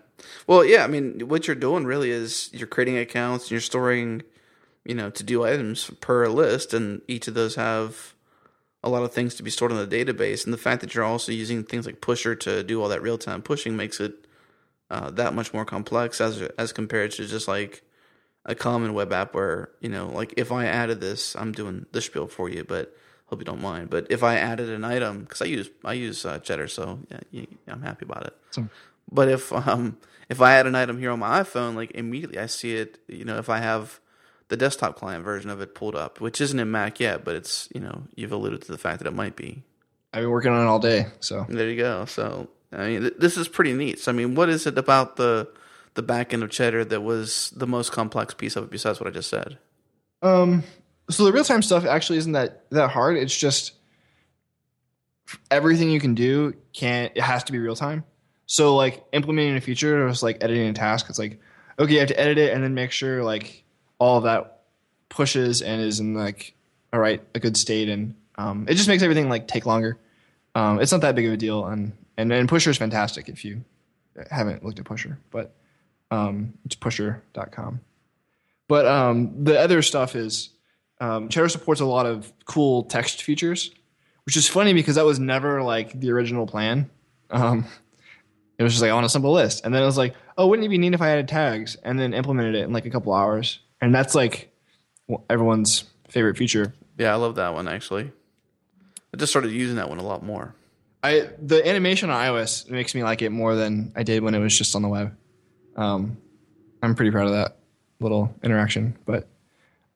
[0.47, 4.23] Well, yeah, I mean, what you're doing really is you're creating accounts and you're storing,
[4.85, 8.15] you know, to do items per list, and each of those have
[8.83, 10.45] a lot of things to be stored in the database.
[10.45, 13.19] And the fact that you're also using things like Pusher to do all that real
[13.19, 14.27] time pushing makes it
[14.91, 17.83] uh, that much more complex as as compared to just like
[18.45, 22.01] a common web app where you know, like if I added this, I'm doing the
[22.01, 22.95] spiel for you, but
[23.31, 23.89] hope you don't mind.
[23.91, 27.21] But if I added an item, because I use I use uh, Cheddar, so yeah,
[27.31, 28.37] yeah, I'm happy about it.
[29.11, 29.97] But if um
[30.29, 32.99] if I add an item here on my iPhone, like immediately I see it.
[33.09, 34.01] You know, if I have
[34.49, 37.69] the desktop client version of it pulled up, which isn't in Mac yet, but it's
[37.75, 39.63] you know you've alluded to the fact that it might be.
[40.13, 41.07] I've been working on it all day.
[41.21, 42.05] So There you go.
[42.05, 44.01] So I mean, th- this is pretty neat.
[44.01, 45.49] So I mean, what is it about the
[45.95, 49.09] the back end of Cheddar that was the most complex piece of it besides what
[49.09, 49.59] I just said?
[50.23, 50.63] Um,
[51.11, 53.17] so the real time stuff actually isn't that that hard.
[53.17, 53.73] It's just
[55.51, 57.13] everything you can do can't.
[57.15, 58.05] It has to be real time.
[58.47, 61.07] So like implementing a feature was like editing a task.
[61.09, 61.41] It's like
[61.79, 63.65] okay, you have to edit it and then make sure like
[63.99, 64.63] all of that
[65.09, 66.55] pushes and is in like
[66.93, 69.99] all right a good state and um, it just makes everything like take longer.
[70.55, 73.45] Um, it's not that big of a deal and and and Pusher is fantastic if
[73.45, 73.65] you
[74.31, 75.55] haven't looked at Pusher, but
[76.11, 77.81] um, it's pusher.com.
[78.69, 80.51] But um, the other stuff is
[81.01, 83.71] um, Cheddar supports a lot of cool text features,
[84.25, 86.91] which is funny because that was never like the original plan.
[87.31, 87.67] Um,
[88.59, 90.47] it was just like I want a simple list, and then it was like, oh,
[90.47, 92.91] wouldn't it be neat if I added tags, and then implemented it in like a
[92.91, 94.55] couple hours, and that's like
[95.29, 96.75] everyone's favorite feature.
[96.99, 98.13] Yeah, I love that one actually.
[99.13, 100.55] I just started using that one a lot more.
[101.03, 104.39] I the animation on iOS makes me like it more than I did when it
[104.39, 105.17] was just on the web.
[105.77, 106.19] Um,
[106.83, 107.57] I'm pretty proud of that
[108.01, 108.97] little interaction.
[109.07, 109.29] But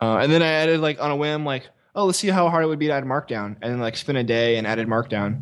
[0.05, 2.64] uh, and then I added like on a whim, like, oh, let's see how hard
[2.64, 5.40] it would be to add Markdown, and then like spend a day and added Markdown,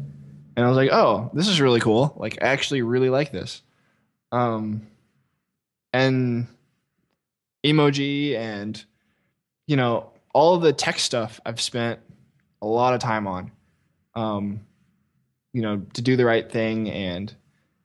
[0.57, 2.15] and I was like, oh, this is really cool.
[2.17, 3.63] Like, I actually really like this.
[4.31, 4.87] Um,
[5.93, 6.47] and
[7.65, 8.83] emoji and
[9.67, 12.01] you know all the tech stuff I've spent
[12.63, 13.53] a lot of time on.
[14.15, 14.61] Um,
[15.53, 17.35] you know, to do the right thing and,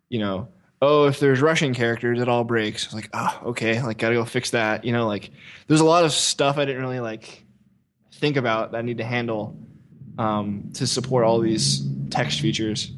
[0.09, 0.47] you know,
[0.81, 2.85] oh, if there's Russian characters, it all breaks.
[2.85, 4.85] I was like, oh, okay, like gotta go fix that.
[4.85, 5.31] You know, like
[5.67, 7.43] there's a lot of stuff I didn't really like
[8.13, 9.57] think about that I need to handle
[10.17, 12.91] um, to support all these text features.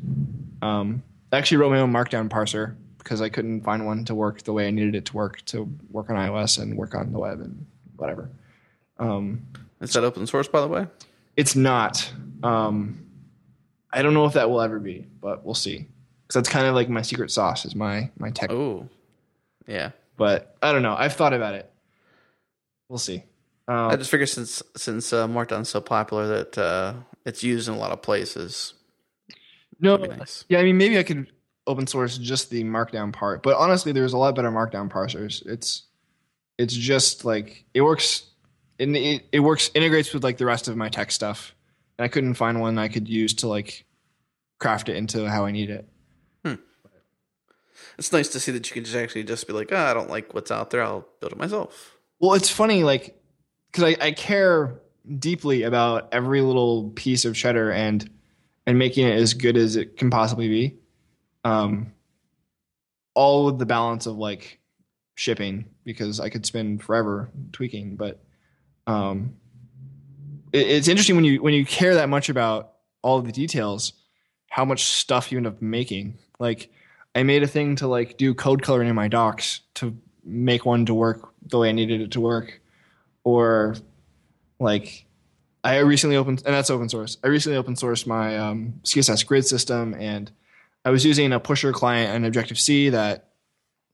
[0.61, 4.43] Um, I actually wrote my own Markdown parser because I couldn't find one to work
[4.43, 7.19] the way I needed it to work to work on iOS and work on the
[7.19, 7.65] web and
[7.97, 8.29] whatever.
[8.97, 9.45] Um,
[9.81, 10.87] Is that open source, by the way?
[11.37, 12.11] it's not.
[12.43, 13.05] Um,
[13.93, 15.87] I don't know if that will ever be, but we'll see.
[16.29, 18.51] Because that's kind of like my secret sauce is my my tech.
[18.51, 18.87] Oh,
[19.65, 19.91] yeah.
[20.15, 20.95] But I don't know.
[20.95, 21.71] I've thought about it.
[22.87, 23.23] We'll see.
[23.67, 26.93] I Um, just figure since since uh, Markdown's so popular that uh,
[27.25, 28.75] it's used in a lot of places.
[29.79, 30.45] no, nice.
[30.49, 30.59] yeah.
[30.59, 31.31] I mean, maybe I could
[31.65, 35.43] open source just the Markdown part, but honestly, there's a lot better Markdown parsers.
[35.47, 35.83] It's
[36.59, 38.25] it's just like it works.
[38.81, 41.53] And it, it works integrates with like the rest of my tech stuff.
[41.97, 43.85] And I couldn't find one I could use to like
[44.57, 45.87] craft it into how I need it.
[47.99, 50.09] It's nice to see that you can just actually just be like, oh, I don't
[50.09, 50.81] like what's out there.
[50.81, 51.97] I'll build it myself.
[52.19, 53.21] Well, it's funny, like,
[53.71, 54.79] because I, I care
[55.19, 58.09] deeply about every little piece of cheddar and
[58.65, 60.77] and making it as good as it can possibly be.
[61.43, 61.93] Um,
[63.15, 64.59] all with the balance of like
[65.15, 68.23] shipping because I could spend forever tweaking, but
[68.87, 69.35] um,
[70.53, 73.93] it, it's interesting when you when you care that much about all the details,
[74.49, 76.17] how much stuff you end up making.
[76.39, 76.71] Like,
[77.15, 80.85] I made a thing to like do code coloring in my docs to make one
[80.85, 82.61] to work the way I needed it to work,
[83.23, 83.75] or
[84.59, 85.05] like
[85.63, 87.17] I recently opened and that's open source.
[87.23, 90.31] I recently open sourced my um, CSS grid system, and
[90.85, 93.29] I was using a pusher client and Objective C that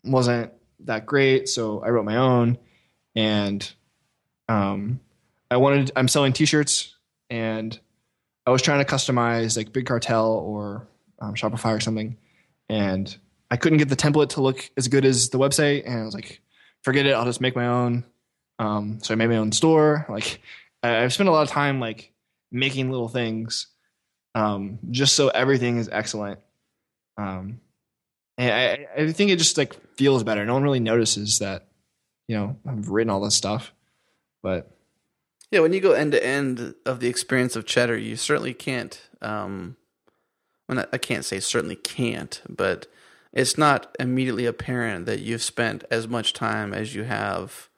[0.03, 0.51] wasn't
[0.81, 2.57] that great, so I wrote my own,
[3.15, 3.71] and
[4.49, 4.99] um,
[5.49, 6.95] I wanted I'm selling T-shirts,
[7.29, 7.77] and
[8.45, 10.87] I was trying to customize like Big Cartel or
[11.19, 12.17] um, Shopify or something,
[12.69, 13.15] and
[13.51, 16.13] I couldn't get the template to look as good as the website, and I was
[16.13, 16.41] like,
[16.83, 18.03] forget it, I'll just make my own.
[18.59, 20.05] Um, so I made my own store.
[20.09, 20.39] Like
[20.83, 22.11] I- I've spent a lot of time like
[22.51, 23.67] making little things,
[24.33, 26.39] um, just so everything is excellent.
[27.17, 27.59] Um,
[28.37, 28.51] and
[28.97, 30.45] I, I think it just like feels better.
[30.45, 31.67] No one really notices that,
[32.27, 33.71] you know, I've written all this stuff,
[34.43, 34.71] but
[35.51, 38.99] Yeah, when you go end to end of the experience of cheddar, you certainly can't.
[39.21, 39.77] Um,
[40.67, 42.87] well, I can't say certainly can't, but
[43.33, 47.69] it's not immediately apparent that you've spent as much time as you have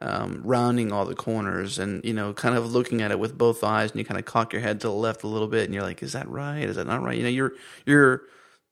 [0.00, 3.62] um, rounding all the corners and you know, kind of looking at it with both
[3.64, 5.74] eyes, and you kind of cock your head to the left a little bit, and
[5.74, 6.68] you're like, "Is that right?
[6.68, 7.52] Is that not right?" You know, you're
[7.86, 8.22] you're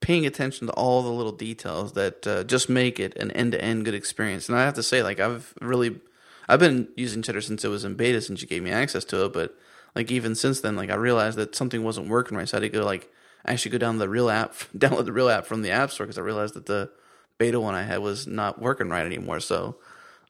[0.01, 3.62] paying attention to all the little details that uh, just make it an end to
[3.62, 4.48] end good experience.
[4.48, 6.01] And I have to say, like I've really,
[6.48, 9.27] I've been using Cheddar since it was in beta, since you gave me access to
[9.27, 9.32] it.
[9.32, 9.55] But
[9.94, 12.72] like even since then, like I realized that something wasn't working right, so I had
[12.72, 13.10] to go like
[13.46, 16.18] actually go down the real app, download the real app from the app store because
[16.18, 16.90] I realized that the
[17.38, 19.40] beta one I had was not working right anymore.
[19.40, 19.76] So,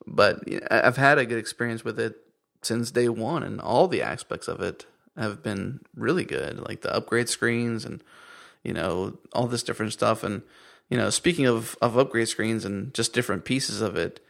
[0.06, 2.16] but I've had a good experience with it
[2.62, 6.94] since day one, and all the aspects of it have been really good, like the
[6.94, 8.02] upgrade screens and
[8.62, 10.22] you know all this different stuff.
[10.22, 10.42] And
[10.88, 14.24] you know, speaking of of upgrade screens and just different pieces of it.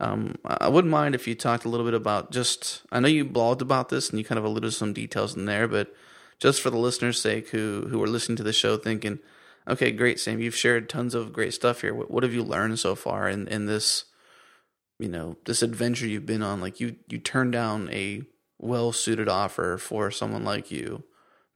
[0.00, 2.82] Um, I wouldn't mind if you talked a little bit about just.
[2.90, 5.44] I know you blogged about this and you kind of alluded to some details in
[5.44, 5.94] there, but
[6.38, 9.18] just for the listeners' sake who who are listening to the show, thinking,
[9.68, 11.94] okay, great, Sam, you've shared tons of great stuff here.
[11.94, 14.04] What, what have you learned so far in in this,
[14.98, 16.60] you know, this adventure you've been on?
[16.60, 18.22] Like you you turned down a
[18.58, 21.04] well suited offer for someone like you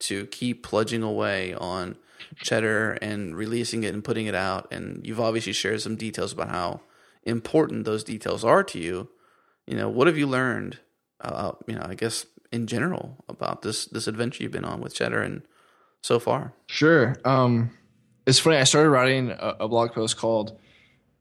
[0.00, 1.96] to keep plunging away on
[2.36, 6.50] cheddar and releasing it and putting it out and you've obviously shared some details about
[6.50, 6.80] how
[7.22, 9.08] important those details are to you
[9.66, 10.78] you know what have you learned
[11.20, 14.94] uh, you know i guess in general about this this adventure you've been on with
[14.94, 15.42] cheddar and
[16.02, 17.70] so far sure um
[18.26, 20.58] it's funny i started writing a, a blog post called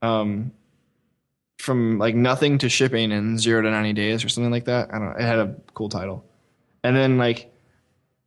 [0.01, 0.51] um
[1.57, 4.89] from like nothing to shipping in zero to 90 days or something like that.
[4.93, 5.15] I don't know.
[5.17, 6.23] It had a cool title.
[6.83, 7.51] And then like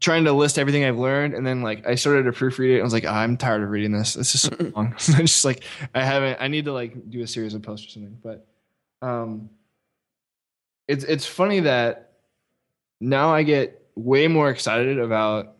[0.00, 1.34] trying to list everything I've learned.
[1.34, 2.80] And then like I started to proofread it.
[2.80, 4.14] I was like, oh, I'm tired of reading this.
[4.14, 4.94] This is so long.
[5.16, 5.62] I just like,
[5.94, 8.18] I haven't, I need to like do a series of posts or something.
[8.22, 8.46] But
[9.00, 9.50] um,
[10.88, 12.09] it's, it's funny that
[13.00, 15.56] now I get way more excited about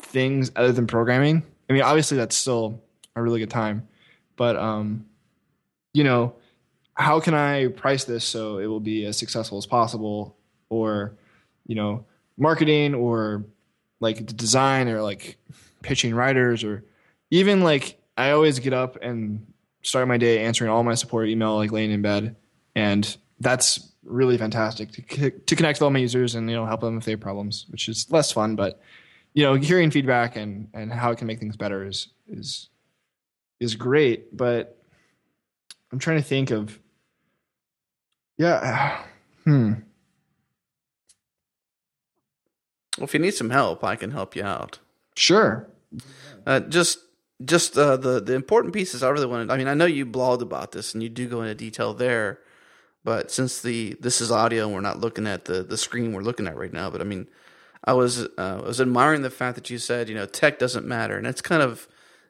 [0.00, 1.42] things other than programming.
[1.68, 2.82] I mean, obviously that's still
[3.16, 3.88] a really good time,
[4.36, 5.06] but um,
[5.94, 6.34] you know,
[6.94, 10.36] how can I price this so it will be as successful as possible,
[10.68, 11.14] or
[11.66, 12.04] you know,
[12.36, 13.44] marketing or
[14.00, 15.36] like design or like
[15.82, 16.84] pitching writers or
[17.30, 19.46] even like I always get up and
[19.82, 22.36] start my day answering all my support email like laying in bed,
[22.74, 26.80] and that's really fantastic to to connect with all my users and you know help
[26.80, 28.80] them if they have problems, which is less fun, but
[29.34, 32.68] you know hearing feedback and and how it can make things better is is
[33.60, 34.78] is great, but
[35.92, 36.78] I'm trying to think of
[38.38, 39.04] yeah.
[39.44, 39.72] Hmm.
[42.96, 44.78] Well, if you need some help, I can help you out.
[45.16, 45.68] Sure.
[46.46, 47.00] Uh, just
[47.44, 49.50] just uh, the the important pieces I really wanted.
[49.50, 52.38] I mean, I know you blogged about this and you do go into detail there,
[53.04, 56.22] but since the this is audio and we're not looking at the the screen we're
[56.22, 57.26] looking at right now, but I mean,
[57.84, 60.86] I was uh, I was admiring the fact that you said you know tech doesn't
[60.86, 61.88] matter, and it's kind of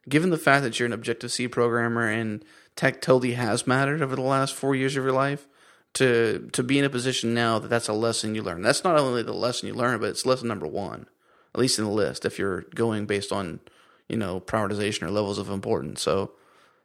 [0.09, 2.45] given the fact that you're an Objective C programmer and
[2.77, 5.47] tech totally has mattered over the last four years of your life
[5.95, 8.63] to to be in a position now that that's a lesson you learn.
[8.63, 11.07] That's not only the lesson you learn, but it's lesson number one,
[11.55, 12.25] at least in the list.
[12.25, 13.61] If you're going based on
[14.09, 16.33] you know prioritization or levels of importance, so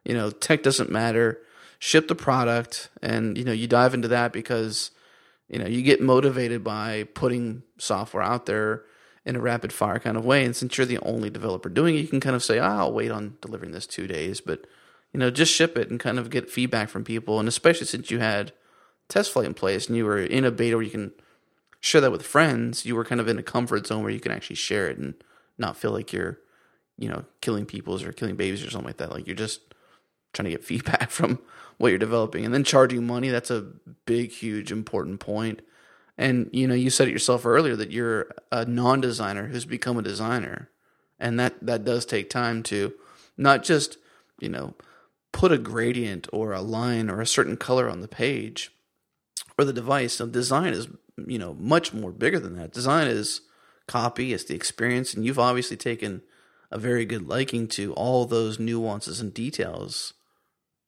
[0.03, 1.39] you know tech doesn't matter.
[1.80, 4.91] Ship the product, and you know you dive into that because
[5.48, 8.84] you know you get motivated by putting software out there
[9.26, 10.44] in a rapid fire kind of way.
[10.44, 12.94] And since you're the only developer doing it, you can kind of say, oh, "I'll
[12.94, 14.66] wait on delivering this two days," but
[15.14, 17.40] you know just ship it and kind of get feedback from people.
[17.40, 18.54] And especially since you had
[19.08, 21.12] test flight in place and you were in a beta where you can
[21.80, 24.32] share that with friends, you were kind of in a comfort zone where you can
[24.32, 25.14] actually share it and
[25.58, 26.40] not feel like you're,
[26.98, 29.12] you know, killing peoples or killing babies or something like that.
[29.12, 29.66] Like you're just
[30.38, 31.39] trying to get feedback from
[31.77, 32.45] what you're developing.
[32.45, 33.68] And then charging money, that's a
[34.05, 35.61] big, huge, important point.
[36.18, 40.01] And you know, you said it yourself earlier that you're a non-designer who's become a
[40.01, 40.69] designer.
[41.19, 42.93] And that that does take time to
[43.38, 43.97] not just,
[44.39, 44.76] you know,
[45.31, 48.72] put a gradient or a line or a certain color on the page,
[49.57, 50.18] or the device.
[50.18, 50.88] Design is
[51.26, 52.72] you know much more bigger than that.
[52.72, 53.41] Design is
[53.88, 56.22] copy, it's the experience, and you've obviously taken
[56.72, 60.14] a very good liking to all those nuances and details.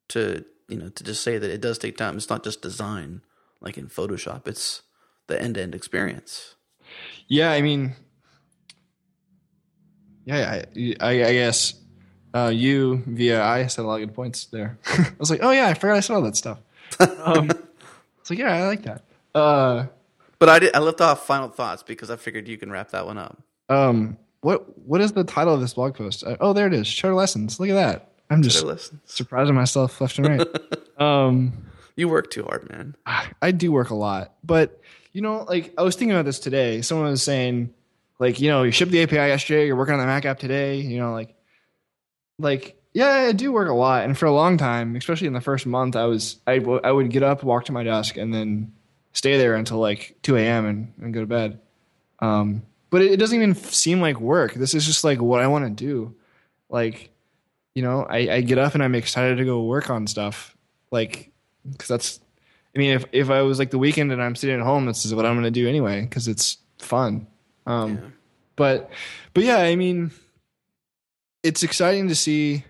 [0.10, 2.18] To you know to just say that it does take time.
[2.18, 3.22] It's not just design
[3.62, 4.48] like in Photoshop.
[4.48, 4.82] It's
[5.28, 6.56] the end to end experience.
[7.28, 7.96] Yeah, I mean,
[10.26, 11.76] yeah, I, I, I guess
[12.34, 14.78] uh, you via I said a lot of good points there.
[14.88, 16.60] I was like, oh yeah, I forgot I said all that stuff.
[17.00, 17.50] Um,
[18.20, 19.04] it's like, yeah, I like that.
[19.34, 19.86] Uh,
[20.40, 20.76] but I did.
[20.76, 23.42] I left off final thoughts because I figured you can wrap that one up.
[23.68, 26.24] Um, what what is the title of this blog post?
[26.24, 26.92] Uh, oh, there it is.
[26.92, 27.60] Cheddar lessons.
[27.60, 28.09] Look at that.
[28.30, 28.66] I'm just
[29.06, 30.48] surprising myself left and right.
[31.02, 31.54] um,
[31.96, 32.96] you work too hard, man.
[33.42, 34.82] I do work a lot, but
[35.14, 36.82] you know, like I was thinking about this today.
[36.82, 37.74] Someone was saying,
[38.20, 39.66] like, you know, you shipped the API yesterday.
[39.66, 40.80] You're working on the Mac app today.
[40.82, 41.36] You know, like,
[42.38, 45.42] like yeah, I do work a lot, and for a long time, especially in the
[45.42, 48.34] first month, I was I, w- I would get up, walk to my desk, and
[48.34, 48.74] then
[49.14, 50.66] stay there until like two a.m.
[50.66, 51.60] and, and go to bed.
[52.20, 54.54] Um, but it, it, doesn't even seem like work.
[54.54, 56.16] This is just like what I want to do,
[56.70, 57.12] Like,
[57.76, 60.56] you know, I, I get up and I'm excited to go work on stuff.
[60.92, 61.32] Like,
[61.70, 62.20] because that's,
[62.76, 65.06] I mean, if if I was like the weekend and I'm sitting at home, this
[65.06, 67.28] is what I'm going to do anyway because it's fun.
[67.66, 68.10] Um, Yeah.
[68.56, 68.92] but
[69.34, 70.12] but yeah, I mean,
[71.44, 72.64] it's exciting to see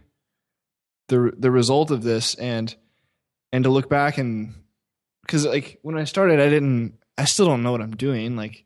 [1.08, 2.74] the the result of this and
[3.52, 4.54] and to look back and
[5.22, 8.36] because like when I started, I didn't, I still don't know what I'm doing.
[8.36, 8.66] Like,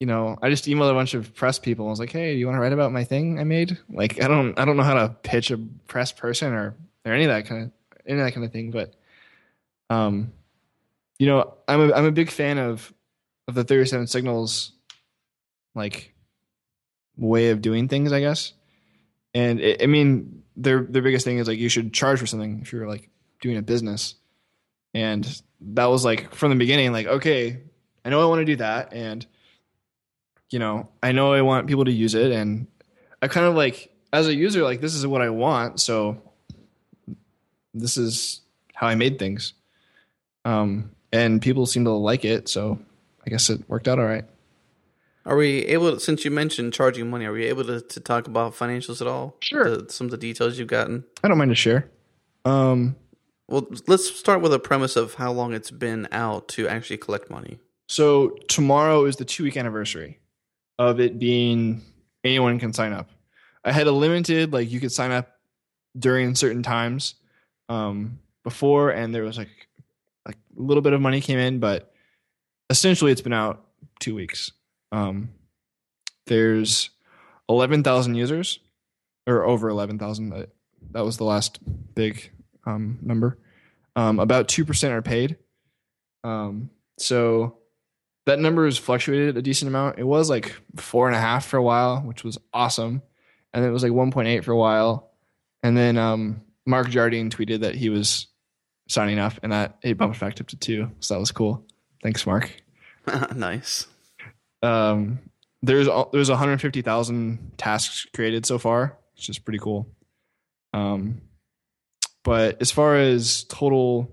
[0.00, 1.86] you know, I just emailed a bunch of press people.
[1.86, 3.78] I was like, hey, do you want to write about my thing I made?
[3.88, 6.74] Like, I don't, I don't know how to pitch a press person or
[7.04, 7.72] or any of that kind of
[8.06, 8.70] any of that kind of thing.
[8.70, 8.94] But,
[9.88, 10.32] um,
[11.18, 12.92] you know, I'm a I'm a big fan of
[13.48, 14.72] of the 37 signals,
[15.74, 16.12] like
[17.16, 18.52] way of doing things, I guess.
[19.34, 22.60] And it, I mean, their their biggest thing is like you should charge for something
[22.60, 23.08] if you're like
[23.40, 24.14] doing a business.
[24.92, 27.62] And that was like from the beginning, like, okay,
[28.04, 28.92] I know I want to do that.
[28.92, 29.26] And,
[30.50, 32.32] you know, I know I want people to use it.
[32.32, 32.66] And
[33.20, 35.80] I kind of like, as a user, like, this is what I want.
[35.80, 36.20] So
[37.74, 38.40] this is
[38.74, 39.54] how I made things.
[40.44, 42.48] Um, and people seem to like it.
[42.48, 42.78] So
[43.26, 44.24] I guess it worked out all right.
[45.24, 48.28] Are we able, to, since you mentioned charging money, are we able to, to talk
[48.28, 49.36] about financials at all?
[49.40, 49.76] Sure.
[49.76, 51.04] The, some of the details you've gotten.
[51.24, 51.90] I don't mind to share.
[52.44, 52.94] Um,
[53.48, 57.30] Well, let's start with a premise of how long it's been out to actually collect
[57.30, 57.58] money.
[57.88, 60.18] So tomorrow is the two week anniversary
[60.78, 61.82] of it being
[62.24, 63.10] anyone can sign up.
[63.64, 65.38] I had a limited like you could sign up
[65.98, 67.14] during certain times
[67.68, 69.68] um, before, and there was like
[70.26, 71.92] like a little bit of money came in, but
[72.70, 73.64] essentially it's been out
[74.00, 74.52] two weeks.
[74.92, 75.30] Um,
[76.26, 76.90] there's
[77.48, 78.58] eleven thousand users,
[79.26, 80.46] or over eleven thousand.
[80.92, 81.58] That was the last
[81.94, 82.30] big
[82.66, 83.38] um, number.
[83.96, 85.38] Um, about two percent are paid.
[86.22, 87.58] Um, so
[88.26, 89.98] that number has fluctuated a decent amount.
[89.98, 93.02] It was like four and a half for a while, which was awesome,
[93.54, 95.10] and then it was like one point eight for a while,
[95.62, 98.26] and then um, Mark Jardine tweeted that he was
[98.88, 101.64] signing up, and that it bumped back up to two, so that was cool.
[102.02, 102.50] Thanks, Mark.
[103.34, 103.86] nice.
[104.62, 105.20] Um,
[105.62, 109.88] there's there's 150,000 tasks created so far, which is pretty cool.
[110.72, 111.22] Um,
[112.24, 114.10] but as far as total,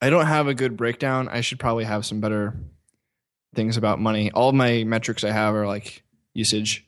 [0.00, 1.28] I don't have a good breakdown.
[1.28, 2.56] I should probably have some better
[3.56, 4.30] things about money.
[4.30, 6.02] All my metrics I have are like
[6.34, 6.86] usage,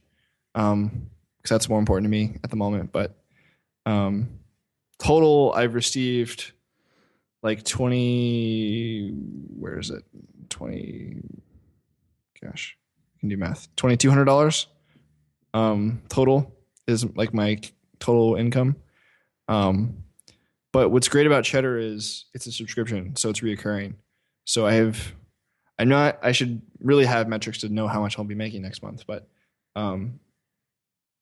[0.54, 2.92] um, because that's more important to me at the moment.
[2.92, 3.18] But
[3.86, 4.38] um,
[4.98, 6.52] total, I've received
[7.42, 9.10] like 20.
[9.56, 10.04] Where is it?
[10.50, 11.22] 20
[12.40, 12.76] gosh,
[13.16, 13.74] I can do math.
[13.76, 14.68] Twenty two hundred dollars
[15.54, 16.54] um, total
[16.86, 17.60] is like my
[17.98, 18.76] total income.
[19.48, 20.04] Um,
[20.72, 23.94] but what's great about Cheddar is it's a subscription, so it's reoccurring.
[24.44, 25.14] So I have,
[25.78, 26.18] I'm not.
[26.22, 29.28] I should really have metrics to know how much I'll be making next month, but
[29.76, 30.18] um,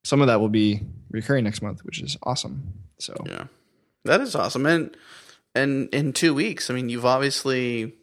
[0.04, 2.72] some of that will be recurring next month, which is awesome.
[2.98, 3.44] So Yeah,
[4.04, 4.64] that is awesome.
[4.66, 4.96] And
[5.54, 7.94] and in two weeks, I mean, you've obviously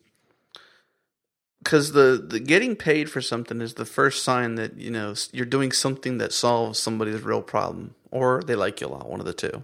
[1.63, 5.45] because the the getting paid for something is the first sign that you know you're
[5.45, 9.09] doing something that solves somebody's real problem, or they like you a lot.
[9.09, 9.63] One of the two.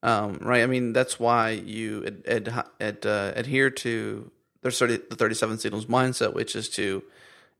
[0.00, 0.62] Um, right.
[0.62, 4.30] I mean, that's why you ad, ad, ad, uh, adhere to
[4.74, 7.02] the 30, the 37 signals mindset, which is to,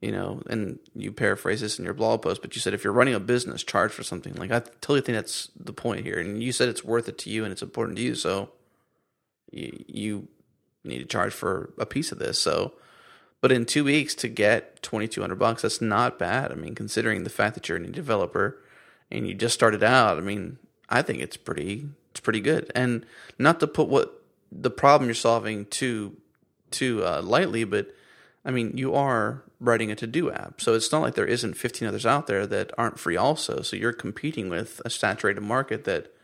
[0.00, 2.92] you know, and you paraphrase this in your blog post, but you said if you're
[2.92, 4.34] running a business, charge for something.
[4.34, 6.18] Like, I totally think that's the point here.
[6.18, 8.14] And you said it's worth it to you and it's important to you.
[8.14, 8.50] So
[9.50, 10.28] you, you
[10.84, 12.38] need to charge for a piece of this.
[12.38, 12.74] So,
[13.40, 16.50] but in two weeks to get 2200 bucks, that's not bad.
[16.50, 18.60] I mean, considering the fact that you're a new developer
[19.10, 20.58] and you just started out, I mean,
[20.88, 22.70] I think it's pretty it's pretty good.
[22.74, 23.06] And
[23.38, 26.16] not to put what the problem you're solving too
[26.70, 27.94] too uh, lightly, but
[28.44, 31.54] I mean, you are writing a to do app, so it's not like there isn't
[31.54, 33.62] 15 others out there that aren't free also.
[33.62, 36.14] So you're competing with a saturated market that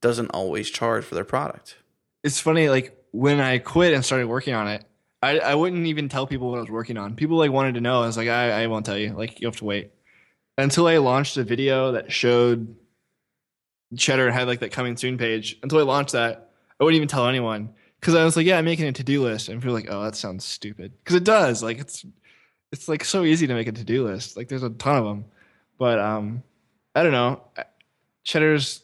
[0.00, 1.76] doesn't always charge for their product.
[2.22, 2.68] it's funny.
[2.68, 4.84] Like when I quit and started working on it,
[5.22, 7.16] I, I wouldn't even tell people what I was working on.
[7.16, 8.02] People like wanted to know.
[8.02, 9.12] I was like, I, I won't tell you.
[9.12, 9.92] Like you have to wait
[10.56, 12.76] until I launched a video that showed
[13.96, 15.56] Cheddar had like that coming soon page.
[15.62, 17.70] Until I launched that, I wouldn't even tell anyone
[18.00, 20.04] because I was like, yeah, I'm making a to do list, and people like, oh,
[20.04, 21.62] that sounds stupid because it does.
[21.62, 22.04] Like it's
[22.72, 24.36] it's like so easy to make a to do list.
[24.36, 25.24] Like there's a ton of them,
[25.78, 26.42] but um,
[26.94, 27.42] I don't know.
[28.24, 28.82] Cheddar's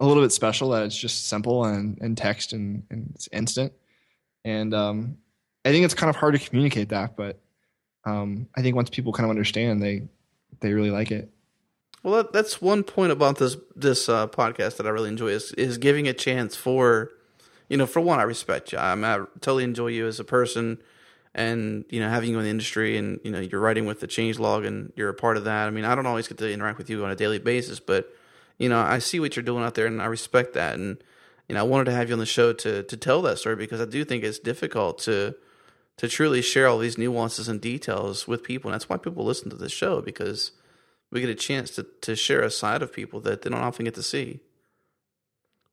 [0.00, 3.72] a little bit special that it's just simple and, and text and, and it's instant.
[4.44, 5.16] And um,
[5.64, 7.40] I think it's kind of hard to communicate that, but
[8.04, 10.02] um, I think once people kind of understand, they
[10.60, 11.30] they really like it.
[12.02, 15.78] Well, that's one point about this this uh, podcast that I really enjoy is is
[15.78, 17.10] giving a chance for,
[17.68, 18.78] you know, for one, I respect you.
[18.78, 20.78] I'm, I totally enjoy you as a person,
[21.34, 24.06] and you know, having you in the industry, and you know, you're writing with the
[24.06, 25.66] change log, and you're a part of that.
[25.66, 28.14] I mean, I don't always get to interact with you on a daily basis, but
[28.58, 30.74] you know, I see what you're doing out there, and I respect that.
[30.74, 30.98] And
[31.48, 33.56] you know, I wanted to have you on the show to to tell that story
[33.56, 35.34] because I do think it's difficult to
[35.96, 38.68] to truly share all these nuances and details with people.
[38.68, 40.50] And that's why people listen to this show because
[41.10, 43.84] we get a chance to to share a side of people that they don't often
[43.84, 44.40] get to see,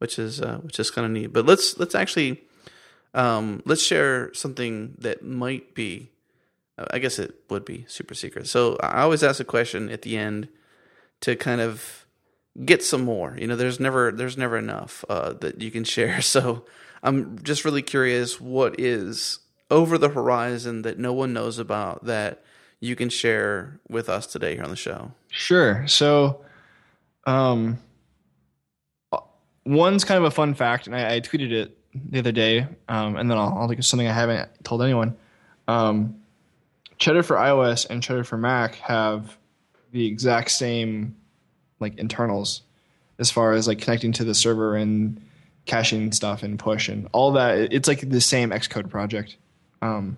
[0.01, 1.27] which is uh, which is kind of neat.
[1.27, 2.41] But let's let's actually
[3.13, 6.09] um, let's share something that might be.
[6.89, 8.47] I guess it would be super secret.
[8.47, 10.47] So I always ask a question at the end
[11.19, 12.07] to kind of
[12.65, 13.37] get some more.
[13.37, 16.21] You know, there's never there's never enough uh, that you can share.
[16.21, 16.65] So
[17.03, 19.37] I'm just really curious what is
[19.69, 22.43] over the horizon that no one knows about that
[22.79, 25.11] you can share with us today here on the show.
[25.29, 25.85] Sure.
[25.87, 26.43] So,
[27.25, 27.77] um,
[29.65, 33.15] one's kind of a fun fact, and I, I tweeted it the other day, um,
[33.15, 35.15] and then I'll, I'll think of something I haven't told anyone.
[35.67, 36.21] Um,
[36.97, 39.37] Cheddar for iOS and Cheddar for Mac have
[39.91, 41.15] the exact same
[41.79, 42.61] like internals
[43.17, 45.21] as far as like connecting to the server and
[45.65, 47.73] caching stuff and push and all that.
[47.73, 49.35] It's like the same Xcode project,
[49.81, 50.17] um,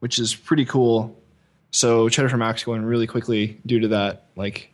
[0.00, 1.16] which is pretty cool.
[1.72, 4.70] So Cheddar for Mac's going really quickly due to that like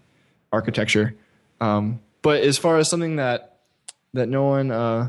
[0.53, 1.15] architecture.
[1.61, 3.48] Um, but as far as something that
[4.19, 5.09] that no one uh,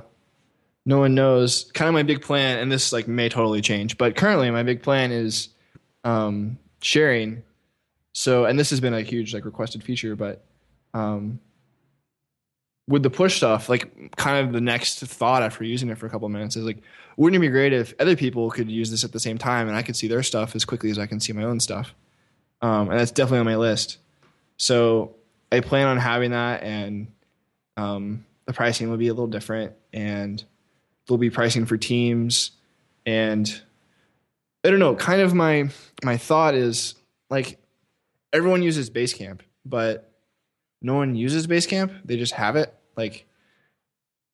[0.86, 4.16] no one knows, kind of my big plan, and this like may totally change, but
[4.16, 5.50] currently my big plan is
[6.04, 7.44] um, sharing.
[8.14, 10.44] So, and this has been a huge like requested feature, but
[10.94, 11.40] um,
[12.88, 16.10] with the push stuff, like kind of the next thought after using it for a
[16.10, 16.82] couple of minutes is like,
[17.18, 19.78] wouldn't it be great if other people could use this at the same time and
[19.78, 21.94] I could see their stuff as quickly as I can see my own stuff?
[22.62, 24.00] Um, and that's definitely on my list.
[24.58, 25.16] So
[25.52, 27.08] I plan on having that, and
[27.78, 30.44] um, the pricing will be a little different, and
[31.06, 32.50] there'll be pricing for teams,
[33.06, 33.62] and
[34.64, 34.96] I don't know.
[34.96, 35.70] Kind of my
[36.04, 36.96] my thought is
[37.30, 37.60] like
[38.34, 40.12] everyone uses Basecamp, but
[40.82, 41.94] no one uses Basecamp.
[42.04, 42.74] They just have it.
[42.98, 43.28] Like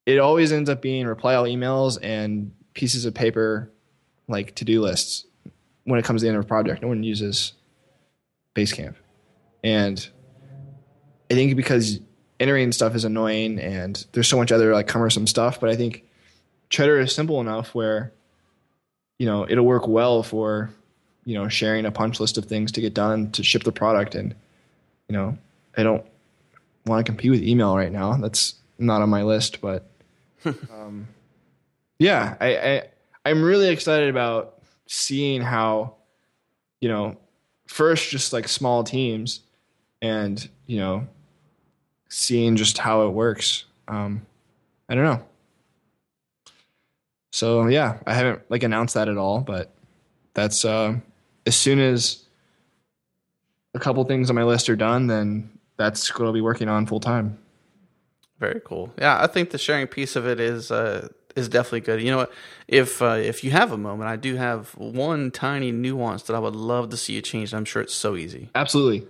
[0.06, 3.70] it always ends up being reply all emails and pieces of paper,
[4.30, 5.26] like to do lists.
[5.84, 7.52] When it comes to the end of a project, no one uses
[8.56, 8.96] Basecamp,
[9.62, 10.08] and
[11.30, 12.00] I think because
[12.40, 15.60] entering stuff is annoying and there's so much other like cumbersome stuff.
[15.60, 16.04] But I think
[16.70, 18.12] Cheddar is simple enough where
[19.20, 20.70] you know it'll work well for
[21.26, 24.16] you know sharing a punch list of things to get done to ship the product
[24.16, 24.36] and
[25.08, 25.38] you know
[25.78, 26.06] I don't
[26.86, 28.14] want to compete with email right now.
[28.18, 29.86] That's not on my list, but
[30.46, 31.08] um,
[32.00, 32.84] yeah, I, I
[33.26, 35.96] I'm really excited about seeing how
[36.82, 37.18] you know
[37.68, 39.42] first just like small teams
[40.02, 41.08] and you know
[42.10, 43.66] seeing just how it works.
[43.88, 44.26] Um,
[44.90, 45.24] I don't know.
[47.32, 49.74] So yeah, I haven't like announced that at all, but
[50.34, 50.96] that's uh,
[51.46, 52.24] as soon as
[53.74, 56.86] a couple things on my list are done, then that's what I'll be working on
[56.86, 57.38] full time.
[58.40, 58.94] Very cool.
[58.98, 62.02] Yeah, I think the sharing piece of it is uh, is definitely good.
[62.02, 62.34] You know what?
[62.68, 66.40] If uh, if you have a moment, I do have one tiny nuance that I
[66.40, 67.54] would love to see you change.
[67.54, 68.50] I'm sure it's so easy.
[68.56, 69.08] Absolutely.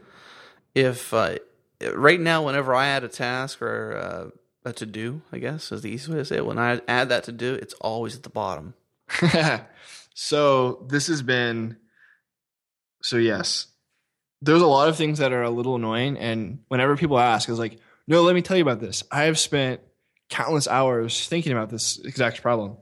[0.74, 1.38] If uh,
[1.82, 5.82] right now, whenever I add a task or uh, a to do, I guess is
[5.82, 6.46] the easy way to say it.
[6.46, 8.74] When I add that to do, it's always at the bottom.
[10.14, 11.78] so this has been.
[13.02, 13.68] So yes,
[14.42, 17.60] there's a lot of things that are a little annoying, and whenever people ask, it's
[17.60, 19.04] like, no, let me tell you about this.
[19.12, 19.82] I have spent
[20.30, 22.78] countless hours thinking about this exact problem.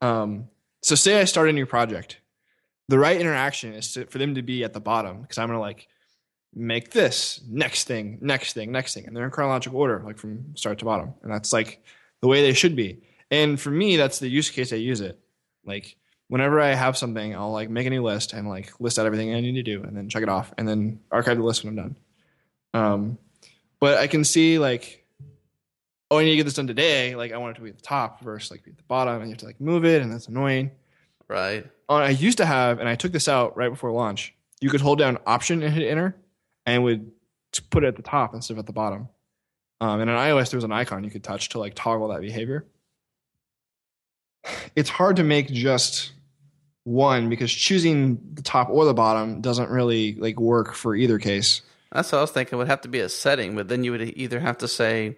[0.00, 0.48] Um,
[0.82, 2.20] so say I start a new project,
[2.88, 5.60] the right interaction is to, for them to be at the bottom because I'm gonna
[5.60, 5.86] like
[6.54, 10.56] make this next thing, next thing, next thing, and they're in chronological order, like from
[10.56, 11.84] start to bottom, and that's like
[12.20, 13.02] the way they should be.
[13.30, 15.18] And for me, that's the use case I use it.
[15.64, 15.96] Like
[16.28, 19.34] whenever I have something, I'll like make a new list and like list out everything
[19.34, 21.70] I need to do, and then check it off, and then archive the list when
[21.70, 21.96] I'm done.
[22.72, 23.18] Um,
[23.78, 25.04] but I can see like,
[26.10, 27.14] oh, I need to get this done today.
[27.14, 29.16] Like I want it to be at the top versus like be at the bottom,
[29.16, 30.72] and you have to like move it, and that's annoying.
[31.28, 31.64] Right.
[31.88, 34.34] Uh, I used to have, and I took this out right before launch.
[34.60, 36.16] You could hold down Option and hit Enter,
[36.70, 37.10] and would
[37.70, 39.08] put it at the top instead of at the bottom.
[39.80, 42.20] Um, and on iOS, there was an icon you could touch to like toggle that
[42.20, 42.66] behavior.
[44.76, 46.12] It's hard to make just
[46.84, 51.62] one because choosing the top or the bottom doesn't really like work for either case.
[51.92, 52.56] That's what I was thinking.
[52.56, 55.16] It would have to be a setting, but then you would either have to say,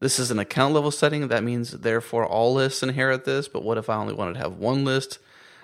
[0.00, 1.28] this is an account level setting.
[1.28, 3.48] That means therefore all lists inherit this.
[3.48, 5.18] But what if I only wanted to have one list,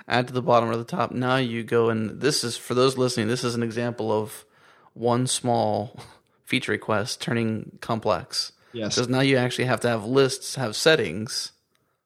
[0.09, 1.13] add to the bottom or the top?
[1.13, 3.29] Now you go and this is for those listening.
[3.29, 4.47] This is an example of
[4.95, 5.99] one small
[6.45, 8.53] feature request turning complex.
[8.73, 8.95] Yes.
[8.95, 11.53] Because now you actually have to have lists, have settings,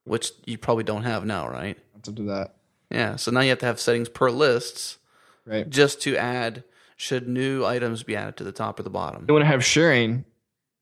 [0.04, 1.78] which you probably don't have now, right?
[2.04, 2.56] To do that,
[2.90, 3.16] Yeah.
[3.16, 4.98] So now you have to have settings per lists
[5.46, 5.68] right?
[5.68, 6.64] just to add
[6.96, 9.24] should new items be added to the top or the bottom.
[9.26, 10.24] You want to have sharing,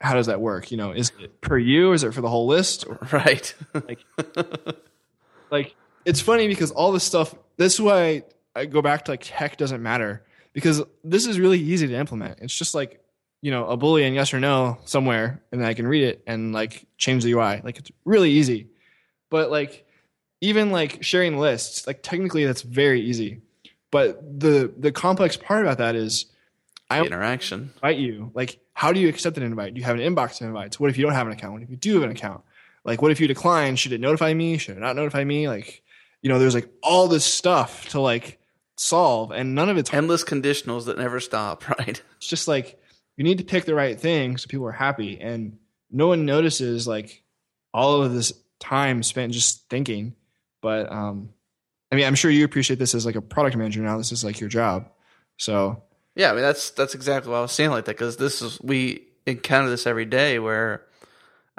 [0.01, 0.71] how does that work?
[0.71, 2.85] You know, is it per you or is it for the whole list?
[3.13, 3.55] Right.
[3.73, 4.01] Like,
[5.51, 5.75] like
[6.05, 7.35] it's funny because all this stuff.
[7.57, 8.25] This is why
[8.55, 12.41] I go back to like tech doesn't matter because this is really easy to implement.
[12.41, 13.01] It's just like
[13.41, 16.53] you know a boolean yes or no somewhere, and then I can read it and
[16.53, 17.61] like change the UI.
[17.63, 18.69] Like it's really easy.
[19.31, 19.87] But like
[20.41, 23.41] even like sharing lists, like technically that's very easy.
[23.91, 26.27] But the the complex part about that is
[26.91, 27.71] I The interaction.
[27.77, 28.31] invite you.
[28.35, 29.73] Like, how do you accept an invite?
[29.75, 30.79] Do you have an inbox of invites?
[30.79, 31.55] What if you don't have an account?
[31.55, 32.43] What if you do have an account?
[32.85, 33.77] Like, what if you decline?
[33.77, 34.59] Should it notify me?
[34.59, 35.49] Should it not notify me?
[35.49, 35.83] Like,
[36.21, 38.41] you know, there's like all this stuff to like
[38.77, 42.03] solve, and none of it's Endless conditionals that never stop, right?
[42.17, 42.79] it's just like
[43.17, 45.59] you need to pick the right thing so people are happy, and
[45.91, 47.23] no one notices like
[47.75, 50.15] all of this time spent just thinking.
[50.61, 51.31] But um,
[51.91, 53.99] I mean, I'm sure you appreciate this as like a product manager now.
[53.99, 54.89] This is like your job,
[55.37, 55.83] so
[56.15, 58.61] Yeah, I mean that's that's exactly what I was saying like that because this is
[58.61, 60.85] we encounter this every day where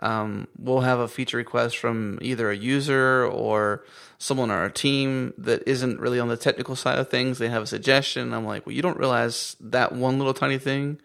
[0.02, 3.86] um, we'll have a feature request from either a user or
[4.18, 7.38] someone on our team that isn't really on the technical side of things.
[7.38, 8.34] They have a suggestion.
[8.34, 11.00] I'm like, well, you don't realize that one little tiny thing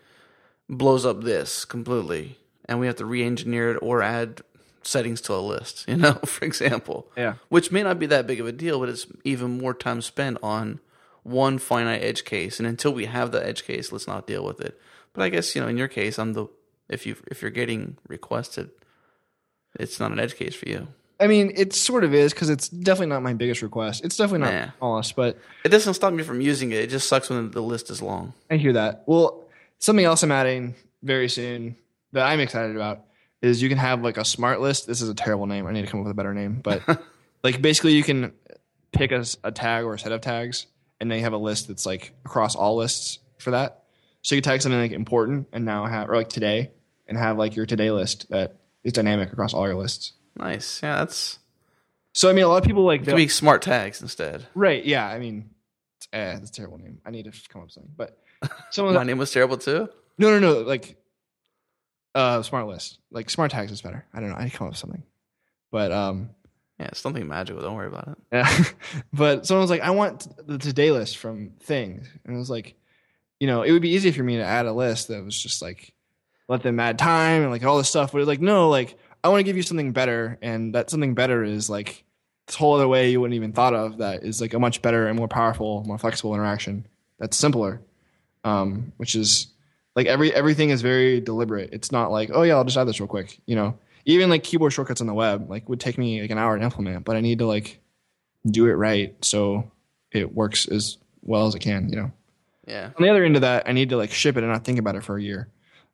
[0.68, 4.40] blows up this completely, and we have to re-engineer it or add
[4.82, 5.84] settings to a list.
[5.88, 7.34] You know, for example yeah.
[7.48, 10.38] which may not be that big of a deal, but it's even more time spent
[10.42, 10.80] on
[11.22, 12.58] one finite edge case.
[12.58, 14.80] And until we have the edge case, let's not deal with it.
[15.12, 16.46] But I guess you know, in your case, I'm the
[16.88, 18.70] if you if you're getting requested,
[19.78, 20.88] it's not an edge case for you.
[21.20, 24.04] I mean, it sort of is because it's definitely not my biggest request.
[24.04, 24.70] It's definitely not Nah.
[24.78, 26.78] smallest, but It doesn't stop me from using it.
[26.78, 28.34] It just sucks when the list is long.
[28.50, 29.02] I hear that.
[29.06, 29.48] Well,
[29.78, 31.74] something else I'm adding very soon
[32.12, 33.04] that I'm excited about
[33.42, 34.86] is you can have like a smart list.
[34.86, 35.66] This is a terrible name.
[35.66, 36.82] I need to come up with a better name, but
[37.42, 38.32] like basically you can
[38.92, 40.66] pick a tag or a set of tags,
[41.00, 43.82] and then you have a list that's like across all lists for that.
[44.22, 46.70] So you can tag something like important and now have or like today
[47.08, 50.12] and have like your today list that is dynamic across all your lists.
[50.36, 50.80] Nice.
[50.82, 51.38] Yeah, that's
[52.12, 54.46] So I mean, a lot of people like it could be smart tags instead.
[54.54, 54.84] right.
[54.84, 55.50] Yeah, I mean,
[55.96, 57.00] it's, eh, that's a terrible name.
[57.04, 58.18] I need to come up with something, but
[58.70, 59.88] someone My name was terrible too.
[60.18, 60.60] No, no, no.
[60.60, 60.96] Like,
[62.14, 62.98] uh, smart list.
[63.10, 64.04] Like smart tags is better.
[64.12, 64.36] I don't know.
[64.36, 65.02] I need to come up with something.
[65.70, 66.30] But um,
[66.80, 67.62] Yeah, it's something magical.
[67.62, 68.18] Don't worry about it.
[68.32, 68.64] yeah.
[69.12, 72.74] but someone was like, I want the today list from things, and I was like,
[73.40, 75.62] you know, it would be easy for me to add a list that was just
[75.62, 75.92] like,
[76.48, 78.12] let them add time and like all this stuff.
[78.12, 81.44] But like, no, like I want to give you something better, and that something better
[81.44, 82.04] is like
[82.46, 83.98] this whole other way you wouldn't even thought of.
[83.98, 86.86] That is like a much better and more powerful, more flexible interaction.
[87.18, 87.80] That's simpler,
[88.44, 89.48] um, which is
[89.94, 91.70] like every everything is very deliberate.
[91.72, 93.40] It's not like, oh yeah, I'll just add this real quick.
[93.46, 96.38] You know, even like keyboard shortcuts on the web like would take me like an
[96.38, 97.80] hour to implement, but I need to like
[98.46, 99.70] do it right so
[100.12, 101.90] it works as well as it can.
[101.90, 102.12] You know.
[102.66, 102.90] Yeah.
[102.96, 104.78] On the other end of that, I need to like ship it and not think
[104.78, 105.48] about it for a year.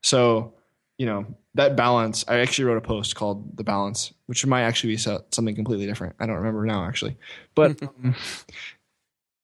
[0.05, 0.53] So,
[0.99, 1.25] you know,
[1.55, 2.27] that balance.
[2.29, 6.15] I actually wrote a post called "The Balance," which might actually be something completely different.
[6.21, 7.17] I don't remember now actually,
[7.55, 8.15] but um,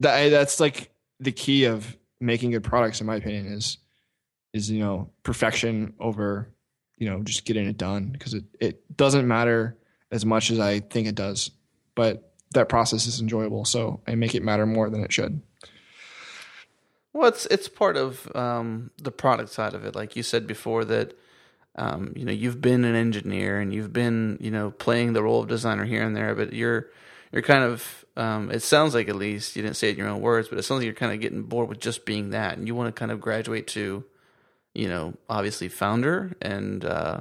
[0.01, 3.78] that that's like the key of making good products, in my opinion, is
[4.53, 6.51] is you know perfection over
[6.99, 9.78] you know just getting it done because it it doesn't matter
[10.12, 11.53] as much as I think it does,
[11.95, 15.41] but that process is enjoyable, so I make it matter more than it should.
[17.21, 19.95] Well, it's it's part of um, the product side of it.
[19.95, 21.13] Like you said before, that
[21.77, 25.43] um, you know you've been an engineer and you've been you know playing the role
[25.43, 26.87] of designer here and there, but you're
[27.31, 30.09] you're kind of um, it sounds like at least you didn't say it in your
[30.09, 32.57] own words, but it sounds like you're kind of getting bored with just being that,
[32.57, 34.03] and you want to kind of graduate to
[34.75, 37.21] you know obviously founder and uh,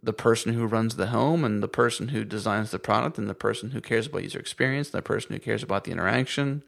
[0.00, 3.34] the person who runs the home and the person who designs the product and the
[3.34, 6.62] person who cares about user experience and the person who cares about the interaction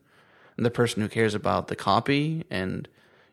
[0.57, 2.89] and the person who cares about the copy and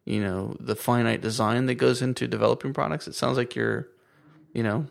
[0.05, 3.87] you know the finite design that goes into developing products it sounds like you're
[4.53, 4.85] you know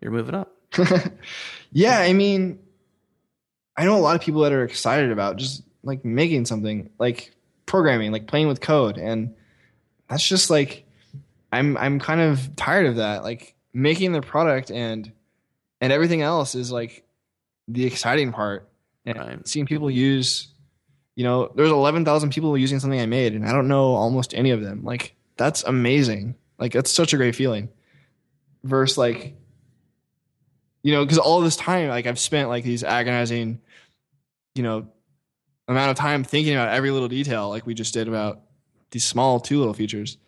[0.00, 0.54] you're moving up
[1.72, 2.58] yeah, I mean,
[3.76, 7.32] I know a lot of people that are excited about just like making something, like
[7.64, 9.34] programming, like playing with code, and
[10.10, 10.84] that's just like
[11.50, 13.22] I'm I'm kind of tired of that.
[13.22, 15.10] Like making the product and
[15.80, 17.04] and everything else is like
[17.66, 18.68] the exciting part.
[19.06, 19.48] And Right.
[19.48, 20.48] seeing people use,
[21.18, 24.52] you know, there's 11,000 people using something I made, and I don't know almost any
[24.52, 24.84] of them.
[24.84, 26.36] Like that's amazing.
[26.60, 27.70] Like that's such a great feeling.
[28.62, 29.34] Versus like
[30.84, 33.60] you know, because all this time, like I've spent like these agonizing,
[34.54, 34.86] you know,
[35.66, 38.42] amount of time thinking about every little detail, like we just did about
[38.92, 40.18] these small two little features.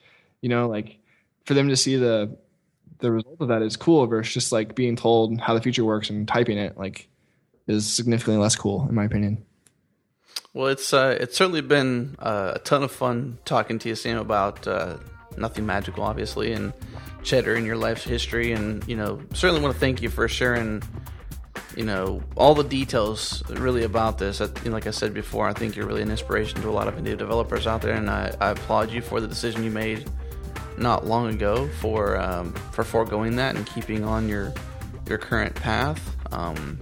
[0.43, 0.99] You know, like
[1.45, 2.37] for them to see the
[2.99, 6.11] the result of that is cool versus just like being told how the feature works
[6.11, 7.07] and typing it, like
[7.69, 9.47] is significantly less cool in my opinion.
[10.55, 14.19] Well it's uh it's certainly been uh, a ton of fun talking to you sam
[14.19, 14.97] about uh
[15.37, 16.73] nothing magical obviously and
[17.23, 20.83] cheddar in your life's history, and you know, certainly want to thank you for sharing.
[21.77, 24.41] You know all the details really about this.
[24.41, 26.95] I, like I said before, I think you're really an inspiration to a lot of
[26.95, 30.09] indie developers out there, and I, I applaud you for the decision you made
[30.79, 34.53] not long ago for um, for foregoing that and keeping on your
[35.09, 36.17] your current path.
[36.33, 36.79] Um,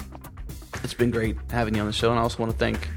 [0.82, 2.89] it's been great having you on the show, and I also want to thank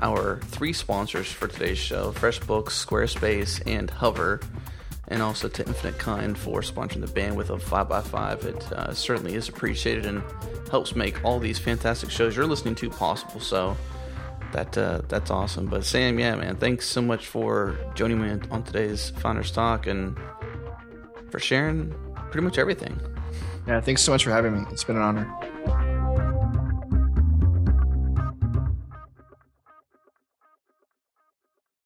[0.00, 4.40] our three sponsors for today's show FreshBooks, Squarespace, and Hover.
[5.08, 8.44] And also to Infinite Kind for sponsoring the bandwidth of 5x5.
[8.44, 10.22] It uh, certainly is appreciated and
[10.70, 13.40] helps make all these fantastic shows you're listening to possible.
[13.40, 13.76] So
[14.52, 15.66] that uh, that's awesome.
[15.66, 20.16] But Sam, yeah, man, thanks so much for joining me on today's Founders Talk and
[21.30, 21.92] for sharing
[22.30, 23.00] pretty much everything.
[23.66, 24.64] Yeah, thanks so much for having me.
[24.70, 25.49] It's been an honor.